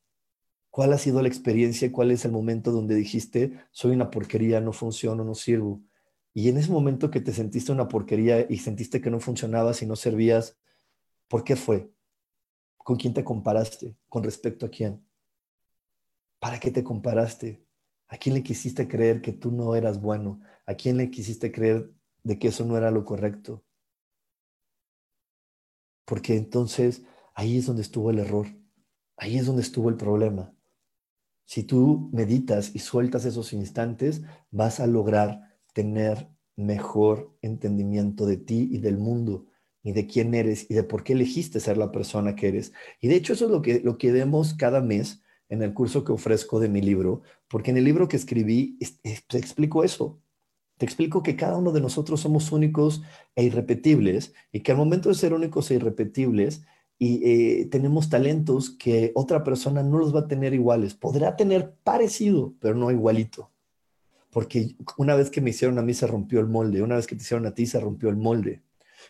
¿Cuál 0.71 0.93
ha 0.93 0.99
sido 0.99 1.23
la 1.23 1.29
experiencia? 1.29 1.91
¿Cuál 1.93 2.11
es 2.11 2.25
el 2.25 2.33
momento 2.33 2.73
donde 2.73 2.95
dijiste, 2.95 3.61
soy 3.71 3.93
una 3.93 4.11
porquería, 4.11 4.61
no 4.61 4.73
funciono, 4.73 5.25
no 5.25 5.35
sirvo? 5.35 5.83
Y 6.33 6.49
en 6.49 6.59
ese 6.59 6.73
momento 6.73 7.11
que 7.11 7.21
te 7.21 7.33
sentiste 7.33 7.71
una 7.71 7.87
porquería 7.87 8.45
y 8.51 8.59
sentiste 8.59 9.01
que 9.01 9.11
no 9.11 9.21
funcionabas 9.21 9.83
y 9.83 9.87
no 9.87 9.95
servías, 9.95 10.59
¿por 11.29 11.45
qué 11.45 11.55
fue? 11.55 11.93
¿Con 12.77 12.97
quién 12.97 13.15
te 13.15 13.23
comparaste? 13.23 13.97
¿Con 14.09 14.25
respecto 14.25 14.67
a 14.67 14.69
quién? 14.69 15.07
¿Para 16.41 16.59
qué 16.59 16.71
te 16.71 16.83
comparaste? 16.83 17.64
¿A 18.09 18.17
quién 18.17 18.35
le 18.35 18.43
quisiste 18.43 18.87
creer 18.87 19.23
que 19.23 19.33
tú 19.33 19.51
no 19.51 19.75
eras 19.75 20.01
bueno? 20.01 20.41
¿A 20.67 20.75
quién 20.75 20.97
le 20.97 21.11
quisiste 21.11 21.51
creer 21.51 21.91
de 22.23 22.39
que 22.39 22.49
eso 22.49 22.65
no 22.65 22.77
era 22.77 22.91
lo 22.91 23.05
correcto? 23.05 23.65
Porque 26.05 26.37
entonces 26.37 27.03
ahí 27.35 27.59
es 27.59 27.67
donde 27.67 27.83
estuvo 27.83 28.11
el 28.11 28.19
error, 28.19 28.47
ahí 29.17 29.39
es 29.39 29.47
donde 29.47 29.63
estuvo 29.63 29.89
el 29.89 29.97
problema. 29.97 30.55
Si 31.47 31.63
tú 31.63 32.11
meditas 32.13 32.75
y 32.75 32.79
sueltas 32.79 33.25
esos 33.25 33.53
instantes, 33.53 34.23
vas 34.51 34.81
a 34.81 34.87
lograr 34.87 35.59
tener 35.73 36.29
mejor 36.57 37.37
entendimiento 37.43 38.27
de 38.27 38.37
ti 38.37 38.69
y 38.71 38.79
del 38.79 38.97
mundo 38.97 39.47
y 39.83 39.93
de 39.93 40.07
quién 40.07 40.35
eres 40.35 40.71
y 40.71 40.75
de 40.75 40.85
por 40.85 41.05
qué 41.05 41.13
elegiste 41.13 41.61
ser 41.61 41.77
la 41.77 41.93
persona 41.93 42.35
que 42.35 42.49
eres. 42.49 42.73
Y 43.01 43.09
de 43.09 43.17
hecho 43.17 43.35
eso 43.35 43.47
es 43.47 43.51
lo 43.51 43.61
que, 43.61 43.81
lo 43.81 43.99
que 43.99 44.13
vemos 44.13 44.55
cada 44.55 44.81
mes 44.81 45.23
en 45.55 45.63
el 45.63 45.75
curso 45.75 46.05
que 46.05 46.13
ofrezco 46.13 46.61
de 46.61 46.69
mi 46.69 46.83
libro, 46.83 47.23
porque 47.49 47.71
en 47.71 47.79
el 47.79 47.85
libro 47.85 48.09
que 48.09 48.17
escribí 48.17 48.79
te 49.29 49.39
explico 49.39 49.85
eso. 49.85 50.21
Te 50.77 50.85
explico 50.85 51.23
que 51.23 51.37
cada 51.37 51.57
uno 51.57 51.73
de 51.73 51.81
nosotros 51.81 52.21
somos 52.21 52.53
únicos 52.53 53.03
e 53.37 53.45
irrepetibles 53.45 54.35
y 54.53 54.61
que 54.61 54.73
al 54.73 54.79
momento 54.79 55.09
de 55.09 55.15
ser 55.15 55.33
únicos 55.33 55.71
e 55.71 55.77
irrepetibles 55.77 56.65
y 56.99 57.23
eh, 57.25 57.67
tenemos 57.67 58.09
talentos 58.09 58.71
que 58.71 59.13
otra 59.15 59.45
persona 59.45 59.83
no 59.83 59.99
los 59.99 60.15
va 60.15 60.21
a 60.21 60.29
tener 60.29 60.53
iguales. 60.53 60.95
Podrá 60.95 61.37
tener 61.37 61.75
parecido, 61.85 62.55
pero 62.61 62.75
no 62.75 62.91
igualito 62.91 63.51
porque 64.35 64.75
una 64.99 65.15
vez 65.15 65.31
que 65.31 65.41
me 65.41 65.51
hicieron 65.51 65.79
a 65.79 65.83
mí 65.83 65.95
se 65.95 66.09
rompió 66.09 66.41
el 66.41 66.49
molde, 66.49 66.83
una 66.83 66.97
vez 66.97 67.07
que 67.07 67.15
te 67.15 67.23
hicieron 67.23 67.47
a 67.47 67.55
ti 67.55 67.67
se 67.67 67.79
rompió 67.79 68.09
el 68.09 68.17
molde. 68.17 68.63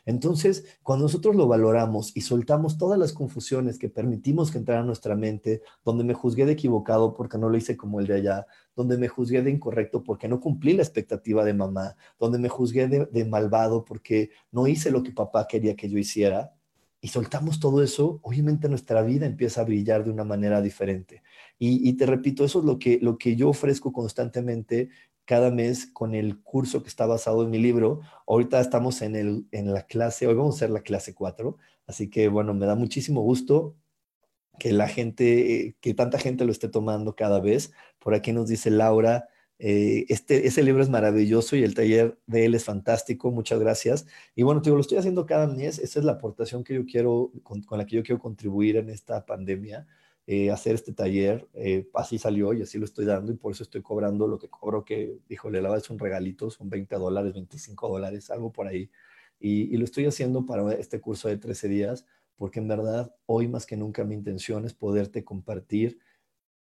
Entonces, 0.05 0.65
cuando 0.83 1.05
nosotros 1.05 1.37
lo 1.37 1.47
valoramos 1.47 2.17
y 2.17 2.23
soltamos 2.23 2.79
todas 2.79 2.99
las 2.99 3.13
confusiones 3.13 3.79
que 3.79 3.89
permitimos 3.89 4.51
que 4.51 4.59
entraran 4.59 4.85
a 4.85 4.87
nuestra 4.87 5.17
mente, 5.17 5.63
donde 5.85 6.05
me 6.05 6.15
juzgué 6.15 6.47
de 6.47 6.53
equivocado 6.53 7.15
porque 7.15 7.39
no 7.39 7.49
lo 7.49 7.57
hice 7.57 7.77
como 7.77 8.01
el 8.01 8.07
de 8.07 8.15
allá, 8.15 8.47
donde 8.77 8.99
me 8.99 9.09
juzgué 9.09 9.43
de 9.43 9.51
incorrecto 9.51 10.03
porque 10.03 10.29
no 10.29 10.41
cumplí 10.41 10.73
la 10.73 10.83
expectativa 10.83 11.45
de 11.45 11.55
mamá, 11.55 11.97
donde 12.19 12.39
me 12.39 12.49
juzgué 12.49 12.89
de, 12.89 13.25
malvado 13.25 13.85
porque 13.85 14.31
no 14.51 14.67
hice 14.67 14.91
lo 14.91 15.03
que 15.03 15.13
papá 15.13 15.47
quería 15.47 15.77
que 15.77 15.89
yo 15.89 15.99
hiciera, 15.99 16.53
y 17.01 17.09
soltamos 17.09 17.61
todo 17.61 17.83
eso, 17.83 18.19
obviamente 18.23 18.67
nuestra 18.67 19.03
vida 19.03 19.27
empieza 19.27 19.61
a 19.61 19.65
brillar 19.65 20.05
de 20.05 20.11
una 20.11 20.25
manera 20.25 20.63
diferente. 20.63 21.23
Y, 21.59 21.87
y, 21.87 21.93
te 21.99 22.07
repito, 22.07 22.47
eso 22.47 22.61
es 22.61 22.65
lo 22.65 22.79
que, 22.79 22.99
lo 23.03 23.19
que 23.19 23.37
yo 23.37 23.51
ofrezco 23.51 23.93
constantemente 23.93 24.89
cada 25.25 25.51
mes 25.51 25.87
con 25.87 26.15
el 26.15 26.41
curso 26.43 26.83
que 26.83 26.89
está 26.89 27.07
basado 27.07 27.43
en 27.45 27.51
mi 27.51 27.59
libro. 27.59 28.01
Ahorita 28.27 28.61
estamos 28.61 29.03
en, 29.03 29.17
el, 29.17 29.47
en 29.53 29.73
la 29.73 29.87
clase, 29.87 30.27
hoy 30.27 30.35
vamos 30.35 30.55
a 30.55 30.59
hacer 30.59 30.71
la 30.71 30.83
clase 30.83 31.15
4, 31.15 31.57
así 31.87 32.11
que 32.11 32.29
bueno, 32.29 32.55
me 32.55 32.67
da 32.67 32.75
muchísimo 32.75 33.23
gusto 33.23 33.77
que 34.59 34.73
la 34.73 34.89
gente, 34.89 35.77
que 35.81 35.95
tanta 35.95 36.19
gente 36.19 36.45
lo 36.45 36.53
esté 36.53 36.69
tomando 36.69 37.17
cada 37.17 37.41
vez. 37.41 37.73
Por 37.99 38.15
aquí 38.15 38.33
nos 38.33 38.49
dice 38.49 38.71
Laura, 38.71 39.29
eh, 39.59 40.05
este, 40.09 40.47
ese 40.47 40.63
libro 40.63 40.83
es 40.83 40.91
maravilloso 40.91 41.57
y 41.57 41.63
el 41.63 41.75
taller 41.75 42.19
de 42.27 42.45
él 42.45 42.55
es 42.55 42.65
fantástico, 42.65 43.31
muchas 43.31 43.59
gracias. 43.59 44.07
Y 44.35 44.43
bueno, 44.43 44.61
te 44.63 44.67
digo, 44.69 44.77
lo 44.77 44.83
estoy 44.83 44.99
haciendo 44.99 45.27
cada 45.27 45.47
mes, 45.47 45.79
esa 45.79 45.99
es 45.99 46.05
la 46.05 46.13
aportación 46.13 46.65
que 46.65 46.75
yo 46.75 46.85
quiero, 46.87 47.33
con 47.43 47.79
la 47.79 47.87
que 47.87 47.97
yo 47.97 48.03
quiero 48.03 48.21
contribuir 48.21 48.77
en 48.77 48.91
esta 48.91 49.25
pandemia. 49.27 49.87
Eh, 50.27 50.51
hacer 50.51 50.75
este 50.75 50.93
taller. 50.93 51.47
Eh, 51.53 51.89
así 51.95 52.19
salió 52.19 52.55
y 52.55 52.63
así 52.63 52.79
lo 52.79 52.87
estoy 52.87 53.05
dando 53.05 53.33
y 53.33 53.37
por 53.37 53.53
eso 53.53 53.63
estoy 53.63 53.83
cobrando 53.83 54.27
lo 54.27 54.39
que 54.39 54.49
cobro, 54.49 54.85
que, 54.85 55.19
híjole, 55.29 55.61
la 55.61 55.77
es 55.77 55.91
un 55.91 55.99
regalito, 55.99 56.51
son 56.51 56.71
20 56.71 56.97
dólares, 56.97 57.35
25 57.35 57.89
dólares, 57.89 58.31
algo 58.31 58.51
por 58.51 58.67
ahí. 58.67 58.91
Y, 59.39 59.77
lo 59.77 59.85
estoy 59.85 60.07
haciendo 60.07 60.47
para 60.47 60.73
este 60.75 61.01
curso 61.01 61.29
de 61.29 61.37
13 61.37 61.69
días 61.69 62.07
porque 62.37 62.61
en 62.61 62.69
verdad 62.69 63.15
hoy 63.27 63.49
más 63.49 63.67
que 63.67 63.77
nunca 63.77 64.05
mi 64.05 64.15
intención 64.15 64.65
es 64.65 64.75
poderte 64.75 65.25
compartir 65.25 65.99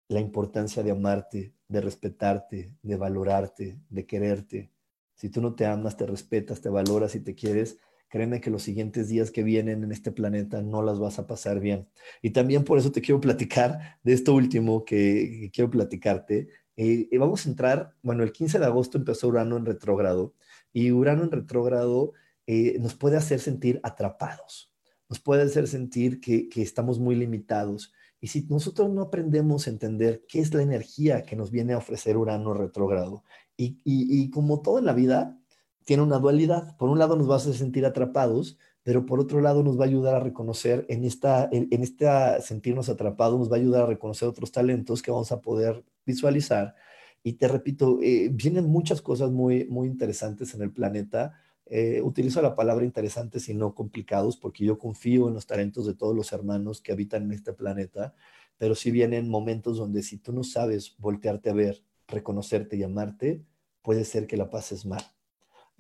la 0.10 0.20
importancia 0.20 0.84
de 0.84 0.92
amarte, 0.92 1.54
de 1.68 1.82
respetarte, 1.82 2.74
de 2.82 2.96
valorarte, 2.98 3.80
de 3.90 4.06
quererte. 4.06 4.72
Si 5.16 5.30
tú 5.30 5.42
no 5.42 5.56
te 5.56 5.66
amas, 5.66 5.96
te 5.98 6.06
respetas, 6.08 6.62
te 6.62 6.70
valoras 6.70 7.16
y 7.16 7.22
te 7.22 7.36
quieres, 7.36 7.78
créeme 8.12 8.42
que 8.42 8.52
los 8.52 8.62
siguientes 8.62 9.08
días 9.08 9.32
que 9.32 9.42
vienen 9.42 9.86
en 9.86 9.92
este 9.94 10.12
planeta 10.12 10.62
no 10.62 10.84
las 10.84 11.00
vas 11.00 11.18
a 11.18 11.28
pasar 11.28 11.62
bien. 11.62 11.88
Y 12.22 12.32
también 12.32 12.66
por 12.66 12.78
eso 12.78 12.92
te 12.92 13.02
quiero 13.02 13.22
platicar 13.22 14.00
de 14.04 14.12
esto 14.12 14.36
último 14.36 14.84
que, 14.84 15.50
quiero 15.54 15.72
platicarte. 15.72 16.50
Eh, 16.76 17.08
vamos 17.18 17.46
a 17.46 17.50
entrar, 17.50 17.96
bueno, 18.04 18.24
el 18.24 18.34
15 18.34 18.60
de 18.60 18.66
agosto 18.66 18.98
empezó 18.98 19.30
Urano 19.30 19.56
en 19.56 19.66
retrógrado 19.66 20.36
y 20.74 20.92
Urano 20.92 21.24
en 21.24 21.32
retrógrado 21.32 22.12
eh, 22.48 22.78
nos 22.80 22.96
puede 22.96 23.16
hacer 23.16 23.40
sentir 23.40 23.80
atrapados, 23.82 24.74
nos 25.08 25.22
puede 25.22 25.44
hacer 25.44 25.68
sentir 25.68 26.20
que, 26.20 26.50
estamos 26.58 27.00
muy 27.00 27.16
limitados. 27.16 27.94
Y 28.20 28.28
si 28.28 28.46
nosotros 28.50 28.90
no 28.90 29.04
aprendemos 29.04 29.68
a 29.68 29.70
entender 29.70 30.26
qué 30.28 30.42
es 30.42 30.54
la 30.54 30.64
energía 30.64 31.24
que 31.24 31.38
nos 31.38 31.50
viene 31.50 31.74
a 31.74 31.78
ofrecer 31.78 32.18
Urano 32.18 32.54
retrógrado, 32.54 33.24
y, 33.56 33.80
y 33.86 34.30
como 34.32 34.62
todo 34.62 34.80
en 34.80 34.86
la 34.86 34.94
vida, 34.94 35.41
tiene 35.86 36.04
una 36.04 36.20
dualidad. 36.20 36.76
Por 36.78 36.90
un 36.90 37.00
lado 37.00 37.16
nos 37.16 37.30
va 37.30 37.36
a 37.36 37.38
hacer 37.38 37.54
sentir 37.54 37.86
atrapados, 37.86 38.58
pero 38.84 39.06
por 39.06 39.20
otro 39.20 39.42
lado 39.42 39.64
nos 39.64 39.80
va 39.80 39.86
a 39.86 39.88
ayudar 39.88 40.16
a 40.16 40.20
reconocer 40.20 40.86
en 40.90 41.06
esta, 41.06 41.48
en, 41.52 41.68
esta 41.84 42.42
sentirnos 42.42 42.90
atrapados, 42.90 43.40
nos 43.40 43.52
va 43.52 43.58
a 43.58 43.60
ayudar 43.60 43.84
a 43.84 43.88
reconocer 43.88 44.28
otros 44.28 44.52
talentos 44.52 45.02
que 45.02 45.12
vamos 45.12 45.32
a 45.32 45.42
poder 45.42 45.84
visualizar. 46.06 46.76
Y 47.24 47.34
te 47.34 47.48
repito, 47.48 48.00
eh, 48.02 48.30
vienen 48.32 48.66
muchas 48.66 49.02
cosas 49.02 49.32
muy, 49.32 49.66
muy 49.66 49.88
interesantes 49.88 50.54
en 50.56 50.64
el 50.64 50.72
planeta. 50.72 51.34
Eh, 51.68 52.02
utilizo 52.02 52.42
la 52.42 52.56
palabra 52.56 52.84
interesantes 52.84 53.48
y 53.48 53.54
no 53.54 53.76
complicados 53.76 54.36
porque 54.38 54.66
yo 54.66 54.80
confío 54.80 55.28
en 55.28 55.36
los 55.36 55.46
talentos 55.46 55.86
de 55.86 55.94
todos 55.94 56.16
los 56.16 56.34
hermanos 56.34 56.82
que 56.82 56.92
habitan 56.92 57.24
en 57.24 57.32
este 57.34 57.54
planeta, 57.54 58.16
pero 58.58 58.76
sí 58.76 58.92
vienen 58.92 59.30
momentos 59.30 59.78
donde 59.78 60.04
si 60.04 60.18
tú 60.18 60.34
no 60.34 60.44
sabes 60.44 60.96
voltearte 60.98 61.50
a 61.50 61.54
ver, 61.54 61.84
reconocerte 62.08 62.76
y 62.76 62.84
amarte, 62.84 63.46
puede 63.84 64.06
ser 64.06 64.28
que 64.28 64.38
la 64.38 64.50
pases 64.50 64.86
mal. 64.86 65.02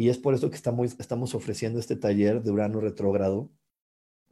Y 0.01 0.09
es 0.09 0.17
por 0.17 0.33
eso 0.33 0.49
que 0.49 0.55
estamos, 0.55 1.35
ofreciendo 1.35 1.79
este 1.79 1.95
taller 1.95 2.41
de 2.41 2.49
Urano 2.49 2.81
retrógrado, 2.81 3.51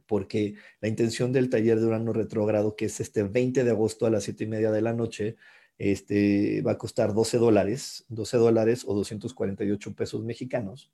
porque 0.04 0.56
la 0.80 0.88
intención 0.88 1.32
del 1.32 1.48
taller 1.48 1.78
de 1.78 1.86
Urano 1.86 2.12
retrógrado, 2.12 2.74
que 2.74 2.86
es 2.86 2.98
este 2.98 3.22
20 3.22 3.62
de 3.62 3.70
agosto 3.70 4.04
a 4.04 4.10
las 4.10 4.24
7 4.24 4.42
y 4.42 4.46
media 4.48 4.72
de 4.72 4.82
la 4.82 4.94
noche, 4.94 5.36
este, 5.78 6.60
va 6.62 6.72
a 6.72 6.78
costar 6.78 7.14
12 7.14 7.38
dólares, 7.38 8.04
12 8.08 8.36
dólares 8.38 8.84
o 8.84 8.94
248 8.94 9.94
pesos 9.94 10.24
mexicanos. 10.24 10.90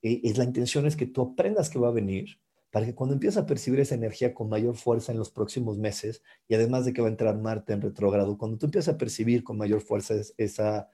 y 0.00 0.30
es 0.30 0.38
la 0.38 0.44
intención 0.44 0.86
es 0.86 0.94
que 0.94 1.06
tú 1.06 1.22
aprendas 1.22 1.68
que 1.68 1.80
va 1.80 1.88
a 1.88 1.92
venir, 1.92 2.38
para 2.70 2.86
que 2.86 2.94
cuando 2.94 3.14
empieces 3.14 3.38
a 3.38 3.46
percibir 3.46 3.80
esa 3.80 3.96
energía 3.96 4.34
con 4.34 4.48
mayor 4.48 4.76
fuerza 4.76 5.10
en 5.10 5.18
los 5.18 5.32
próximos 5.32 5.78
meses, 5.78 6.22
y 6.46 6.54
además 6.54 6.84
de 6.84 6.92
que 6.92 7.02
va 7.02 7.08
a 7.08 7.10
entrar 7.10 7.36
Marte 7.38 7.72
en 7.72 7.80
retrógrado, 7.82 8.38
cuando 8.38 8.56
tú 8.56 8.66
empiezas 8.66 8.94
a 8.94 8.98
percibir 8.98 9.42
con 9.42 9.58
mayor 9.58 9.80
fuerza 9.80 10.14
esa, 10.38 10.88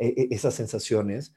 e, 0.00 0.08
e, 0.08 0.34
esas 0.34 0.54
sensaciones, 0.54 1.32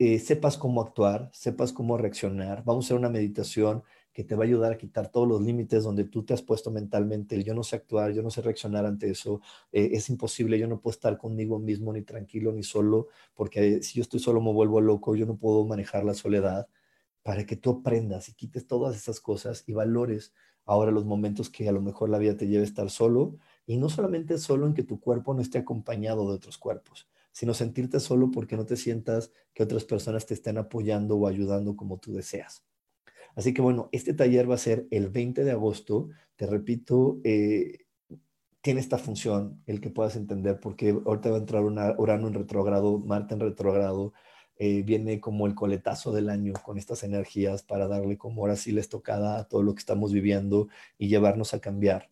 eh, 0.00 0.18
sepas 0.18 0.56
cómo 0.56 0.80
actuar, 0.80 1.28
sepas 1.34 1.74
cómo 1.74 1.98
reaccionar. 1.98 2.64
Vamos 2.64 2.86
a 2.86 2.88
hacer 2.88 2.96
una 2.96 3.10
meditación 3.10 3.82
que 4.14 4.24
te 4.24 4.34
va 4.34 4.44
a 4.44 4.46
ayudar 4.46 4.72
a 4.72 4.78
quitar 4.78 5.10
todos 5.10 5.28
los 5.28 5.42
límites 5.42 5.84
donde 5.84 6.04
tú 6.04 6.24
te 6.24 6.32
has 6.32 6.40
puesto 6.40 6.70
mentalmente, 6.70 7.42
yo 7.44 7.52
no 7.54 7.62
sé 7.62 7.76
actuar, 7.76 8.12
yo 8.12 8.22
no 8.22 8.30
sé 8.30 8.40
reaccionar 8.40 8.86
ante 8.86 9.10
eso, 9.10 9.42
eh, 9.72 9.90
es 9.92 10.08
imposible, 10.08 10.58
yo 10.58 10.66
no 10.68 10.80
puedo 10.80 10.92
estar 10.94 11.18
conmigo 11.18 11.58
mismo 11.58 11.92
ni 11.92 12.00
tranquilo 12.00 12.50
ni 12.50 12.62
solo, 12.62 13.08
porque 13.34 13.82
si 13.82 13.96
yo 13.98 14.02
estoy 14.02 14.20
solo 14.20 14.40
me 14.40 14.52
vuelvo 14.52 14.80
loco, 14.80 15.14
yo 15.16 15.26
no 15.26 15.36
puedo 15.36 15.66
manejar 15.66 16.04
la 16.04 16.14
soledad, 16.14 16.66
para 17.22 17.44
que 17.44 17.56
tú 17.56 17.70
aprendas 17.70 18.30
y 18.30 18.34
quites 18.34 18.66
todas 18.66 18.96
esas 18.96 19.20
cosas 19.20 19.64
y 19.66 19.74
valores 19.74 20.32
ahora 20.64 20.90
los 20.92 21.04
momentos 21.04 21.50
que 21.50 21.68
a 21.68 21.72
lo 21.72 21.82
mejor 21.82 22.08
la 22.08 22.18
vida 22.18 22.36
te 22.38 22.46
lleve 22.48 22.62
a 22.62 22.64
estar 22.64 22.88
solo, 22.90 23.36
y 23.66 23.76
no 23.76 23.90
solamente 23.90 24.38
solo 24.38 24.66
en 24.66 24.74
que 24.74 24.82
tu 24.82 24.98
cuerpo 24.98 25.34
no 25.34 25.42
esté 25.42 25.58
acompañado 25.58 26.26
de 26.28 26.36
otros 26.36 26.56
cuerpos, 26.58 27.06
sino 27.32 27.54
sentirte 27.54 28.00
solo 28.00 28.30
porque 28.30 28.56
no 28.56 28.66
te 28.66 28.76
sientas 28.76 29.32
que 29.54 29.62
otras 29.62 29.84
personas 29.84 30.26
te 30.26 30.34
estén 30.34 30.58
apoyando 30.58 31.16
o 31.16 31.26
ayudando 31.26 31.76
como 31.76 31.98
tú 31.98 32.12
deseas. 32.12 32.64
Así 33.34 33.54
que 33.54 33.62
bueno, 33.62 33.88
este 33.92 34.14
taller 34.14 34.50
va 34.50 34.56
a 34.56 34.58
ser 34.58 34.86
el 34.90 35.08
20 35.08 35.44
de 35.44 35.52
agosto. 35.52 36.08
Te 36.36 36.46
repito, 36.46 37.20
eh, 37.24 37.86
tiene 38.60 38.80
esta 38.80 38.98
función, 38.98 39.62
el 39.66 39.80
que 39.80 39.90
puedas 39.90 40.16
entender, 40.16 40.60
porque 40.60 40.90
ahorita 40.90 41.30
va 41.30 41.36
a 41.36 41.40
entrar 41.40 41.64
una 41.64 41.94
Urano 41.98 42.28
en 42.28 42.34
retrogrado, 42.34 42.98
Marte 42.98 43.34
en 43.34 43.40
retrogrado. 43.40 44.12
eh, 44.62 44.82
viene 44.82 45.20
como 45.20 45.46
el 45.46 45.54
coletazo 45.54 46.12
del 46.12 46.28
año 46.28 46.52
con 46.52 46.76
estas 46.76 47.02
energías 47.02 47.62
para 47.62 47.88
darle 47.88 48.18
como 48.18 48.42
ahora 48.42 48.56
sí 48.56 48.72
la 48.72 48.80
estocada 48.82 49.38
a 49.38 49.44
todo 49.48 49.62
lo 49.62 49.74
que 49.74 49.78
estamos 49.80 50.12
viviendo 50.12 50.68
y 50.98 51.08
llevarnos 51.08 51.54
a 51.54 51.60
cambiar. 51.60 52.10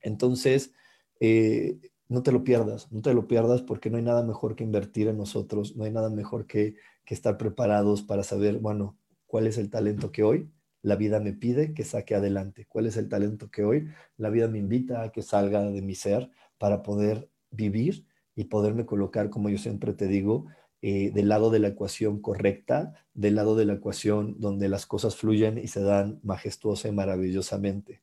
Entonces, 0.00 0.72
eh, 1.20 1.78
no 2.08 2.22
te 2.22 2.32
lo 2.32 2.42
pierdas, 2.44 2.90
no 2.90 3.02
te 3.02 3.14
lo 3.14 3.28
pierdas 3.28 3.62
porque 3.62 3.90
no 3.90 3.98
hay 3.98 4.02
nada 4.02 4.22
mejor 4.22 4.56
que 4.56 4.64
invertir 4.64 5.08
en 5.08 5.18
nosotros, 5.18 5.76
no 5.76 5.84
hay 5.84 5.90
nada 5.92 6.10
mejor 6.10 6.46
que, 6.46 6.76
estar 7.06 7.38
preparados 7.38 8.02
para 8.02 8.22
saber, 8.22 8.58
bueno, 8.58 8.98
cuál 9.26 9.46
es 9.46 9.56
el 9.56 9.70
talento 9.70 10.12
que 10.12 10.22
hoy 10.22 10.50
la 10.82 10.94
vida 10.94 11.20
me 11.20 11.32
pide 11.32 11.72
que 11.72 11.82
saque 11.82 12.14
adelante, 12.14 12.66
cuál 12.68 12.84
es 12.86 12.98
el 12.98 13.08
talento 13.08 13.50
que 13.50 13.64
hoy 13.64 13.88
la 14.18 14.28
vida 14.28 14.46
me 14.46 14.58
invita 14.58 15.02
a 15.02 15.10
que 15.10 15.22
salga 15.22 15.62
de 15.62 15.80
mi 15.80 15.94
ser 15.94 16.30
para 16.58 16.82
poder 16.82 17.30
vivir 17.50 18.06
y 18.36 18.44
poderme 18.44 18.84
colocar, 18.84 19.30
como 19.30 19.48
yo 19.48 19.56
siempre 19.56 19.94
te 19.94 20.06
digo, 20.06 20.48
eh, 20.82 21.10
del 21.12 21.30
lado 21.30 21.50
de 21.50 21.60
la 21.60 21.68
ecuación 21.68 22.20
correcta, 22.20 22.92
del 23.14 23.36
lado 23.36 23.56
de 23.56 23.64
la 23.64 23.72
ecuación 23.74 24.36
donde 24.38 24.68
las 24.68 24.84
cosas 24.84 25.16
fluyen 25.16 25.56
y 25.56 25.68
se 25.68 25.80
dan 25.80 26.20
majestuosa 26.22 26.88
y 26.88 26.92
maravillosamente. 26.92 28.02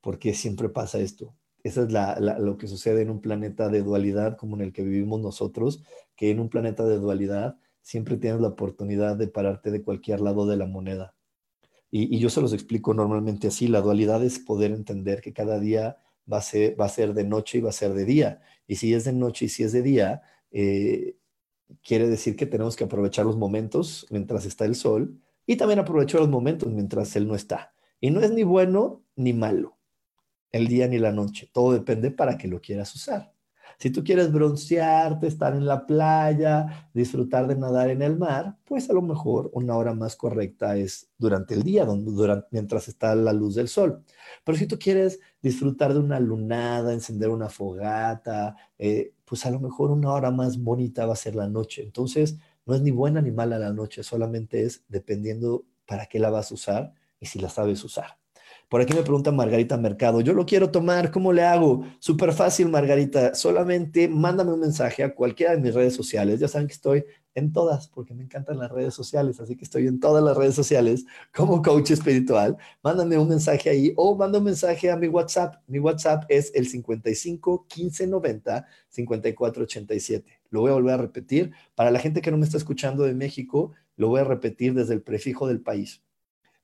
Porque 0.00 0.32
siempre 0.32 0.68
pasa 0.68 1.00
esto. 1.00 1.34
Eso 1.64 1.82
es 1.84 1.90
lo 1.90 2.58
que 2.58 2.68
sucede 2.68 3.02
en 3.02 3.10
un 3.10 3.22
planeta 3.22 3.70
de 3.70 3.82
dualidad 3.82 4.36
como 4.36 4.54
en 4.54 4.62
el 4.62 4.72
que 4.72 4.82
vivimos 4.82 5.20
nosotros, 5.20 5.82
que 6.14 6.30
en 6.30 6.38
un 6.38 6.50
planeta 6.50 6.84
de 6.84 6.98
dualidad 6.98 7.56
siempre 7.80 8.18
tienes 8.18 8.40
la 8.40 8.48
oportunidad 8.48 9.16
de 9.16 9.28
pararte 9.28 9.70
de 9.70 9.82
cualquier 9.82 10.20
lado 10.20 10.46
de 10.46 10.58
la 10.58 10.66
moneda. 10.66 11.14
Y, 11.90 12.18
yo 12.18 12.28
se 12.28 12.40
los 12.40 12.52
explico 12.52 12.92
normalmente 12.92 13.46
así, 13.46 13.68
la 13.68 13.80
dualidad 13.80 14.22
es 14.24 14.40
poder 14.40 14.72
entender 14.72 15.20
que 15.20 15.32
cada 15.32 15.58
día 15.58 15.96
va 16.30 16.38
a, 16.38 16.88
ser, 16.88 17.14
de 17.14 17.24
noche 17.24 17.58
y 17.58 17.60
va 17.60 17.70
a 17.70 17.72
ser 17.72 17.94
de 17.94 18.04
día. 18.04 18.42
Y 18.66 18.76
si 18.76 18.92
es 18.92 19.04
de 19.04 19.12
noche 19.12 19.46
y 19.46 19.48
si 19.48 19.62
es 19.62 19.72
de 19.72 19.82
día, 19.82 20.22
eh, 20.50 21.16
quiere 21.82 22.08
decir 22.08 22.36
que 22.36 22.46
tenemos 22.46 22.76
que 22.76 22.84
aprovechar 22.84 23.24
los 23.24 23.36
momentos 23.36 24.06
mientras 24.10 24.44
está 24.44 24.64
el 24.64 24.74
sol 24.74 25.20
y 25.46 25.56
también 25.56 25.78
aprovechar 25.78 26.20
los 26.20 26.28
momentos 26.28 26.70
mientras 26.70 27.14
él 27.16 27.28
no 27.28 27.36
está. 27.36 27.72
Y 28.00 28.10
no 28.10 28.20
es 28.20 28.32
ni 28.32 28.42
bueno 28.42 29.02
ni 29.16 29.32
malo, 29.32 29.78
el 30.54 30.68
día 30.68 30.86
ni 30.86 30.98
la 30.98 31.10
noche. 31.10 31.50
Todo 31.52 31.72
depende 31.72 32.12
para 32.12 32.38
que 32.38 32.46
lo 32.46 32.60
quieras 32.60 32.94
usar. 32.94 33.32
Si 33.76 33.90
tú 33.90 34.04
quieres 34.04 34.32
broncearte, 34.32 35.26
estar 35.26 35.52
en 35.52 35.66
la 35.66 35.84
playa, 35.84 36.88
disfrutar 36.94 37.48
de 37.48 37.56
nadar 37.56 37.90
en 37.90 38.02
el 38.02 38.16
mar, 38.16 38.56
pues 38.64 38.88
a 38.88 38.92
lo 38.92 39.02
mejor 39.02 39.50
una 39.52 39.76
hora 39.76 39.94
más 39.94 40.14
correcta 40.14 40.76
es 40.76 41.10
durante 41.18 41.54
el 41.54 41.64
día, 41.64 41.84
mientras 42.52 42.86
está 42.86 43.16
la 43.16 43.32
luz 43.32 43.56
del 43.56 43.66
sol. 43.66 44.04
Pero 44.44 44.56
si 44.56 44.68
tú 44.68 44.78
quieres 44.78 45.18
disfrutar 45.42 45.92
de 45.92 45.98
una 45.98 46.20
lunada, 46.20 46.92
encender 46.92 47.30
una 47.30 47.48
fogata, 47.48 48.54
eh, 48.78 49.12
pues 49.24 49.44
a 49.46 49.50
lo 49.50 49.58
mejor 49.58 49.90
una 49.90 50.12
hora 50.12 50.30
más 50.30 50.56
bonita 50.56 51.04
va 51.04 51.14
a 51.14 51.16
ser 51.16 51.34
la 51.34 51.48
noche. 51.48 51.82
Entonces, 51.82 52.38
no 52.64 52.76
es 52.76 52.80
ni 52.80 52.92
buena 52.92 53.20
ni 53.20 53.32
mala 53.32 53.58
la 53.58 53.72
noche, 53.72 54.04
solamente 54.04 54.62
es 54.62 54.84
dependiendo 54.86 55.66
para 55.84 56.06
qué 56.06 56.20
la 56.20 56.30
vas 56.30 56.52
a 56.52 56.54
usar 56.54 56.94
y 57.18 57.26
si 57.26 57.40
la 57.40 57.48
sabes 57.48 57.82
usar. 57.82 58.23
Por 58.74 58.80
aquí 58.80 58.92
me 58.92 59.02
pregunta 59.02 59.30
Margarita 59.30 59.76
Mercado, 59.76 60.20
yo 60.20 60.32
lo 60.32 60.46
quiero 60.46 60.72
tomar, 60.72 61.12
¿cómo 61.12 61.32
le 61.32 61.44
hago? 61.44 61.86
Súper 62.00 62.32
fácil, 62.32 62.68
Margarita, 62.70 63.32
solamente 63.32 64.08
mándame 64.08 64.52
un 64.52 64.58
mensaje 64.58 65.04
a 65.04 65.14
cualquiera 65.14 65.54
de 65.54 65.60
mis 65.60 65.72
redes 65.72 65.94
sociales. 65.94 66.40
Ya 66.40 66.48
saben 66.48 66.66
que 66.66 66.72
estoy 66.72 67.04
en 67.36 67.52
todas, 67.52 67.86
porque 67.86 68.14
me 68.14 68.24
encantan 68.24 68.58
las 68.58 68.72
redes 68.72 68.92
sociales, 68.92 69.38
así 69.38 69.54
que 69.54 69.62
estoy 69.62 69.86
en 69.86 70.00
todas 70.00 70.24
las 70.24 70.36
redes 70.36 70.56
sociales 70.56 71.04
como 71.32 71.62
coach 71.62 71.92
espiritual. 71.92 72.56
Mándame 72.82 73.16
un 73.16 73.28
mensaje 73.28 73.70
ahí 73.70 73.92
o 73.94 74.16
manda 74.16 74.38
un 74.38 74.44
mensaje 74.46 74.90
a 74.90 74.96
mi 74.96 75.06
WhatsApp. 75.06 75.54
Mi 75.68 75.78
WhatsApp 75.78 76.24
es 76.28 76.50
el 76.52 76.66
55 76.66 77.66
15 77.68 78.08
90 78.08 78.66
54 78.88 79.62
87. 79.62 80.40
Lo 80.50 80.62
voy 80.62 80.72
a 80.72 80.74
volver 80.74 80.94
a 80.94 80.96
repetir. 80.96 81.52
Para 81.76 81.92
la 81.92 82.00
gente 82.00 82.20
que 82.20 82.32
no 82.32 82.38
me 82.38 82.44
está 82.44 82.56
escuchando 82.56 83.04
de 83.04 83.14
México, 83.14 83.70
lo 83.94 84.08
voy 84.08 84.22
a 84.22 84.24
repetir 84.24 84.74
desde 84.74 84.94
el 84.94 85.02
prefijo 85.02 85.46
del 85.46 85.60
país 85.60 86.02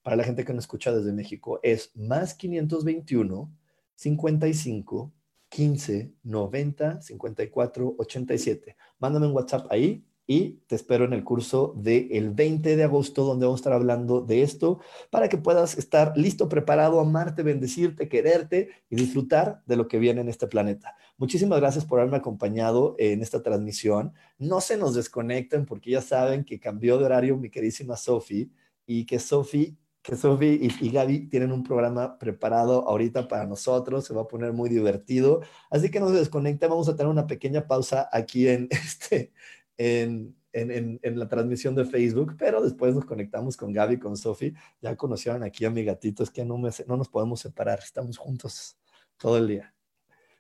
para 0.03 0.17
la 0.17 0.25
gente 0.25 0.45
que 0.45 0.53
nos 0.53 0.65
escucha 0.65 0.93
desde 0.93 1.13
México, 1.13 1.61
es 1.63 1.91
más 1.95 2.35
521 2.35 3.53
55 3.95 5.13
15 5.51 6.13
90 6.23 7.03
54 7.03 7.95
87. 7.99 8.77
Mándame 8.99 9.27
un 9.27 9.35
WhatsApp 9.35 9.67
ahí 9.71 10.05
y 10.27 10.61
te 10.69 10.77
espero 10.77 11.07
en 11.07 11.13
el 11.13 11.25
curso 11.25 11.75
del 11.77 12.31
20 12.31 12.77
de 12.77 12.85
agosto 12.85 13.25
donde 13.25 13.47
vamos 13.47 13.59
a 13.59 13.63
estar 13.63 13.73
hablando 13.73 14.21
de 14.21 14.43
esto 14.43 14.79
para 15.11 15.29
que 15.29 15.39
puedas 15.39 15.77
estar 15.77 16.17
listo, 16.17 16.49
preparado, 16.49 17.01
amarte, 17.01 17.43
bendecirte, 17.43 18.09
quererte 18.09 18.71
y 18.89 18.95
disfrutar 18.95 19.61
de 19.67 19.75
lo 19.75 19.89
que 19.89 19.99
viene 19.99 20.21
en 20.21 20.29
este 20.29 20.47
planeta. 20.47 20.95
Muchísimas 21.17 21.59
gracias 21.59 21.85
por 21.85 21.99
haberme 21.99 22.19
acompañado 22.19 22.95
en 22.99 23.23
esta 23.23 23.43
transmisión. 23.43 24.13
No 24.39 24.61
se 24.61 24.77
nos 24.77 24.95
desconecten 24.95 25.67
porque 25.67 25.91
ya 25.91 26.01
saben 26.01 26.45
que 26.45 26.61
cambió 26.61 26.97
de 26.97 27.07
horario 27.07 27.37
mi 27.37 27.51
queridísima 27.51 27.97
Sofi 27.97 28.53
y 28.87 29.07
que 29.07 29.19
Sofi 29.19 29.77
que 30.11 30.17
Sofi 30.17 30.59
y, 30.81 30.91
Gaby 30.91 31.29
tienen 31.29 31.53
un 31.53 31.63
programa 31.63 32.19
preparado 32.19 32.89
ahorita 32.89 33.29
para 33.29 33.47
nosotros, 33.47 34.05
se 34.05 34.13
va 34.13 34.23
a 34.23 34.27
poner 34.27 34.53
muy 34.53 34.69
divertido, 34.69 35.41
así 35.71 35.89
que 35.89 36.01
no 36.01 36.09
se 36.09 36.17
desconecten, 36.17 36.69
vamos 36.69 36.89
a 36.89 36.97
tener 36.97 37.09
una 37.09 37.29
pequeña 37.29 37.69
pausa 37.69 38.09
aquí 38.11 38.49
en, 38.49 38.67
este, 38.71 39.33
en, 39.79 40.35
en, 40.53 40.99
en, 41.01 41.17
la 41.17 41.29
transmisión 41.29 41.77
de 41.77 41.85
Facebook, 41.85 42.35
pero 42.37 42.61
después 42.61 42.93
nos 42.93 43.05
conectamos 43.05 43.57
con 43.57 43.73
Gaby, 43.73 44.01
con 44.01 44.17
Sofi, 44.17 44.53
ya 44.83 44.97
conocieron 44.97 45.45
aquí 45.45 45.65
a 45.65 45.71
mi 45.71 45.85
gatito, 45.85 46.25
es 46.25 46.31
que 46.33 46.45
no, 46.45 46.59
me, 46.59 46.71
no 46.89 46.97
nos 46.97 47.09
podemos 47.09 47.39
separar, 47.39 47.79
estamos 47.79 48.19
juntos 48.19 48.77
todo 49.17 49.39
el 49.39 49.47
día. 49.47 49.73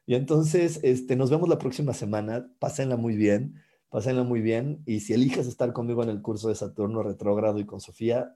Y 0.04 0.16
entonces, 0.16 0.80
este, 0.82 1.14
nos 1.14 1.30
vemos 1.30 1.48
la 1.48 1.58
próxima 1.58 1.94
semana, 1.94 2.50
pásenla 2.58 2.96
muy 2.96 3.14
bien, 3.14 3.62
pásenla 3.88 4.24
muy 4.24 4.40
bien, 4.40 4.82
y 4.84 4.98
si 4.98 5.12
eliges 5.12 5.46
estar 5.46 5.72
conmigo 5.72 6.02
en 6.02 6.08
el 6.08 6.22
curso 6.22 6.48
de 6.48 6.56
Saturno 6.56 7.04
retrógrado 7.04 7.60
y 7.60 7.66
con 7.66 7.80
Sofía, 7.80 8.34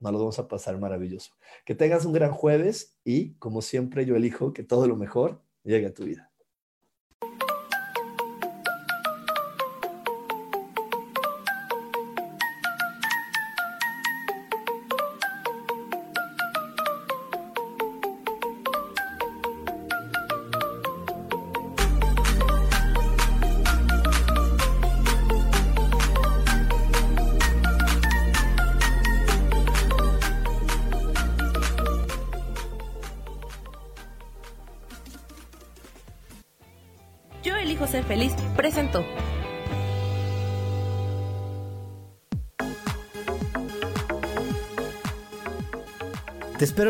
nos 0.00 0.12
lo 0.12 0.18
vamos 0.18 0.38
a 0.38 0.48
pasar 0.48 0.78
maravilloso. 0.78 1.32
Que 1.64 1.74
tengas 1.74 2.04
un 2.04 2.12
gran 2.12 2.32
jueves 2.32 2.98
y, 3.04 3.34
como 3.34 3.62
siempre, 3.62 4.06
yo 4.06 4.16
elijo 4.16 4.52
que 4.52 4.64
todo 4.64 4.86
lo 4.88 4.96
mejor 4.96 5.42
llegue 5.62 5.86
a 5.86 5.94
tu 5.94 6.04
vida. 6.04 6.29